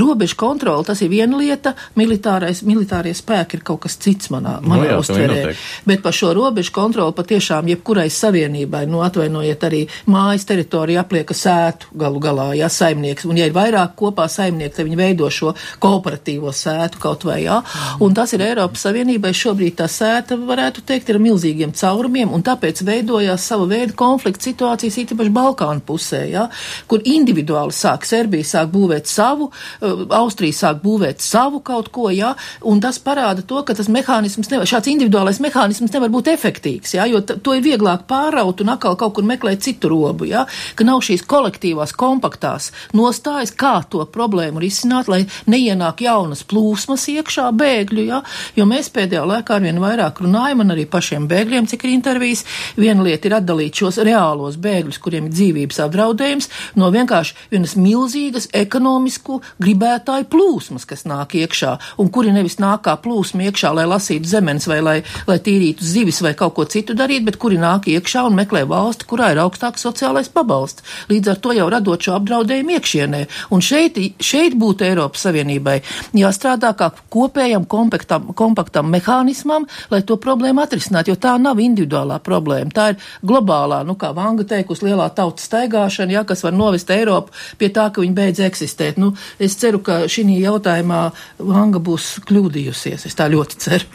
Robežu 0.00 0.38
kontroli 0.40 0.88
tas 0.88 1.02
ir 1.04 1.12
viena 1.12 1.38
lieta, 1.40 1.74
militārais, 1.98 2.62
militārie 2.66 3.14
spēki 3.16 3.60
ir 3.60 3.64
kaut 3.66 3.84
kas 3.86 3.98
cits 4.02 4.32
manā, 4.34 4.56
manā 4.64 4.90
no 4.94 5.00
uztverē. 5.04 5.54
Bet 5.86 6.02
par 6.04 6.16
šo 6.16 6.32
robežu 6.36 6.72
kontroli 6.76 7.16
patiešām 7.16 7.70
jebkurai 7.72 8.08
savienībai, 8.12 8.84
nu 8.90 9.02
atvainojiet 9.06 9.68
arī 9.68 9.84
mājas 10.12 10.46
teritoriju 10.48 11.00
aplieka 11.02 11.36
sētu 11.36 11.92
galu 11.98 12.22
galā, 12.22 12.50
jā, 12.58 12.70
saimnieks. 12.72 13.28
Un 13.28 13.40
ja 13.40 13.48
ir 13.48 13.56
vairāk 13.56 13.96
kopā 13.98 14.28
saimnieki, 14.32 14.74
tad 14.78 14.88
viņi 14.88 15.00
veido 15.00 15.30
šo 15.32 15.54
kooperatīvu 15.82 16.05
operatīvo 16.06 16.52
sētu 16.54 17.00
kaut 17.02 17.24
vai, 17.26 17.40
jā. 17.44 17.58
Un 18.02 18.14
tas 18.14 18.32
ir 18.36 18.44
Eiropas 18.46 18.86
Savienībai 18.86 19.32
šobrīd 19.34 19.76
tā 19.80 19.88
sēta, 19.90 20.38
varētu 20.38 20.84
teikt, 20.86 21.10
ir 21.10 21.18
milzīgiem 21.22 21.74
caurumiem, 21.76 22.30
un 22.32 22.44
tāpēc 22.46 22.84
veidojās 22.86 23.46
sava 23.50 23.66
veida 23.70 23.94
konflikta 23.96 24.46
situācijas 24.46 24.98
īpaši 25.02 25.34
Balkānu 25.34 25.82
pusē, 25.86 26.22
jā, 26.30 26.46
kur 26.86 27.02
individuāli 27.02 27.74
sāk, 27.74 28.06
Serbija 28.06 28.46
sāk 28.46 28.70
būvēt 28.74 29.10
savu, 29.10 29.50
uh, 29.50 30.04
Austrija 30.20 30.54
sāk 30.54 30.82
būvēt 30.84 31.24
savu 31.24 31.60
kaut 31.66 31.90
ko, 31.94 32.08
jā, 32.14 32.34
un 32.62 32.80
tas 32.84 33.00
parāda 33.02 33.42
to, 33.42 33.62
ka 33.66 33.74
tas 33.74 33.90
mehānisms 33.92 34.50
nevar, 34.52 34.68
šāds 34.70 34.92
individuālais 34.92 35.42
mehānisms 35.42 35.94
nevar 35.94 36.12
būt 36.14 36.30
efektīvs, 36.36 36.94
jā, 36.98 37.08
jo 37.10 37.22
to 37.26 37.56
ir 37.56 37.64
vieglāk 37.66 38.06
pāraut 38.10 38.62
un 38.62 38.74
atkal 38.76 38.98
kaut 39.00 39.16
kur 39.18 39.26
meklēt 39.26 39.64
citu 39.66 39.90
robu, 39.90 40.28
jā, 40.30 40.46
ka 40.78 40.86
nav 40.86 41.02
šīs 41.06 41.26
kolektīvās, 41.26 41.96
kompaktās 41.98 42.70
nostājas, 42.96 43.54
kā 43.56 43.80
to 43.90 44.04
problēmu 44.12 44.62
risināt, 44.62 45.10
lai 45.10 45.24
neienāk 45.50 45.95
nāk 45.96 46.04
jaunas 46.04 46.44
plūsmas 46.44 47.06
iekšā 47.08 47.50
bēgļu, 47.56 48.04
ja, 48.06 48.22
jo 48.56 48.66
mēs 48.66 48.90
pēdējā 48.92 49.24
laikā 49.24 49.56
arvien 49.56 49.80
vairāk 49.80 50.20
runājam, 50.20 50.60
un 50.60 50.72
arī 50.74 50.86
pašiem 50.86 51.26
bēgļiem, 51.28 51.66
cik 51.66 51.84
ir 51.84 51.94
intervijas, 51.94 52.44
viena 52.76 53.02
lieta 53.02 53.28
ir 53.28 53.36
atdalīt 53.38 53.74
šos 53.74 53.98
reālos 54.04 54.56
bēgļus, 54.60 54.98
kuriem 55.00 55.26
ir 55.26 55.32
dzīvības 55.32 55.80
apdraudējums, 55.86 56.48
no 56.76 56.90
vienkārši 56.90 57.34
vienas 57.50 57.76
milzīgas 57.76 58.48
ekonomisku 58.52 59.40
gribētāju 59.62 60.28
plūsmas, 60.28 60.84
kas 60.86 61.06
nāk 61.06 61.34
iekšā, 61.34 61.76
un 61.98 62.10
kuri 62.10 62.34
nevis 62.34 62.58
nāk 62.60 62.84
kā 62.86 62.96
plūsma 63.00 63.48
iekšā, 63.48 63.72
lai 63.76 63.86
lasītu 63.88 64.28
zemenes 64.28 64.68
vai 64.68 64.80
lai, 64.82 64.96
lai 65.26 65.38
tīrītu 65.40 65.84
zivis 65.84 66.20
vai 66.22 66.34
kaut 66.36 66.56
ko 66.56 66.66
citu 66.68 66.94
darīt, 66.96 67.24
bet 67.24 67.40
kuri 67.40 67.56
nāk 67.58 67.88
iekšā 67.88 68.26
un 68.28 68.36
meklē 68.36 68.66
valsti, 68.68 69.08
kurā 69.08 69.32
ir 69.32 69.42
augstāks 69.42 69.84
sociālais 69.86 70.28
pabalsts. 70.32 70.84
Līdz 71.08 71.32
ar 71.32 71.40
to 71.40 71.56
jau 71.56 71.70
radot 71.72 72.02
šo 72.02 72.18
apdraudējumu 72.18 72.76
iekšienē. 72.76 73.24
Un 73.54 73.64
šeit, 73.64 73.98
šeit 74.22 74.56
būtu 74.58 74.86
Eiropas 74.86 75.26
Savienībai 75.26 75.80
jāstrādā 76.16 76.72
kā 76.78 76.90
kopējam 77.12 77.66
kompaktam, 77.68 78.30
kompaktam 78.36 78.90
mehānismam, 78.92 79.66
lai 79.90 80.02
to 80.06 80.18
problēmu 80.20 80.62
atrisinātu, 80.64 81.12
jo 81.12 81.20
tā 81.20 81.36
nav 81.42 81.60
individuālā 81.62 82.18
problēma. 82.24 82.72
Tā 82.74 82.88
ir 82.92 83.08
globālā, 83.26 83.82
nu 83.86 83.96
kā 83.98 84.12
Vanga 84.16 84.46
teikusi, 84.48 84.88
lielā 84.88 85.08
tautas 85.16 85.48
staigāšana, 85.50 86.18
ja, 86.18 86.24
kas 86.28 86.44
var 86.46 86.56
novest 86.56 86.90
Eiropu 86.94 87.34
pie 87.58 87.70
tā, 87.74 87.88
ka 87.90 88.04
viņi 88.04 88.16
beidz 88.16 88.44
eksistēt. 88.46 89.00
Nu, 89.00 89.12
es 89.38 89.58
ceru, 89.60 89.82
ka 89.84 90.04
šī 90.10 90.26
jautājumā 90.40 91.02
Vanga 91.38 91.82
būs 91.82 92.16
kļūdījusies. 92.28 93.06
Es 93.06 93.18
tā 93.18 93.28
ļoti 93.32 93.62
ceru. 93.62 93.92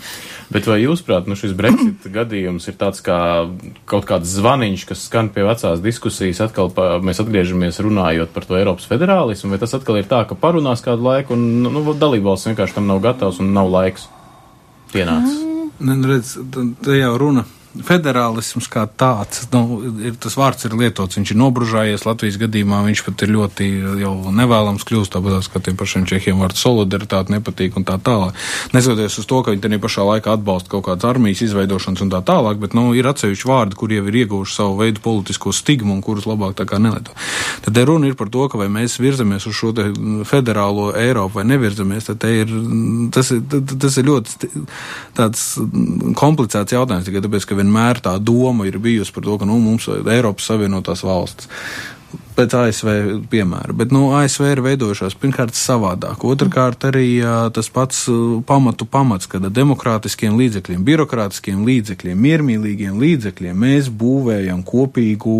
Bet 0.51 0.67
vai 0.67 0.81
jūs, 0.81 0.99
prāt, 1.07 1.29
nu 1.31 1.37
šis 1.39 1.53
Brexit 1.55 2.09
gadījums 2.11 2.67
ir 2.67 2.75
tāds 2.79 2.99
kā 3.05 3.19
kaut 3.87 4.07
kāds 4.09 4.33
zvaniņš, 4.35 4.83
kas 4.89 5.05
skan 5.07 5.29
pie 5.31 5.45
vecās 5.47 5.83
diskusijas, 5.83 6.41
atkal 6.43 6.71
pa, 6.75 6.97
mēs 7.03 7.21
atgriežamies 7.23 7.79
runājot 7.83 8.33
par 8.35 8.47
to 8.49 8.59
Eiropas 8.59 8.89
federālismu, 8.89 9.53
vai 9.53 9.61
tas 9.61 9.77
atkal 9.77 10.01
ir 10.01 10.09
tā, 10.11 10.25
ka 10.27 10.35
parunās 10.35 10.83
kādu 10.83 11.07
laiku 11.07 11.37
un 11.37 11.47
nu, 11.63 11.85
dalībvalsts 11.95 12.51
vienkārši 12.51 12.77
tam 12.79 12.91
nav 12.91 12.99
gatavs 13.05 13.39
un 13.39 13.53
nav 13.55 13.71
laiks 13.71 14.09
pienācis? 14.91 15.39
Mm. 15.39 16.05
Redz, 16.05 16.35
te 16.83 16.99
jau 16.99 17.15
runa 17.17 17.47
federālisms 17.87 18.67
kā 18.71 18.83
tāds, 18.99 19.45
nu, 19.53 19.79
ir, 20.03 20.15
tas 20.21 20.35
vārds 20.39 20.67
ir 20.67 20.75
lietots, 20.77 21.17
viņš 21.17 21.33
ir 21.33 21.39
nobružājies 21.39 22.05
Latvijas 22.07 22.39
gadījumā, 22.41 22.81
viņš 22.87 23.03
pat 23.07 23.23
ir 23.25 23.33
ļoti 23.35 23.67
jau 24.01 24.13
nevēlams 24.35 24.85
kļūst, 24.87 25.13
tāpat 25.15 25.49
kā 25.53 25.61
tiem 25.63 25.77
pašiem 25.79 26.07
čehiem 26.09 26.41
vārds 26.43 26.61
solidaritāte 26.63 27.33
nepatīk 27.33 27.77
un 27.79 27.87
tā 27.87 27.97
tālāk. 28.03 28.37
Neskatoties 28.75 29.19
uz 29.21 29.29
to, 29.29 29.41
ka 29.41 29.55
viņi 29.55 29.65
tenī 29.65 29.81
pašā 29.81 30.05
laikā 30.07 30.35
atbalsta 30.35 30.73
kaut 30.73 30.85
kādas 30.89 31.07
armijas 31.09 31.43
izveidošanas 31.47 32.05
un 32.05 32.11
tā 32.13 32.21
tālāk, 32.27 32.59
bet, 32.61 32.75
nu, 32.77 32.91
ir 32.97 33.07
atsevišķi 33.11 33.49
vārdi, 33.49 33.79
kur 33.79 33.95
jau 33.95 34.05
ir 34.07 34.19
ieguvuši 34.23 34.57
savu 34.57 34.77
veidu 34.83 35.03
politisko 35.03 35.55
stigmu 35.55 35.95
un 35.95 36.03
kurus 36.05 36.27
labāk 36.29 36.57
tā 36.59 36.67
kā 36.69 36.81
nelieto. 36.81 37.15
Tad 37.65 37.77
te 37.77 37.85
runa 37.87 38.11
ir 38.11 38.17
par 38.19 38.31
to, 38.33 38.47
ka 38.51 38.59
vai 38.59 38.67
mēs 38.71 38.99
virzamies 39.01 39.47
uz 39.47 39.57
šo 39.57 39.71
te 39.77 39.87
federālo 40.27 40.91
Eiropu 40.97 41.39
vai 41.39 41.47
nevirzamies, 41.47 42.09
tad 42.09 42.21
te 42.23 42.33
ir, 42.43 42.51
tas 43.15 43.31
tas 43.81 43.97
ir 43.99 44.07
ļoti 44.07 44.49
tāds 45.17 45.43
komplicēts 46.19 46.75
jautājums, 46.75 47.07
tikai 47.07 47.23
tāpēc, 47.25 47.47
ka 47.47 47.57
vienmēr 47.61 48.01
tā 48.03 48.17
doma 48.19 48.67
ir 48.67 48.81
bijusi 48.81 49.13
par 49.15 49.27
to, 49.27 49.37
ka 49.41 49.47
nu, 49.49 49.59
mums 49.61 49.87
ir 49.93 50.07
Eiropas 50.17 50.51
Savienotās 50.51 51.05
valstis 51.07 51.49
pēc 52.35 52.55
ASV 52.57 52.89
piemēra. 53.31 53.75
Bet 53.77 53.93
nu, 53.95 54.09
ASV 54.17 54.47
ir 54.49 54.63
veidojušās 54.65 55.15
pirmkārt 55.21 55.57
savādāk. 55.57 56.25
Otrakārt, 56.27 56.85
arī 56.89 57.21
tas 57.55 57.69
pats 57.73 58.05
pamatu 58.47 58.87
pamats, 58.89 59.29
kad 59.31 59.45
ar 59.47 59.53
demokrātiskiem 59.55 60.37
līdzekļiem, 60.39 60.83
birokrātiskiem 60.87 61.65
līdzekļiem, 61.67 62.21
miermīlīgiem 62.27 62.99
līdzekļiem 63.01 63.65
mēs 63.65 63.91
būvējam 64.01 64.63
kopīgu 64.67 65.37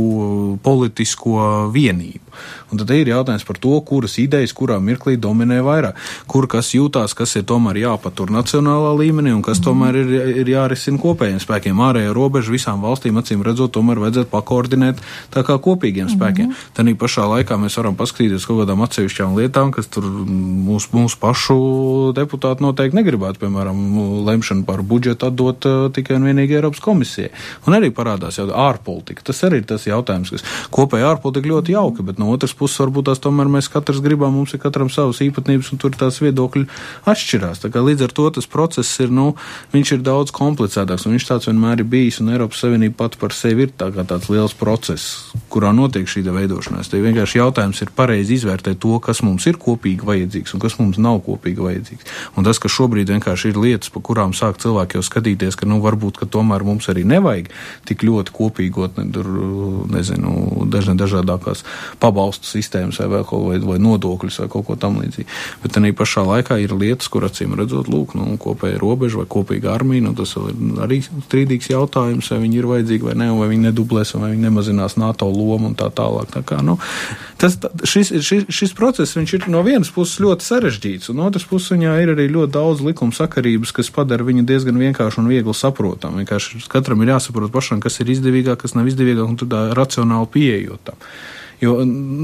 politisko 0.63 1.69
vienību. 1.73 2.31
Un 2.71 2.79
tad 2.79 2.91
ir 2.95 3.11
jautājums 3.11 3.43
par 3.47 3.57
to, 3.59 3.73
kuras 3.83 4.15
idejas 4.21 4.53
kurā 4.55 4.77
mirklī 4.79 5.17
dominē 5.19 5.59
vairāk, 5.65 5.97
kur 6.31 6.47
kas 6.51 6.71
jūtās, 6.71 7.13
kas 7.17 7.35
ir 7.35 7.43
tomēr 7.49 7.81
jāpatur 7.81 8.31
nacionālā 8.31 8.93
līmenī 9.01 9.33
un 9.35 9.43
kas 9.43 9.59
mm. 9.59 9.65
tomēr 9.67 9.99
ir, 9.99 10.13
ir 10.43 10.51
jārisina 10.53 11.01
kopējiem 11.01 11.41
spēkiem. 11.43 11.81
Ārējā 11.87 12.13
robeža 12.15 12.53
visām 12.53 12.83
valstīm, 12.83 13.19
acīm 13.19 13.43
redzot, 13.45 13.73
tomēr 13.75 13.99
vajadzētu 14.05 14.31
pakoordinēt 14.31 15.03
tā 15.33 15.43
kā 15.47 15.57
kopīgiem 15.59 16.07
spēkiem. 16.11 16.47
Mm 16.47 16.55
-hmm. 16.55 16.77
Tanī 16.82 16.95
pašā 16.97 17.27
laikā 17.29 17.59
mēs 17.61 17.75
varam 17.77 17.93
paskatīties 17.93 18.47
kaut 18.49 18.63
kādām 18.63 18.79
atsevišķām 18.82 19.36
lietām, 19.38 19.69
kas 19.69 19.86
tur 19.93 20.01
mūsu, 20.01 20.89
mūsu 20.97 21.19
pašu 21.21 21.57
deputāti 22.17 22.65
noteikti 22.65 22.97
negribētu, 22.97 23.38
piemēram, 23.43 23.77
lemšanu 24.25 24.65
par 24.65 24.82
budžetu 24.82 25.27
atdot 25.27 25.67
uh, 25.69 25.84
tikai 25.93 26.17
un 26.17 26.25
vienīgi 26.25 26.57
Eiropas 26.57 26.82
komisijai. 26.82 27.29
Un 27.69 27.77
arī 27.77 27.91
parādās 27.93 28.39
jau 28.39 28.47
ārpolitika. 28.49 29.21
Tas 29.27 29.43
arī 29.45 29.59
ir 29.61 29.67
tas 29.69 29.86
jautājums, 29.86 30.32
kas 30.34 30.45
kopēja 30.73 31.11
ārpolitika 31.11 31.51
ļoti 31.51 31.75
jauka, 31.75 32.07
bet 32.07 32.17
no 32.17 32.32
otras 32.34 32.57
puses 32.57 32.82
varbūt 32.82 33.11
tās 33.11 33.21
tomēr 33.21 33.51
mēs 33.59 33.69
katrs 33.69 34.01
gribam, 34.01 34.34
mums 34.39 34.57
ir 34.57 34.63
katram 34.65 34.89
savas 34.89 35.21
īpatnības 35.21 35.69
un 35.75 35.84
tur 35.86 35.93
tās 35.93 36.17
viedokļi 36.25 36.65
atšķirās. 37.13 37.61
Tā 37.61 37.69
kā 37.69 37.86
līdz 37.86 38.07
ar 38.07 38.17
to 38.17 38.27
tas 38.39 38.49
process 38.49 39.05
ir, 39.05 39.13
nu, 39.13 39.36
viņš 39.75 39.93
ir 39.99 40.03
daudz 40.09 40.34
komplicētāks 40.34 41.05
un 41.05 41.19
viņš 41.19 41.29
tāds 41.29 41.51
vienmēr 41.51 41.86
ir 41.86 41.91
bijis 41.93 42.23
un 42.25 42.34
Eiropas 42.34 42.65
Savienība 42.65 43.03
pat 43.05 43.21
par 43.21 43.38
sevi 43.38 43.69
ir 43.69 43.77
tā 43.77 43.93
kā 43.93 44.07
tāds 44.09 44.34
liels 44.34 44.57
process, 44.57 45.29
kurā 45.53 45.75
notiek 45.77 46.09
šī 46.09 46.25
veidošanās. 46.72 46.89
Te 46.89 47.01
vienkārši 47.01 47.39
jautājums 47.39 47.82
ir 47.82 47.91
pareizi 47.95 48.36
izvērtēt 48.36 48.80
to, 48.80 48.99
kas 48.99 49.22
mums 49.22 49.45
ir 49.47 49.57
kopīgi 49.57 50.05
vajadzīgs 50.05 50.53
un 50.53 50.59
kas 50.59 50.78
mums 50.80 50.97
nav 50.97 51.22
kopīgi 51.26 51.61
vajadzīgs. 51.61 52.05
Un 52.38 52.43
tas, 52.43 52.59
ka 52.59 52.69
šobrīd 52.69 53.09
vienkārši 53.09 53.51
ir 53.51 53.57
lietas, 53.57 53.89
pa 53.89 54.01
kurām 54.01 54.34
sāk 54.34 54.59
cilvēki 54.61 54.97
jau 54.97 55.03
skatīties, 55.03 55.55
ka, 55.55 55.65
nu, 55.65 55.82
varbūt, 55.82 56.17
ka 56.17 56.26
tomēr 56.26 56.63
mums 56.63 56.89
arī 56.89 57.03
nevajag 57.03 57.51
tik 57.86 58.03
ļoti 58.03 58.32
kopīgot, 58.32 58.97
ne, 58.97 59.11
tur, 59.11 59.28
nezinu, 59.91 60.65
dažne 60.72 60.95
dažādākās 60.99 61.63
pabalstu 61.99 62.47
sistēmas 62.47 62.99
vai 63.01 63.09
vēl 63.17 63.26
vai, 63.32 63.59
vai 63.59 63.80
nodokļus 63.82 64.41
vai 64.43 64.49
kaut 64.51 64.67
ko 64.67 64.78
tam 64.80 64.99
līdzīgu. 65.01 65.30
Bet 65.63 65.78
arī 65.78 65.93
pašā 65.95 66.26
laikā 66.28 66.59
ir 66.61 66.76
lietas, 66.76 67.09
kur 67.11 67.26
acīm 67.28 67.55
redzot, 67.57 67.89
lūk, 67.91 68.15
nu, 68.17 68.36
kopēja 68.41 68.80
robeža 68.82 69.22
vai 69.22 69.28
kopīga 69.30 69.76
armija, 69.76 70.05
nu, 70.07 70.15
tas 70.17 70.36
ir 70.39 70.82
arī 70.82 71.01
strīdīgs 71.03 71.72
jautājums, 71.72 72.32
vai 72.32 72.41
viņi 72.45 72.61
ir 72.61 72.69
vajadzīgi 72.69 73.09
vai 73.09 73.17
ne, 73.19 73.30
vai 73.36 73.49
viņi 73.51 73.69
nedublēs, 73.69 74.15
vai 74.17 74.34
viņi 74.34 74.47
nemazinās 74.47 74.97
NATO 75.01 75.30
lomu 75.32 75.72
un 75.72 75.78
tā 75.78 75.89
tālāk. 75.93 76.32
Tā 76.32 76.43
kā, 76.47 76.61
Nu, 76.66 76.78
tas, 77.41 77.57
šis, 77.88 78.14
šis, 78.24 78.45
šis 78.53 78.74
process 78.78 79.18
ir 79.18 79.47
no 79.51 79.64
vienas 79.66 79.91
puses 79.93 80.22
ļoti 80.24 80.45
sarežģīts, 80.45 81.12
un 81.14 81.24
otras 81.26 81.47
puses 81.49 81.74
viņā 81.76 81.97
ir 82.03 82.14
arī 82.16 82.30
ļoti 82.32 82.53
daudz 82.55 82.86
likuma 82.86 83.16
sakarības, 83.16 83.74
kas 83.76 83.91
padara 83.93 84.26
viņu 84.28 84.45
diezgan 84.47 84.80
vienkāršu 84.82 85.24
un 85.24 85.30
viegli 85.32 85.55
saprotamu. 85.57 86.22
Vienkārši 86.22 86.64
katram 86.72 87.03
ir 87.03 87.14
jāsaprot 87.16 87.53
pašam, 87.53 87.84
kas 87.84 87.99
ir 88.01 88.14
izdevīgāk, 88.14 88.64
kas 88.64 88.78
nav 88.78 88.89
izdevīgāk, 88.91 89.28
un 89.28 89.39
tad 89.41 89.55
racionāli 89.78 90.34
pieejot 90.34 90.89
tam. 90.91 91.05
Jo 91.62 91.76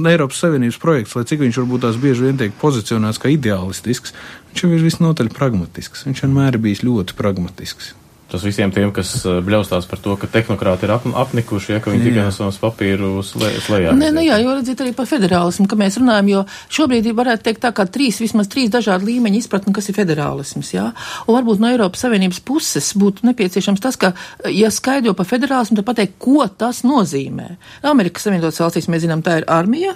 Eiropas 0.09 0.39
Savienības 0.41 0.79
projekts, 0.81 1.13
lai 1.13 1.27
cik 1.29 1.43
viņš 1.43 1.59
varbūt 1.61 1.83
tās 1.85 1.99
bieži 2.01 2.25
vien 2.25 2.39
tiek 2.39 2.55
pozicionēts 2.57 3.21
kā 3.21 3.29
ideālistisks, 3.29 4.15
viņš 4.49 4.63
jau 4.63 4.71
ir 4.73 4.81
visnotaļ 4.87 5.29
pragmatisks. 5.35 6.07
Viņš 6.09 6.25
vienmēr 6.25 6.57
ir 6.57 6.63
bijis 6.63 6.81
ļoti 6.87 7.17
pragmatisks. 7.19 7.93
Tas 8.27 8.43
visiem 8.43 8.71
tiem, 8.75 8.89
kas 8.91 9.13
eh, 9.23 9.37
bļaustās 9.45 9.85
par 9.87 10.01
to, 10.03 10.15
ka 10.19 10.27
tehnokrati 10.31 10.83
ir 10.87 10.91
ap, 10.97 11.05
apnikuši, 11.23 11.73
ja, 11.77 11.81
ka 11.83 11.93
viņi 11.93 12.09
tikai 12.09 12.25
no 12.25 12.33
savas 12.35 12.57
papīru 12.59 13.11
slēdzas. 13.23 13.95
Nē, 13.95 14.09
nu 14.15 14.23
jā, 14.25 14.39
jo 14.43 14.55
redziet 14.57 14.83
arī 14.83 14.91
par 14.97 15.07
federālismu, 15.07 15.67
ka 15.71 15.79
mēs 15.79 15.99
runājam, 16.01 16.31
jo 16.33 16.41
šobrīd 16.77 17.07
varētu 17.15 17.47
teikt 17.47 17.63
tā 17.63 17.71
kā 17.75 17.87
trīs, 17.87 18.19
vismaz 18.19 18.49
trīs 18.51 18.73
dažādi 18.73 19.07
līmeņi 19.13 19.39
izpratni, 19.43 19.75
kas 19.75 19.87
ir 19.87 19.95
federālisms, 19.95 20.73
jā. 20.75 20.89
Un 21.23 21.37
varbūt 21.39 21.63
no 21.63 21.71
Eiropas 21.71 22.03
Savienības 22.03 22.41
puses 22.47 22.91
būtu 22.99 23.29
nepieciešams 23.29 23.83
tas, 23.83 23.99
ka, 24.01 24.11
ja 24.51 24.73
skaidro 24.75 25.15
par 25.15 25.29
federālismu, 25.29 25.79
tad 25.79 25.87
pateikt, 25.87 26.19
ko 26.19 26.43
tas 26.51 26.83
nozīmē. 26.87 27.53
Amerikas 27.87 28.27
Savienotas 28.27 28.59
valstīs 28.59 28.91
mēs 28.91 29.05
zinām, 29.07 29.23
tā 29.23 29.39
ir 29.39 29.47
armija, 29.47 29.95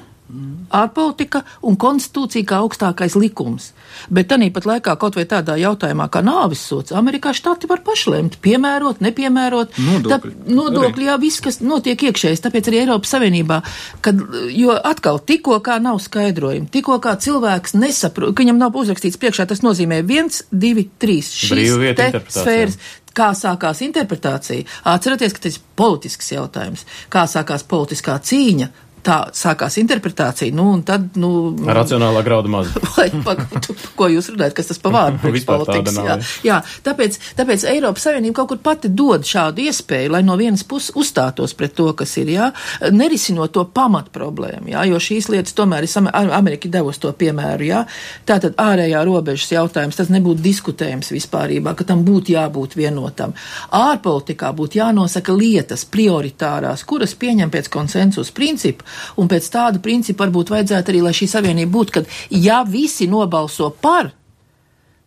ārpolitika 0.71 1.43
un 1.67 1.77
konstitūcija 1.79 2.47
kā 2.47 2.59
augstākais 2.63 3.17
likums. 3.19 3.71
Bet 4.09 4.29
tāpat 4.31 4.67
laikā, 4.67 4.95
kaut 4.99 5.17
vai 5.19 5.25
tādā 5.29 5.57
jautājumā 5.59 6.07
kā 6.11 6.21
nāvis 6.23 6.63
sots, 6.63 6.95
Amerikā 6.95 7.33
štati 7.35 7.67
var 7.69 7.83
pašlemt, 7.85 8.37
piemērot, 8.43 9.01
nepiemērot. 9.03 9.75
Nodokļi. 9.81 10.33
Tā, 10.37 10.45
nodokļi, 10.55 11.09
jā, 11.09 11.17
viss, 11.21 11.43
kas 11.43 11.59
notiek 11.63 12.07
iekšējas, 12.09 12.43
tāpēc 12.45 12.71
arī 12.71 12.81
Eiropas 12.85 13.11
Savienībā, 13.15 13.59
kad, 14.05 14.23
jo 14.55 14.77
atkal 14.77 15.19
tikko 15.19 15.59
kā 15.65 15.77
nav 15.83 15.99
skaidrojumi, 16.03 16.71
tikko 16.71 17.01
kā 17.03 17.17
cilvēks 17.21 17.75
nesaprot, 17.79 18.35
ka 18.35 18.45
viņam 18.45 18.61
nav 18.61 18.79
uzrakstīts 18.79 19.19
priekšā, 19.21 19.49
tas 19.51 19.63
nozīmē 19.65 20.01
viens, 20.07 20.45
divi, 20.51 20.87
trīs. 21.01 21.33
Šīs 21.41 21.75
te 21.99 22.11
sfēras, 22.31 22.79
kā 23.17 23.31
sākās 23.35 23.81
interpretācija. 23.83 24.67
Atcerieties, 24.87 25.35
ka 25.35 25.45
tas 25.47 25.57
ir 25.59 25.65
politisks 25.79 26.31
jautājums. 26.31 26.85
Kā 27.11 27.25
sākās 27.29 27.65
politiskā 27.67 28.15
cīņa 28.23 28.69
tā 29.05 29.17
sākās 29.35 29.77
interpretācija, 29.81 30.53
nu, 30.55 30.67
un 30.75 30.83
tad, 30.85 31.17
nu. 31.19 31.51
Racionālā 31.65 32.21
grauda 32.25 32.51
maz. 32.51 32.71
Vai, 32.95 33.07
pagaidu, 33.25 33.75
ko 33.97 34.09
jūs 34.11 34.31
runājat, 34.33 34.55
kas 34.57 34.71
tas 34.71 34.81
pa 34.81 34.91
vārdu 34.93 35.21
politikas, 35.49 35.97
jā. 35.97 36.17
Jā, 36.45 36.59
tāpēc, 36.85 37.17
tāpēc 37.37 37.65
Eiropas 37.71 38.05
Savienība 38.07 38.41
kaut 38.41 38.51
kur 38.53 38.61
pati 38.63 38.91
dod 38.93 39.25
šādu 39.27 39.65
iespēju, 39.65 40.13
lai 40.15 40.21
no 40.25 40.37
vienas 40.39 40.63
puses 40.67 40.93
uzstātos 40.97 41.55
pret 41.57 41.75
to, 41.77 41.89
kas 41.97 42.13
ir, 42.21 42.33
jā, 42.35 42.51
nerisinot 42.93 43.53
to 43.55 43.65
pamat 43.73 44.11
problēmu, 44.13 44.71
jā, 44.75 44.85
jo 44.91 45.01
šīs 45.01 45.31
lietas 45.33 45.57
tomēr 45.57 45.87
ir, 45.87 46.11
Amerika 46.37 46.69
devusi 46.71 47.03
to 47.05 47.13
piemēru, 47.17 47.67
jā. 47.67 47.83
Tātad 48.29 48.57
ārējā 48.61 49.01
robežas 49.07 49.51
jautājums, 49.55 49.97
tas 49.97 50.11
nebūtu 50.13 50.43
diskutējams 50.45 51.11
vispārībā, 51.15 51.73
ka 51.77 51.87
tam 51.87 52.05
būtu 52.07 52.35
jābūt 52.35 52.77
vienotam. 52.79 53.33
Ārpolitikā 53.75 54.51
būtu 54.55 54.81
jānosaka 54.81 55.35
lietas 55.35 55.85
prioritārās, 55.89 56.85
kuras 56.87 57.15
pieņem 57.17 57.51
pēc 57.53 57.69
konsensus 57.71 58.31
principu 58.35 58.85
Un 59.21 59.29
pēc 59.31 59.49
tāda 59.53 59.81
principa 59.83 60.25
varbūt 60.25 60.53
vajadzētu 60.53 60.93
arī, 60.93 61.03
lai 61.05 61.13
šī 61.17 61.29
savienība 61.31 61.71
būtu, 61.77 61.97
kad 61.99 62.09
ja 62.29 62.61
visi 62.67 63.09
nobalso 63.11 63.71
par, 63.81 64.11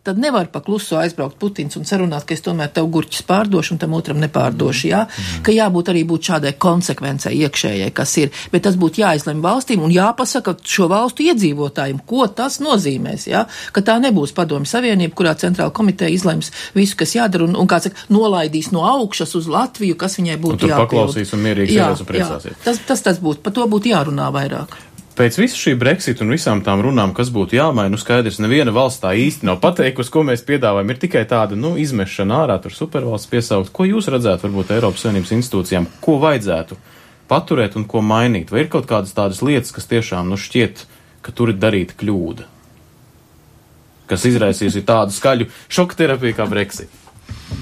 tad 0.05 0.19
nevar 0.21 0.47
pakluso 0.53 0.99
aizbraukt 1.01 1.39
Putins 1.41 1.75
un 1.79 1.87
sarunāt, 1.87 2.27
ka 2.27 2.35
es 2.35 2.43
tomēr 2.45 2.69
tev 2.73 2.87
gurķis 2.93 3.25
pārdošu 3.27 3.75
un 3.75 3.81
tam 3.81 3.95
otram 3.97 4.19
nepārdošu, 4.21 4.87
jā, 4.91 5.01
mm. 5.05 5.41
ka 5.45 5.55
jābūt 5.55 5.91
arī 5.93 6.03
būt 6.07 6.29
šādai 6.29 6.53
konsekvencei 6.61 7.33
iekšējai, 7.45 7.91
kas 7.95 8.15
ir, 8.21 8.31
bet 8.53 8.65
tas 8.67 8.77
būtu 8.79 9.01
jāizlem 9.01 9.41
valstīm 9.45 9.83
un 9.85 9.93
jāpasaka 9.93 10.55
šo 10.61 10.89
valstu 10.91 11.25
iedzīvotājiem, 11.25 12.03
ko 12.07 12.27
tas 12.29 12.59
nozīmēs, 12.63 13.27
jā, 13.31 13.45
ka 13.73 13.85
tā 13.85 13.97
nebūs 14.03 14.35
padomi 14.37 14.69
savienība, 14.69 15.17
kurā 15.17 15.35
centrāla 15.41 15.73
komiteja 15.75 16.13
izlems 16.13 16.51
visu, 16.77 16.97
kas 16.99 17.17
jādara 17.17 17.49
un, 17.49 17.57
un 17.57 17.69
kā 17.69 17.81
saka, 17.83 18.07
nolaidīs 18.13 18.71
no 18.75 18.85
augšas 18.87 19.35
uz 19.39 19.49
Latviju, 19.51 19.97
kas 19.99 20.19
viņai 20.19 20.37
būtu 20.41 20.69
jāpild. 20.69 20.85
Paklausīs 20.85 21.33
un 21.35 21.45
mierīgi 21.45 21.79
sēdēs 21.79 22.03
un 22.03 22.11
priecāsies. 22.11 22.59
Tas, 22.65 22.81
tas, 22.87 23.05
tas 23.09 23.21
būtu, 23.23 23.41
par 23.45 23.55
to 23.57 23.65
būtu 23.71 23.93
jārunā 23.93 24.29
vairāk. 24.35 24.77
Pēc 25.15 25.37
visu 25.39 25.55
šī 25.55 25.71
Brexit 25.79 26.19
un 26.19 26.33
visām 26.33 26.59
tām 26.59 26.81
runām, 26.83 27.13
kas 27.15 27.29
būtu 27.31 27.55
jāmaina, 27.55 27.93
nu 27.93 27.99
skaidrs, 27.99 28.41
neviena 28.43 28.73
valsts 28.75 28.99
tā 28.99 29.13
īsti 29.15 29.47
nav 29.47 29.61
pateikusi, 29.63 30.11
ko 30.11 30.25
mēs 30.27 30.43
piedāvājam. 30.43 30.91
Ir 30.91 30.99
tikai 30.99 31.21
tāda, 31.29 31.55
nu, 31.55 31.71
izmešana 31.79 32.41
ārā, 32.41 32.57
tur 32.59 32.75
supervalsts 32.75 33.31
piesaukt. 33.31 33.71
Ko 33.71 33.87
jūs 33.87 34.09
redzētu, 34.11 34.49
varbūt 34.49 34.73
Eiropas 34.75 35.05
Savienības 35.05 35.31
institūcijām, 35.37 35.87
ko 36.03 36.17
vajadzētu 36.19 36.75
paturēt 37.31 37.79
un 37.79 37.87
ko 37.87 38.03
mainīt? 38.03 38.51
Vai 38.51 38.65
ir 38.65 38.69
kaut 38.73 38.89
kādas 38.91 39.15
tādas 39.15 39.39
lietas, 39.39 39.71
kas 39.77 39.87
tiešām, 39.93 40.27
nu, 40.27 40.35
šķiet, 40.35 40.83
ka 41.23 41.31
tur 41.31 41.53
ir 41.55 41.63
darīta 41.63 41.95
kļūda? 41.95 42.49
Kas 44.11 44.27
izraisījusi 44.27 44.83
tādu 44.83 45.15
skaļu 45.15 45.47
šoku 45.71 45.95
terapiju 46.03 46.35
kā 46.35 46.51
Brexit? 46.51 47.04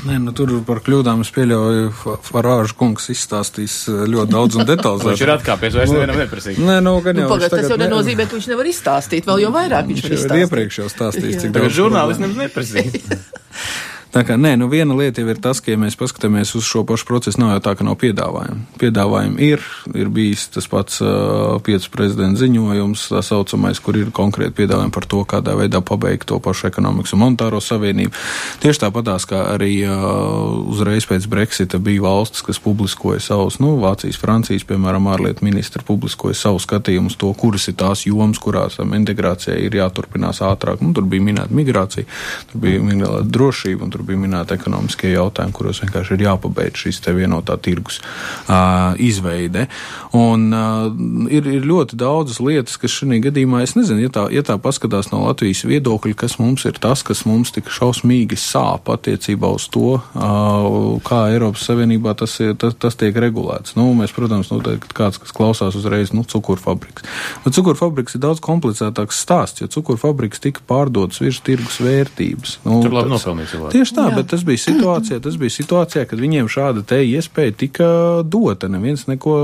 Nē, 0.07 0.17
nu, 0.23 0.31
tur 0.35 0.51
par 0.67 0.79
kļūdām 0.83 1.21
es 1.23 1.31
pieļauju, 1.35 2.17
Farāžu 2.23 2.75
kungs 2.79 3.09
izstāstīs 3.11 3.75
eh, 3.91 4.03
ļoti 4.11 4.31
daudz 4.31 4.59
un 4.59 4.67
detalizēti. 4.67 5.11
viņš 5.11 5.23
ir 5.25 5.31
atkāpies, 5.35 5.77
vairs 5.79 5.93
nevienam 5.95 6.19
neprasīt. 6.23 6.59
Nē, 6.59 6.77
nu, 6.83 6.95
gan 7.03 7.19
jau. 7.19 7.27
Nu, 7.27 7.31
pagad, 7.35 7.55
tas 7.55 7.71
jau 7.71 7.79
nenozīmē, 7.79 8.27
ka 8.27 8.37
viņš 8.37 8.51
nevar 8.51 8.69
izstāstīt, 8.71 9.27
vēl 9.27 9.43
jau 9.43 9.51
vairāk 9.55 9.89
viņš, 9.89 10.03
viņš 10.03 10.09
var 10.09 10.19
izstāstīt. 10.19 10.45
Iepriekš 10.47 10.79
jau 10.83 10.91
stāstījis, 10.91 11.41
cik 11.43 11.55
daudz. 11.55 11.75
Žurnālisti 11.79 12.25
nemaz 12.27 12.45
neprasīt. 12.45 13.11
Tā 14.13 14.21
kā 14.21 14.35
nē, 14.37 14.51
nu 14.61 14.67
viena 14.69 14.93
lieta 14.93 15.23
jau 15.23 15.31
ir 15.31 15.39
tas, 15.41 15.57
ka, 15.57 15.71
ja 15.73 15.79
mēs 15.81 15.95
paskatāmies 15.97 16.51
uz 16.53 16.67
šo 16.69 16.83
pašu 16.85 17.07
procesu, 17.09 17.39
nav 17.41 17.55
jau 17.55 17.61
tā, 17.65 17.71
ka 17.79 17.85
nav 17.87 17.95
piedāvājumu. 17.97 18.59
Piedāvājumi 18.77 19.47
ir, 19.47 19.63
ir 19.97 20.11
bijis 20.13 20.43
tas 20.53 20.67
pats 20.69 20.99
uh, 21.01 21.55
piecu 21.65 21.89
prezidenta 21.95 22.43
ziņojums, 22.43 23.07
tā 23.09 23.23
saucamais, 23.25 23.81
kur 23.81 23.97
ir 23.97 24.11
konkrēti 24.13 24.53
piedāvājumi 24.59 24.93
par 24.93 25.07
to, 25.09 25.23
kādā 25.25 25.55
veidā 25.57 25.81
pabeigt 25.81 26.27
to 26.29 26.37
pašu 26.37 26.67
ekonomikas 26.69 27.15
un 27.15 27.23
monetāro 27.23 27.57
savienību. 27.57 28.13
Tieši 28.61 28.83
tāpatās, 28.83 29.25
kā 29.31 29.39
arī 29.55 29.71
uh, 29.87 30.61
uzreiz 30.69 31.09
pēc 31.09 31.25
Brexita 31.33 31.81
bija 31.81 32.05
valstis, 32.05 32.45
kas 32.45 32.61
publiskoja 32.61 33.17
savus, 33.17 33.57
nu, 33.65 33.79
Vācijas, 33.81 34.21
Francijas, 34.21 34.67
piemēram, 34.69 35.09
ārlietu 35.09 35.41
ministri 35.49 35.81
publiskoja 35.89 36.37
savu 36.37 36.61
skatījumu 36.61 37.09
uz 37.09 37.17
to, 37.17 37.33
kuras 37.33 37.65
ir 37.71 37.79
tās 37.81 38.05
jomas, 38.05 38.37
kurās 38.37 38.77
um, 38.77 38.93
integrācijai 38.93 39.57
ir 39.65 39.81
jāturpinās 39.81 40.45
ātrāk. 40.45 40.85
Nu, 40.85 40.93
tur 40.93 41.09
bija 41.09 41.25
minēta 41.31 41.49
migrācija, 41.63 42.05
tur 42.53 42.65
bija 42.67 42.85
minēta 42.85 43.25
drošība, 43.25 43.87
un 43.87 43.89
tur 43.89 44.02
tur 44.03 44.11
bija 44.11 44.19
minēti 44.19 44.57
ekonomiskie 44.57 45.13
jautājumi, 45.13 45.53
kuros 45.55 45.79
vienkārši 45.83 46.17
ir 46.17 46.25
jāpabeidz 46.27 46.83
šīs 46.83 46.99
te 47.03 47.13
vienotā 47.15 47.55
tirgus 47.63 48.01
uh, 48.49 48.93
izveide. 48.99 49.67
Un 50.13 50.51
uh, 50.53 50.91
ir, 51.31 51.47
ir 51.47 51.67
ļoti 51.67 51.97
daudzas 51.99 52.41
lietas, 52.43 52.77
kas 52.77 52.91
šajā 52.99 53.21
gadījumā, 53.29 53.63
es 53.63 53.75
nezinu, 53.77 54.03
ja 54.03 54.11
tā, 54.13 54.25
ja 54.33 54.43
tā 54.45 54.57
paskatās 54.61 55.11
no 55.13 55.23
Latvijas 55.23 55.63
viedokļa, 55.67 56.15
kas 56.19 56.37
mums 56.41 56.65
ir 56.67 56.77
tas, 56.83 57.03
kas 57.05 57.23
mums 57.29 57.53
tik 57.55 57.71
šausmīgi 57.71 58.37
sāp 58.39 58.91
attiecībā 58.91 59.49
uz 59.55 59.69
to, 59.71 59.97
uh, 59.99 60.99
kā 61.07 61.23
Eiropas 61.33 61.65
Savienībā 61.69 62.15
tas, 62.19 62.35
tas, 62.59 62.75
tas 62.75 62.99
tiek 62.99 63.15
regulēts. 63.15 63.77
Nu, 63.79 63.87
mēs, 63.97 64.13
protams, 64.15 64.51
noteikti 64.51 64.95
kāds, 64.97 65.21
kas 65.21 65.33
klausās 65.35 65.77
uzreiz, 65.79 66.11
nu, 66.15 66.25
cukurfabriks. 66.27 67.07
Bet 67.45 67.57
cukurfabriks 67.57 68.17
ir 68.17 68.25
daudz 68.25 68.43
komplicētāks 68.43 69.23
stāsts, 69.23 69.63
jo 69.63 69.71
cukurfabriks 69.71 70.43
tika 70.43 70.63
pārdotas 70.67 71.21
virs 71.23 71.39
tirgus 71.45 71.79
vērtības. 71.83 72.59
Nu, 72.67 72.81
Tur 72.83 72.97
labi 72.97 73.13
nopelnīja 73.13 73.53
cilvēki. 73.53 73.77
Tieši 73.77 73.92
tā, 73.95 74.07
Jā. 74.09 74.17
bet 74.17 74.29
tas 74.33 74.43
bija 74.47 74.61
situācijā, 74.61 75.19
tas 75.23 75.37
bija 75.39 75.53
situācijā, 75.53 76.05
kad 76.09 76.21
viņiem 76.21 76.49
šāda 76.51 76.83
te 76.87 76.99
iespēja 77.05 77.55
tika 77.63 77.87
dota. 78.25 78.69
Neviens 78.71 79.05
neko 79.07 79.35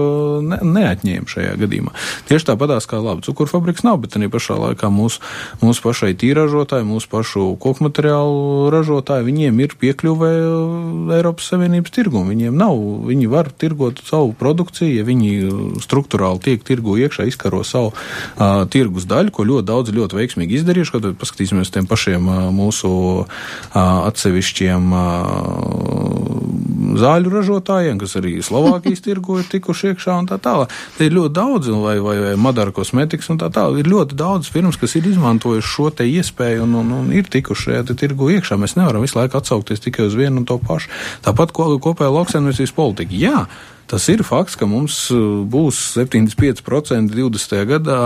ne, 0.44 0.60
neatņēma 0.66 1.30
šajā 1.30 1.54
gadījumā. 1.62 1.94
Tieši 2.30 2.50
tāpatās 2.52 2.90
kā 2.90 3.00
labi, 3.04 3.24
cukurfabriks 3.28 3.86
nav, 3.88 4.02
bet 4.04 4.18
arī 4.20 4.30
pašā 4.32 4.58
laikā 4.60 4.90
mūsu, 4.94 5.24
mūsu 5.64 5.86
pašai 5.86 6.12
tīražotāji, 6.20 6.88
mūsu 6.90 7.12
pašu 7.12 7.46
koku 7.62 7.88
materiālu 7.88 8.70
ražotāji, 8.74 9.28
viņiem 9.30 9.64
ir 9.64 9.76
piekļuve 9.80 10.32
Eiropas 11.20 11.50
Savienības 11.54 11.96
tirgumu. 11.96 12.34
Viņiem 12.34 12.58
nav, 12.60 12.76
viņi 13.10 13.30
var 13.32 13.52
tirgot 13.54 14.04
savu 14.06 14.34
produkciju, 14.40 14.92
ja 15.00 15.08
viņi 15.08 15.80
struktūrāli 15.86 16.44
tiek 16.46 16.66
tirgu 16.68 16.98
iekšā, 17.06 17.30
izkaro 17.30 17.64
savu 17.68 17.94
uh, 17.94 18.66
tirgus 18.72 19.08
daļu, 19.10 19.34
ko 19.36 19.48
ļoti 19.48 19.70
daudz 19.70 19.96
ļoti 19.96 20.20
veiksmīgi 20.20 20.60
izdarījuši, 20.60 20.96
kad 20.96 21.10
paskatīsimies 21.22 21.74
tiem 21.74 21.88
pašiem 21.90 22.28
uh, 22.30 22.42
mūsu 22.54 22.92
uh, 23.24 23.28
atsevišķiem 23.78 24.39
atsevišķiem 24.40 24.94
zāļu 27.00 27.32
ražotājiem, 27.32 28.00
kas 28.02 28.16
arī 28.18 28.40
Slovākijas 28.44 29.04
tirgu 29.06 29.40
ir 29.40 29.48
tikuši 29.50 29.92
iekšā 29.92 30.16
un 30.20 30.28
tā 30.30 30.40
tālāk. 30.42 30.72
Te 30.98 31.08
ir 31.08 31.16
ļoti 31.16 31.34
daudz, 31.36 31.70
vai, 31.84 31.98
vai, 32.04 32.18
vai 32.24 32.34
Madara 32.40 32.74
kosmetikas 32.76 33.30
un 33.30 33.40
tā 33.40 33.52
tālāk. 33.54 33.84
Ir 33.84 33.92
ļoti 33.92 34.18
daudz 34.20 34.50
firmas, 34.52 34.80
kas 34.80 34.96
ir 34.98 35.08
izmantojuši 35.12 35.70
šo 35.70 35.90
te 35.94 36.08
iespēju 36.10 36.66
un, 36.66 36.78
un, 36.82 36.94
un 37.02 37.12
ir 37.16 37.30
tikuši 37.30 37.70
šajā 37.70 37.98
tirgu 38.00 38.32
iekšā. 38.36 38.58
Mēs 38.60 38.78
nevaram 38.80 39.06
visu 39.06 39.20
laiku 39.20 39.40
atsaukties 39.40 39.84
tikai 39.86 40.08
uz 40.10 40.18
vienu 40.18 40.42
un 40.42 40.48
to 40.50 40.60
pašu. 40.60 40.92
Tāpat 41.26 41.54
ko, 41.56 41.72
kopējā 41.84 42.12
lauksaimniecības 42.16 42.76
politika. 42.76 43.16
Jā, 43.16 43.46
Tas 43.90 44.06
ir 44.12 44.22
fakts, 44.22 44.54
ka 44.54 44.68
mums 44.70 44.96
būs 45.50 45.78
75% 45.96 47.10
20. 47.10 47.56
gadā 47.66 47.98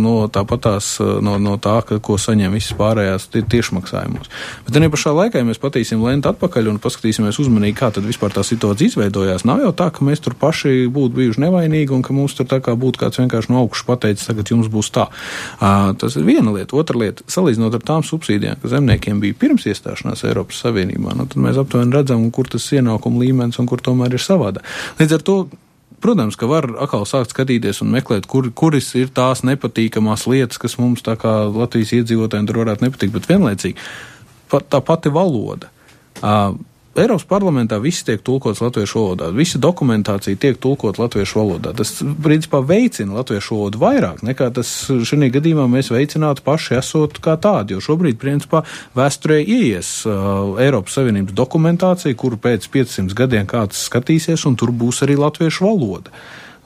no 0.00 0.14
tāpatās, 0.32 0.94
no, 1.20 1.34
no 1.42 1.56
tā, 1.60 1.74
ka, 1.84 1.98
ko 2.00 2.16
saņem 2.20 2.56
visas 2.56 2.72
pārējās 2.78 3.28
tiešmaksājumos. 3.36 4.30
Bet 4.64 4.78
arī 4.80 4.88
pašā 4.92 5.12
laikā, 5.12 5.42
ja 5.42 5.48
mēs 5.48 5.60
patīsim 5.60 6.00
lenti 6.00 6.30
atpakaļ 6.30 6.70
un 6.72 6.80
paskatīsimies 6.80 7.40
uzmanīgi, 7.42 7.76
kā 7.76 7.90
tad 7.92 8.08
vispār 8.08 8.32
tā 8.32 8.44
situācija 8.46 8.94
izveidojās, 8.94 9.44
nav 9.48 9.60
jau 9.66 9.74
tā, 9.76 9.90
ka 9.92 10.06
mēs 10.06 10.24
tur 10.24 10.36
paši 10.40 10.86
būtu 10.92 11.20
bijuši 11.20 11.44
nevainīgi 11.44 11.92
un 11.92 12.04
ka 12.06 12.16
mums 12.16 12.38
tur 12.38 12.48
tā 12.48 12.62
kā 12.64 12.72
būtu 12.72 13.04
kāds 13.04 13.20
vienkārši 13.20 13.52
no 13.52 13.66
augšas 13.66 13.84
pateicis, 13.90 14.30
tagad 14.30 14.54
jums 14.54 14.72
būs 14.72 14.88
tā. 14.96 15.10
Tas 15.60 16.16
ir 16.16 16.24
viena 16.24 16.56
lieta. 16.56 16.72
Otra 16.80 16.96
lieta, 17.04 17.26
salīdzinot 17.28 17.76
ar 17.76 17.84
tām 17.84 18.06
subsīdijām, 18.06 18.62
ka 18.62 18.72
zemniekiem 18.72 19.20
bija 19.20 19.36
pirms 19.44 19.68
iestāšanās 19.68 20.24
Eiropas 20.24 20.64
Savienībā, 20.64 21.12
nu, 21.20 21.28
tad 21.28 21.44
mēs 21.44 21.60
aptuveni 21.60 21.92
redzam, 21.92 22.24
kur 22.32 22.48
tas 22.48 22.64
ienākuma 22.72 23.20
līmenis 23.20 23.60
un 23.60 23.68
kur 23.68 23.84
tomēr 23.84 24.16
ir 24.16 24.24
savādāk. 24.24 24.64
Līdz 25.00 25.18
ar 25.18 25.24
to 25.26 25.38
Protams, 26.00 26.36
ka 26.36 26.44
var 26.46 26.66
atkal 26.84 27.06
sākt 27.08 27.32
skatīties 27.32 27.80
un 27.80 27.88
meklēt, 27.94 28.26
kur, 28.28 28.50
kuras 28.52 28.90
ir 29.00 29.08
tās 29.16 29.40
nepatīkamās 29.48 30.26
lietas, 30.28 30.60
kas 30.60 30.76
mums, 30.76 31.00
kā 31.02 31.32
Latvijas 31.48 31.94
iedzīvotājiem, 31.96 32.46
tur 32.46 32.60
varētu 32.60 32.84
nepatikt, 32.84 33.14
bet 33.14 33.28
vienlaicīgi 33.30 33.86
pat, 34.52 34.68
tā 34.70 34.82
pati 34.84 35.12
valoda. 35.14 35.70
Uh, 36.20 36.52
Eiropas 36.96 37.26
parlamentā 37.28 37.76
viss 37.82 38.04
tiek 38.06 38.22
tulkots 38.24 38.62
latviešu 38.64 38.98
valodā. 38.98 39.28
Visa 39.36 39.60
dokumentācija 39.60 40.38
tiek 40.40 40.56
tulkot 40.62 40.96
latviešu 40.96 41.38
valodā. 41.38 41.74
Tas, 41.76 41.92
principā, 42.24 42.62
veicina 42.64 43.18
latviešu 43.18 43.58
valodu 43.58 43.82
vairāk 43.82 44.22
nekā 44.24 44.48
tas 44.56 44.70
šajā 44.88 45.28
gadījumā 45.34 45.66
mēs 45.72 45.92
veicinātu 45.92 46.44
paši 46.46 46.78
esot 46.80 47.20
kā 47.24 47.36
tādi. 47.42 47.76
Jo 47.76 47.84
šobrīd, 47.84 48.16
principā, 48.22 48.64
vēsturē 48.96 49.42
ieies 49.42 49.92
uh, 50.08 50.56
Eiropas 50.62 50.96
Savienības 50.96 51.36
dokumentācija, 51.36 52.16
kuru 52.16 52.40
pēc 52.40 52.70
500 52.72 53.16
gadiem 53.16 53.46
kāds 53.50 53.86
skatīsies, 53.90 54.48
un 54.48 54.56
tur 54.56 54.72
būs 54.72 55.04
arī 55.04 55.18
latviešu 55.20 55.68
valoda. 55.68 56.14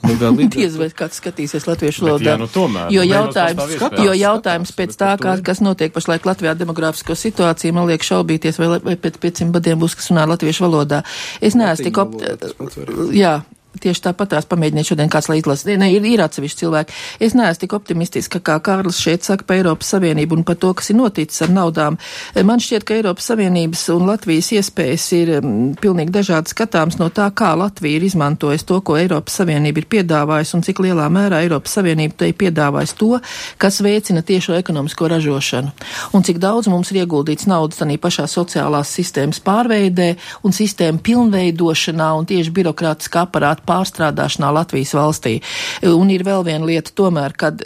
Nu, 0.02 0.32
Diez 0.54 0.76
vai 0.80 0.88
kāds 0.96 1.20
skatīsies 1.20 1.66
latviešu 1.68 2.06
valodā. 2.06 2.36
Nu 2.40 2.48
tomēr. 2.50 2.90
Jo 2.94 3.04
jautājums, 3.06 3.76
skatās, 3.76 4.04
jo 4.06 4.16
jautājums 4.16 4.74
pēc 4.76 4.96
tā, 5.00 5.12
kā, 5.20 5.36
kas 5.44 5.62
notiek 5.64 5.94
pašlaik 5.94 6.26
Latvijā 6.28 6.56
demografisko 6.58 7.16
situāciju, 7.18 7.76
man 7.76 7.88
liek 7.90 8.04
šaubīties, 8.06 8.60
vai, 8.62 8.72
vai 8.84 8.96
pēc 9.00 9.20
500 9.22 9.56
gadiem 9.58 9.80
būs, 9.82 9.98
kas 10.00 10.10
runā 10.12 10.26
latviešu 10.30 10.66
valodā. 10.66 11.02
Es 11.44 11.58
neesmu 11.58 11.88
tik 11.90 12.02
optimistisks. 12.04 13.12
Jā, 13.16 13.40
Tieši 13.78 14.02
tāpat 14.08 14.32
tās 14.34 14.48
pamēģiniet 14.50 14.88
šodien 14.88 15.10
kāds 15.12 15.28
lai 15.30 15.38
izlasa. 15.38 15.68
Ne, 15.78 15.92
ir, 15.94 16.04
ir 16.04 16.22
atsevišķi 16.24 16.60
cilvēki. 16.64 16.96
Es 17.22 17.36
neesmu 17.38 17.62
tik 17.62 17.74
optimistiska, 17.76 18.40
kā 18.42 18.56
Kārlis 18.64 18.98
šeit 18.98 19.26
saka 19.26 19.46
par 19.46 19.60
Eiropas 19.60 19.92
Savienību 19.94 20.40
un 20.40 20.44
par 20.48 20.58
to, 20.60 20.72
kas 20.74 20.90
ir 20.90 20.98
noticis 20.98 21.44
ar 21.46 21.52
naudām. 21.54 21.98
Man 22.46 22.62
šķiet, 22.62 22.84
ka 22.88 22.96
Eiropas 22.98 23.30
Savienības 23.30 23.84
un 23.94 24.08
Latvijas 24.10 24.50
iespējas 24.58 25.06
ir 25.16 25.32
m, 25.38 25.52
pilnīgi 25.80 26.14
dažādi 26.16 26.50
skatāms 26.50 26.98
no 26.98 27.08
tā, 27.14 27.28
kā 27.30 27.52
Latvija 27.58 28.00
ir 28.00 28.08
izmantojusi 28.08 28.66
to, 28.66 28.80
ko 28.82 28.98
Eiropas 28.98 29.38
Savienība 29.40 29.84
ir 29.84 29.88
piedāvājusi 29.94 30.56
un 30.58 30.66
cik 30.66 30.82
lielā 30.88 31.06
mērā 31.12 31.44
Eiropas 31.46 31.78
Savienība 31.78 32.18
te 32.18 32.32
ir 32.32 32.36
piedāvājusi 32.42 32.98
to, 32.98 33.12
kas 33.62 33.80
veicina 33.86 34.24
tiešo 34.26 34.58
ekonomisko 34.58 35.12
ražošanu. 35.14 35.72
Un 36.18 36.26
cik 36.26 36.42
daudz 36.42 36.68
mums 36.72 36.90
ir 36.90 37.04
ieguldīts 37.04 37.46
naudas 37.50 37.80
tādā 37.80 37.96
pašā 38.02 38.26
sociālās 38.30 38.90
sistēmas 38.98 39.40
pārveidē 39.44 40.10
un 40.44 40.54
sistēmu 40.56 41.02
pilnveidošanā 41.06 42.10
un 42.18 42.28
tieši 42.28 42.52
birokrātiskā 42.56 43.24
aparāta 43.28 43.59
pārstrādāšanā 43.68 44.52
Latvijas 44.54 44.94
valstī. 44.96 45.38
Un 45.86 46.12
ir 46.12 46.24
vēl 46.26 46.44
viena 46.46 46.68
lieta 46.68 46.94
tomēr, 46.96 47.36
kad 47.38 47.64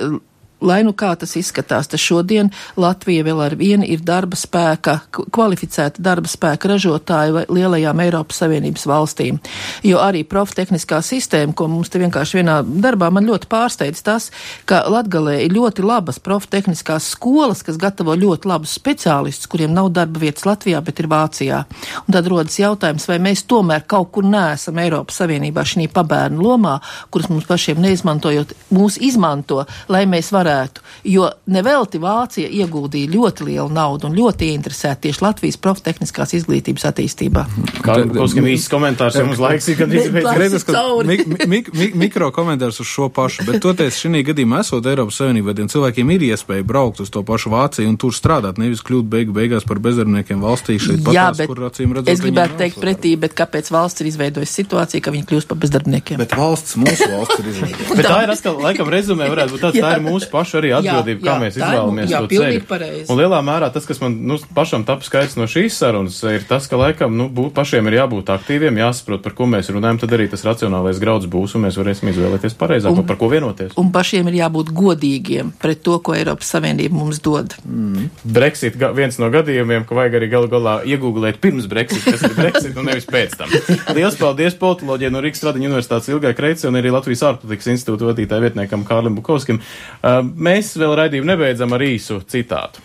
lai 0.65 0.83
nu 0.85 0.95
kā 0.97 1.13
tas 1.19 1.35
izskatās, 1.37 1.89
tad 1.91 2.01
šodien 2.01 2.51
Latvija 2.81 3.25
vēl 3.27 3.41
ar 3.45 3.57
vienu 3.59 3.87
ir 3.87 4.03
darba 4.05 4.37
spēka, 4.39 4.97
kvalificēta 5.13 6.03
darba 6.03 6.31
spēka 6.31 6.71
ražotāja 6.73 7.45
lielajām 7.53 8.01
Eiropas 8.05 8.41
Savienības 8.43 8.87
valstīm. 8.89 9.41
Jo 9.85 10.01
arī 10.05 10.25
proftehniskā 10.29 11.01
sistēma, 11.05 11.55
ko 11.57 11.69
mums 11.71 11.93
te 11.93 12.01
vienkārši 12.03 12.41
vienā 12.41 12.61
darbā 12.65 13.11
man 13.15 13.29
ļoti 13.29 13.51
pārsteidz 13.51 14.03
tas, 14.07 14.31
ka 14.69 14.85
Latgalē 14.91 15.41
ir 15.45 15.55
ļoti 15.57 15.85
labas 15.85 16.21
proftehniskās 16.23 17.11
skolas, 17.15 17.65
kas 17.67 17.81
gatavo 17.81 18.17
ļoti 18.19 18.49
labus 18.49 18.75
speciālistus, 18.79 19.51
kuriem 19.51 19.75
nav 19.75 19.91
darba 19.95 20.23
vietas 20.23 20.47
Latvijā, 20.49 20.81
bet 20.85 21.03
ir 21.03 21.11
Vācijā. 21.13 21.65
Un 22.07 22.17
tad 22.17 22.31
rodas 22.31 22.57
jautājums, 22.61 23.09
vai 23.11 23.21
mēs 23.23 23.45
tomēr 23.51 23.85
kaut 23.91 24.13
kur 24.15 24.27
neesam 24.29 24.81
Eiropas 24.81 25.21
Savienībā 25.21 25.67
šī 25.67 25.89
pabērnu 25.93 26.43
lomā, 26.45 26.79
kuras 27.13 27.29
mums 27.33 27.47
pašiem 27.49 27.83
neizmantojot, 27.85 28.55
mūs 28.75 28.99
izmanto, 29.05 29.65
lai 29.93 30.05
mēs 30.09 30.33
varētu 30.33 30.54
varētu, 30.55 30.83
jo 31.05 31.29
nevelti 31.51 31.99
Vācija 32.03 32.49
ieguldīja 32.49 33.11
ļoti 33.13 33.49
lielu 33.49 33.69
naudu 33.73 34.09
un 34.09 34.17
ļoti 34.17 34.51
interesēta 34.55 35.07
tieši 35.07 35.23
Latvijas 35.25 35.59
proftehniskās 35.63 36.35
izglītības 36.39 36.87
attīstībā. 36.91 37.45
Kā 37.85 37.99
būs 38.09 38.37
īsts 38.39 38.71
komentārs, 38.73 39.19
jums 39.19 39.41
laiks 39.43 39.69
ir, 39.69 39.79
kad 39.81 39.95
izbeidz 39.95 40.67
mik, 41.09 41.27
mik, 41.49 41.71
mik, 41.75 41.97
mikro 41.99 42.31
komentārs 42.35 42.81
uz 42.83 42.89
šo 42.89 43.09
pašu, 43.15 43.47
bet 43.49 43.61
toties 43.65 43.99
šī 44.01 44.25
gadījumā 44.31 44.63
esot 44.65 44.87
Eiropas 44.91 45.21
Savienībā, 45.21 45.55
tiem 45.57 45.71
cilvēkiem 45.73 46.15
ir 46.15 46.27
iespēja 46.31 46.67
braukt 46.67 47.03
uz 47.05 47.13
to 47.13 47.25
pašu 47.27 47.53
Vāciju 47.55 47.91
un 47.91 47.99
tur 48.01 48.15
strādāt, 48.17 48.61
nevis 48.61 48.83
kļūt 48.85 49.09
beigu 49.11 49.35
beigās 49.37 49.67
par 49.69 49.81
bezdarbniekiem 49.85 50.43
valstī 50.45 50.79
šeit 50.83 51.03
Jā, 51.15 51.31
patās, 51.33 51.51
kur 51.51 51.65
acīm 51.69 51.95
redzot. 51.97 52.13
Es 52.13 52.23
gribētu 52.25 52.59
teikt 52.61 52.81
pretī, 52.83 53.15
bet 53.21 53.37
kāpēc 53.37 53.71
valsts 53.75 54.05
ir 54.05 54.11
izveidojusi 54.11 54.61
situāciju, 54.63 55.05
ka 55.05 55.15
viņi 55.15 55.29
kļūst 55.31 55.51
par 55.51 55.61
bezdarbniekiem? 55.65 56.21
Bet 56.21 56.37
valsts, 56.39 56.77
mūsu 56.81 57.09
valsts 57.11 57.41
ir 57.41 57.51
izveidojusi. 57.53 57.99
bet 58.01 58.09
tā 58.09 58.21
ir 58.27 58.35
atkal, 58.35 58.59
laikam, 58.65 58.91
rezumē 58.95 59.29
varētu 59.33 59.57
būt 59.57 59.65
tāds, 59.67 59.81
tā 59.81 59.95
ir 59.99 60.05
mūsu 60.05 60.31
pašu 60.35 60.59
arī 60.61 60.73
atbildība, 60.77 61.21
jā, 61.21 61.25
kā 61.25 61.33
jā, 61.33 61.43
mēs 61.45 61.59
izvēlamies 61.61 62.13
jā, 62.13 62.21
to 62.21 62.31
ceļu. 62.35 62.63
Pareizi. 62.69 63.07
Un 63.13 63.21
lielā 63.21 63.41
mērā 63.47 63.71
tas, 63.75 63.87
kas 63.89 64.01
man 64.03 64.17
nu, 64.29 64.39
pašam 64.57 64.85
tapa 64.89 65.07
skaidrs 65.07 65.37
no 65.39 65.47
šīs 65.51 65.79
sarunas, 65.79 66.19
ir 66.27 66.47
tas, 66.49 66.67
ka 66.71 66.79
laikam 66.81 67.15
nu, 67.19 67.29
būt, 67.33 67.53
pašiem 67.57 67.91
ir 67.91 67.99
jābūt 68.01 68.33
aktīviem, 68.35 68.81
jāsaprot, 68.83 69.23
par 69.25 69.37
ko 69.39 69.49
mēs 69.51 69.71
runājam, 69.75 70.01
tad 70.03 70.15
arī 70.17 70.27
tas 70.33 70.45
racionālais 70.47 71.01
grauds 71.03 71.29
būs, 71.31 71.57
un 71.57 71.67
mēs 71.67 71.79
varēsim 71.81 72.11
izvēlēties 72.11 72.57
pareizāko, 72.59 73.05
par 73.07 73.19
ko 73.21 73.31
vienoties. 73.33 73.77
Un 73.81 73.93
pašiem 73.95 74.31
ir 74.33 74.41
jābūt 74.43 74.73
godīgiem 74.75 75.55
pret 75.63 75.85
to, 75.87 75.99
ko 76.05 76.17
Eiropas 76.17 76.51
Savienība 76.55 76.99
mums 76.99 77.23
dod. 77.25 77.55
Mm. 77.65 78.09
Brexit 78.37 78.79
viens 78.97 79.19
no 79.23 79.31
gadījumiem, 79.35 79.87
ka 79.89 79.99
vajag 79.99 80.19
arī 80.21 80.31
galu 80.33 80.51
galā 80.53 80.77
iegūglēt 80.89 81.41
pirms 81.43 81.69
Brexit, 81.71 82.05
kas 82.07 82.25
ir 82.27 82.37
Brexit, 82.39 82.75
un 82.81 82.91
nevis 82.91 83.09
pēc 83.09 83.39
tam. 83.41 83.53
Lielas 83.97 84.19
paldies 84.21 84.59
politoloģijai 84.61 85.13
no 85.15 85.23
Rīgas 85.25 85.43
Stradiņa 85.43 85.71
universitātes 85.71 86.11
Ilgai 86.13 86.35
Kreice 86.37 86.69
un 86.71 86.81
arī 86.81 86.93
Latvijas 86.95 87.25
ārpolitikas 87.31 87.71
institūta 87.75 88.09
vadītāja 88.11 88.45
vietniekam 88.49 88.87
Kārlim 88.89 89.17
Bukovskim. 89.19 89.61
Uh, 90.01 90.24
mēs 90.25 90.75
vēl 90.81 90.97
raidījumu 91.01 91.33
nebeidzam 91.33 91.75
ar 91.77 91.85
īsu 91.87 92.21
citātu. 92.31 92.83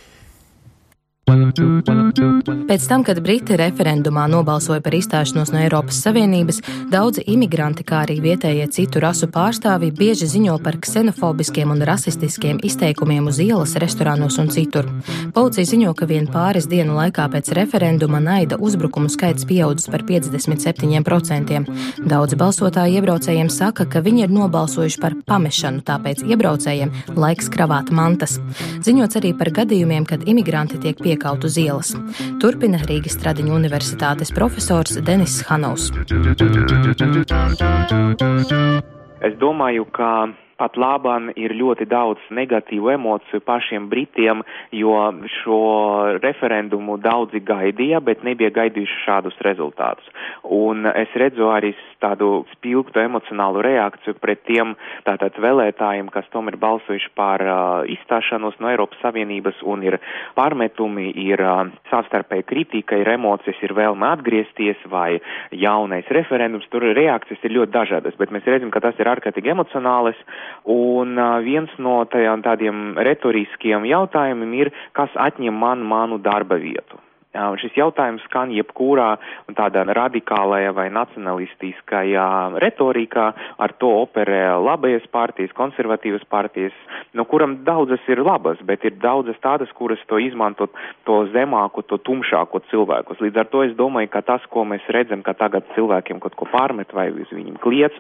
Pēc 1.30 2.86
tam, 2.90 3.04
kad 3.06 3.20
Briti 3.22 3.54
referendumā 3.60 4.24
nobalsoja 4.32 4.82
par 4.82 4.96
izstāšanos 4.98 5.52
no 5.54 5.60
Eiropas 5.62 6.00
Savienības, 6.02 6.58
daudzi 6.90 7.22
imigranti, 7.30 7.84
kā 7.86 8.00
arī 8.06 8.16
vietējie 8.24 8.66
citu 8.74 9.02
rasu 9.04 9.30
pārstāvji, 9.30 9.92
bieži 9.94 10.26
ziņo 10.32 10.56
par 10.66 10.80
ksenofobiskiem 10.82 11.70
un 11.70 11.84
rasistiskiem 11.86 12.62
izteikumiem 12.66 13.28
uz 13.30 13.42
ielas, 13.44 13.76
restorānos 13.82 14.40
un 14.42 14.50
citur. 14.54 14.90
Policija 15.36 15.70
ziņo, 15.70 15.94
ka 15.94 16.08
vien 16.10 16.26
pāris 16.34 16.66
dienu 16.72 16.98
laikā 16.98 17.28
pēc 17.36 17.54
referenduma 17.60 18.22
naida 18.24 18.58
uzbrukumu 18.58 19.14
skaits 19.14 19.46
pieaudzis 19.50 19.92
par 19.94 20.06
57%. 20.10 21.62
Daudzi 22.10 22.42
balsotāji 22.42 22.98
iebraucējiem 22.98 23.54
saka, 23.54 23.86
ka 23.86 24.02
viņi 24.02 24.26
ir 24.26 24.34
nobalsojuši 24.34 25.02
par 25.06 25.18
pamešanu, 25.30 25.86
tāpēc 25.86 26.26
iebraucējiem 26.26 27.14
laiks 27.22 27.54
kravāt 27.54 27.94
mantas. 27.94 28.40
Ziņots 28.82 29.22
arī 29.22 29.36
par 29.38 29.54
gadījumiem, 29.62 30.10
kad 30.10 30.26
imigranti 30.26 30.82
tiek 30.82 30.98
piekāpti 30.98 31.19
iekaut 31.20 31.44
uz 31.44 31.58
ielas. 31.60 31.92
Turpina 32.40 32.80
Rīgas 32.88 33.18
Stradiņu 33.20 33.52
universitātes 33.52 34.32
profesors 34.32 34.96
Denis 35.04 35.42
Hanovs. 35.50 35.92
Es 39.20 39.34
domāju, 39.36 39.84
ka 39.92 40.32
pat 40.60 40.76
labam 40.80 41.30
ir 41.40 41.54
ļoti 41.56 41.88
daudz 41.92 42.24
negatīvu 42.36 42.94
emociju 42.96 43.44
pašiem 43.48 43.90
Britiem, 43.92 44.44
jo 44.72 44.96
šo 45.40 45.60
referendumu 46.24 46.98
daudzi 47.04 47.44
gaidīja, 47.44 48.00
bet 48.04 48.24
nebija 48.28 48.52
gaidījuši 48.56 49.04
šādus 49.06 49.40
rezultātus. 49.48 50.08
Un 50.44 50.88
es 50.92 51.16
redzu 51.20 51.52
arī 51.52 51.74
tādu 52.04 52.46
spilgtu 52.56 53.02
emocionālu 53.04 53.64
reakciju 53.66 54.18
pret 54.22 54.44
tiem 54.48 54.76
tātad 55.08 55.38
vēlētājiem, 55.42 56.10
kas 56.14 56.28
tomēr 56.34 56.60
balsojuši 56.62 57.12
par 57.18 57.44
uh, 57.44 57.60
izstāšanos 57.92 58.60
no 58.60 58.72
Eiropas 58.72 59.02
Savienības 59.04 59.62
un 59.68 59.84
ir 59.88 60.00
pārmetumi, 60.38 61.10
ir 61.26 61.44
uh, 61.44 61.66
savstarpēja 61.92 62.48
kritika, 62.50 62.98
ir 63.00 63.12
emocijas, 63.16 63.60
ir 63.66 63.76
vēlme 63.78 64.08
atgriezties 64.14 64.82
vai 64.92 65.20
jaunais 65.52 66.08
referendums. 66.14 66.68
Tur 66.72 66.88
reakcijas 66.96 67.44
ir 67.44 67.58
ļoti 67.58 67.76
dažādas, 67.76 68.18
bet 68.20 68.34
mēs 68.34 68.48
redzam, 68.48 68.72
ka 68.74 68.84
tas 68.84 69.00
ir 69.00 69.10
ārkārtīgi 69.12 69.56
emocionāls 69.56 70.20
Un 70.70 71.18
viens 71.46 71.72
no 71.82 72.00
tajām 72.12 72.44
tādiem 72.46 72.98
retoriskiem 73.08 73.88
jautājumiem 73.90 74.56
ir, 74.62 74.74
kas 74.94 75.14
atņem 75.16 75.56
man 75.66 75.86
manu 75.86 76.20
darba 76.22 76.60
vietu. 76.62 77.00
Šis 77.30 77.76
jautājums 77.78 78.24
skan 78.26 78.50
jebkurā 78.50 79.12
tādā 79.54 79.84
radikālajā 79.86 80.72
vai 80.74 80.88
nacionalistiskajā 80.90 82.26
retorikā, 82.58 83.26
ar 83.62 83.74
to 83.78 83.92
operē 84.02 84.58
labējas 84.58 85.06
partijas, 85.14 85.54
konservatīvas 85.54 86.26
partijas, 86.26 86.74
no 87.14 87.28
kuram 87.30 87.60
daudzas 87.68 88.02
ir 88.10 88.24
labas, 88.26 88.58
bet 88.66 88.82
ir 88.90 88.98
daudzas 88.98 89.38
tādas, 89.46 89.70
kuras 89.78 90.02
to 90.10 90.18
izmanto 90.18 90.72
to 91.06 91.22
zemāku, 91.30 91.86
to 91.86 92.02
tumšāko 92.02 92.64
cilvēkus. 92.72 93.22
Līdz 93.22 93.44
ar 93.44 93.54
to 93.54 93.62
es 93.68 93.78
domāju, 93.78 94.10
ka 94.10 94.26
tas, 94.26 94.50
ko 94.50 94.66
mēs 94.66 94.90
redzam, 94.90 95.22
ka 95.22 95.38
tagad 95.38 95.70
cilvēkiem 95.78 96.18
kaut 96.26 96.34
ko 96.34 96.50
pārmet 96.50 96.98
vai 96.98 97.12
uz 97.14 97.30
viņiem 97.30 97.62
kliedz, 97.62 97.94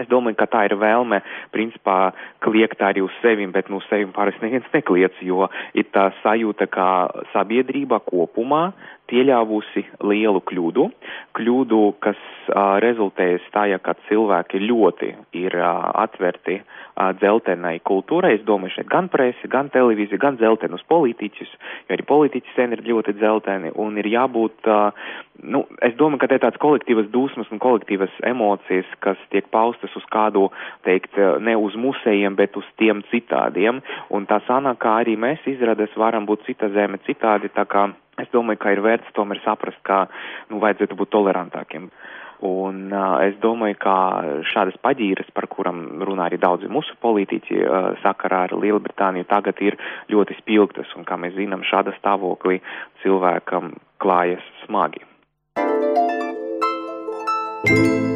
Es 0.00 0.08
domāju, 0.08 0.38
ka 0.40 0.48
tā 0.48 0.64
ir 0.68 0.76
vēlme, 0.80 1.20
principā, 1.54 2.12
kliegt 2.44 2.80
arī 2.84 3.04
uz 3.04 3.14
sevi, 3.20 3.46
bet 3.52 3.68
nu 3.72 3.82
sevi 3.88 4.08
parasti 4.14 4.46
neviens 4.46 4.68
nekliedz, 4.72 5.20
jo 5.26 5.48
ir 5.76 5.88
tā 5.94 6.08
sajūta, 6.22 6.70
ka 6.72 6.86
sabiedrība 7.34 8.00
kopumā 8.08 8.70
pieļāvusi 9.10 9.84
lielu 10.06 10.40
kļūdu, 10.46 10.86
kļūdu, 11.36 11.80
kas 12.04 12.18
uh, 12.20 12.78
rezultējas 12.82 13.46
tajā, 13.54 13.80
ka 13.82 13.96
cilvēki 14.08 14.62
ļoti 14.64 15.10
ir 15.40 15.56
uh, 15.58 15.90
atverti 16.04 16.60
uh, 16.60 17.10
dzeltenai 17.18 17.78
kultūrai. 17.86 18.36
Es 18.38 18.46
domāju 18.46 18.78
šeit 18.78 18.90
gan 18.92 19.10
presi, 19.12 19.50
gan 19.50 19.70
televīzija, 19.74 20.20
gan 20.22 20.38
dzeltenus 20.40 20.84
politiķus, 20.90 21.52
jo 21.88 21.96
arī 21.96 22.06
politiķi 22.06 22.56
sen 22.56 22.76
ir 22.76 22.84
ļoti 22.86 23.16
dzelteni 23.18 23.74
un 23.82 23.98
ir 24.00 24.10
jābūt, 24.10 24.70
uh, 24.70 25.14
nu, 25.42 25.64
es 25.86 25.96
domāju, 25.98 26.22
ka 26.22 26.30
te 26.32 26.40
tāds 26.42 26.60
kolektīvas 26.62 27.10
dusmas 27.14 27.50
un 27.50 27.62
kolektīvas 27.62 28.14
emocijas, 28.30 28.88
kas 29.04 29.20
tiek 29.34 29.48
paustas 29.54 29.94
uz 29.98 30.06
kādu, 30.12 30.48
teikt, 30.86 31.18
ne 31.40 31.56
uz 31.58 31.76
musējiem, 31.78 32.36
bet 32.38 32.56
uz 32.60 32.66
tiem 32.80 33.02
citādiem, 33.10 33.82
un 34.10 34.28
tā 34.30 34.40
sanāk, 34.46 34.80
kā 34.84 35.00
arī 35.02 35.16
mēs 35.20 35.44
izrādes 35.50 35.94
varam 35.98 36.28
būt 36.28 36.46
cita 36.48 36.70
zeme 36.74 37.00
citādi, 37.06 37.50
tā 37.54 37.66
kā 37.68 37.90
Es 38.22 38.30
domāju, 38.34 38.60
ka 38.62 38.74
ir 38.74 38.82
vērts 38.84 39.14
tomēr 39.16 39.40
saprast, 39.44 39.80
ka 39.86 40.04
nu, 40.50 40.60
vajadzētu 40.62 40.98
būt 40.98 41.12
tolerantākiem. 41.14 41.90
Un 42.46 42.86
uh, 42.88 43.18
es 43.20 43.34
domāju, 43.42 43.76
ka 43.82 43.94
šādas 44.48 44.78
paģīras, 44.80 45.28
par 45.36 45.44
kuram 45.52 46.00
runā 46.08 46.30
arī 46.30 46.38
daudzi 46.40 46.70
mūsu 46.72 46.96
politiķi 47.04 47.60
uh, 47.60 47.90
sakarā 48.00 48.46
ar 48.48 48.56
Lielbritāniju, 48.56 49.28
tagad 49.28 49.60
ir 49.60 49.76
ļoti 50.12 50.38
spilgtas, 50.40 50.88
un, 50.96 51.04
kā 51.04 51.20
mēs 51.20 51.36
zinām, 51.36 51.66
šāda 51.68 51.92
stāvoklī 52.00 52.62
cilvēkam 53.04 53.74
klājas 54.00 54.44
smagi. 54.64 55.04
thank 57.62 58.04
you 58.04 58.09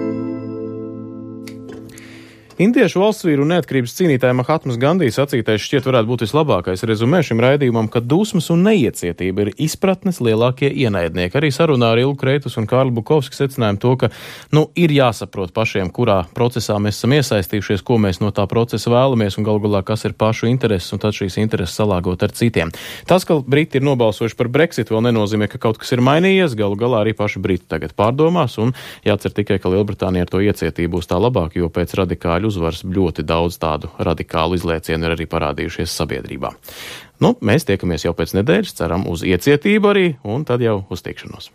Indiešu 2.55 3.01
valstsvīru 3.03 3.43
un 3.43 3.49
neatkarības 3.51 3.97
cīnītāja 3.99 4.35
Mahatmas 4.39 4.77
Gandijas 4.79 5.17
sacītais 5.19 5.59
šķiet 5.65 5.89
varētu 5.89 6.07
būt 6.07 6.21
vislabākais 6.23 6.85
rezumē 6.87 7.19
šim 7.27 7.41
raidījumam, 7.43 7.89
ka 7.91 7.99
dusmas 7.99 8.47
un 8.55 8.61
neiecietība 8.63 9.43
ir 9.43 9.49
izpratnes 9.59 10.21
lielākie 10.23 10.69
ienaidnieki. 10.71 11.35
Arī 11.35 11.51
sarunā 11.51 11.89
ar 11.91 11.99
Ilgu 11.99 12.15
Kreitus 12.21 12.55
un 12.61 12.69
Kārlu 12.71 12.95
Bukovski 12.95 13.35
secinājām 13.35 13.81
to, 13.83 13.97
ka, 13.99 14.11
nu, 14.55 14.69
ir 14.79 14.95
jāsaprot 14.95 15.51
pašiem, 15.57 15.91
kurā 15.97 16.21
procesā 16.37 16.77
mēs 16.79 17.01
esam 17.01 17.17
iesaistījušies, 17.17 17.83
ko 17.83 17.97
mēs 17.99 18.23
no 18.23 18.31
tā 18.31 18.47
procesa 18.47 18.93
vēlamies 18.95 19.35
un 19.41 19.49
galu 19.51 19.65
galā, 19.67 19.83
kas 19.83 20.07
ir 20.07 20.15
pašu 20.15 20.47
intereses 20.47 20.95
un 20.95 21.03
tad 21.03 21.19
šīs 21.19 21.41
intereses 21.43 21.75
salāgot 21.75 22.23
ar 22.23 22.37
citiem. 22.39 22.71
Tas, 23.11 23.27
ka 23.27 23.41
Briti 23.43 23.83
ir 23.83 23.89
nobalsojuši 23.89 24.39
par 24.39 24.53
Brexit, 24.55 24.95
vēl 24.95 25.03
nenozīmē, 25.09 25.51
ka 25.51 25.59
kaut 25.59 25.83
kas 25.83 25.91
ir 25.99 26.05
mainījies. 26.07 26.55
Galu 26.63 26.79
galā 26.79 27.03
arī 27.03 27.19
paši 27.19 27.43
Briti 27.43 27.67
tagad 27.75 27.99
pārdomās 27.99 28.61
un 28.63 28.77
jācer 29.03 29.35
tikai, 29.35 29.59
ka 29.59 29.75
Lielbritānija 29.75 30.29
ar 30.29 30.35
to 30.37 30.47
iecietību 30.47 31.01
būs 31.01 31.11
tā 31.11 31.19
labāk, 31.19 31.59
jo 31.59 31.67
pēc 31.67 31.99
radikāļu 31.99 32.44
radikāļu 32.45 32.53
uzvaras 32.53 32.85
ļoti 32.85 33.25
daudz 33.25 33.59
tādu 33.59 33.89
radikālu 33.99 34.57
izliecienu 34.57 35.07
ir 35.07 35.17
arī 35.17 35.27
parādījušies 35.27 35.97
sabiedrībā. 35.97 36.53
Nu, 37.21 37.37
mēs 37.41 37.65
tiekamies 37.65 38.05
jau 38.05 38.15
pēc 38.15 38.35
nedēļas, 38.37 38.77
ceram 38.77 39.07
uz 39.09 39.23
iecietību 39.25 39.89
arī, 39.89 40.17
un 40.25 40.45
tad 40.45 40.61
jau 40.61 40.85
uz 40.91 41.03
tikšanos. 41.03 41.51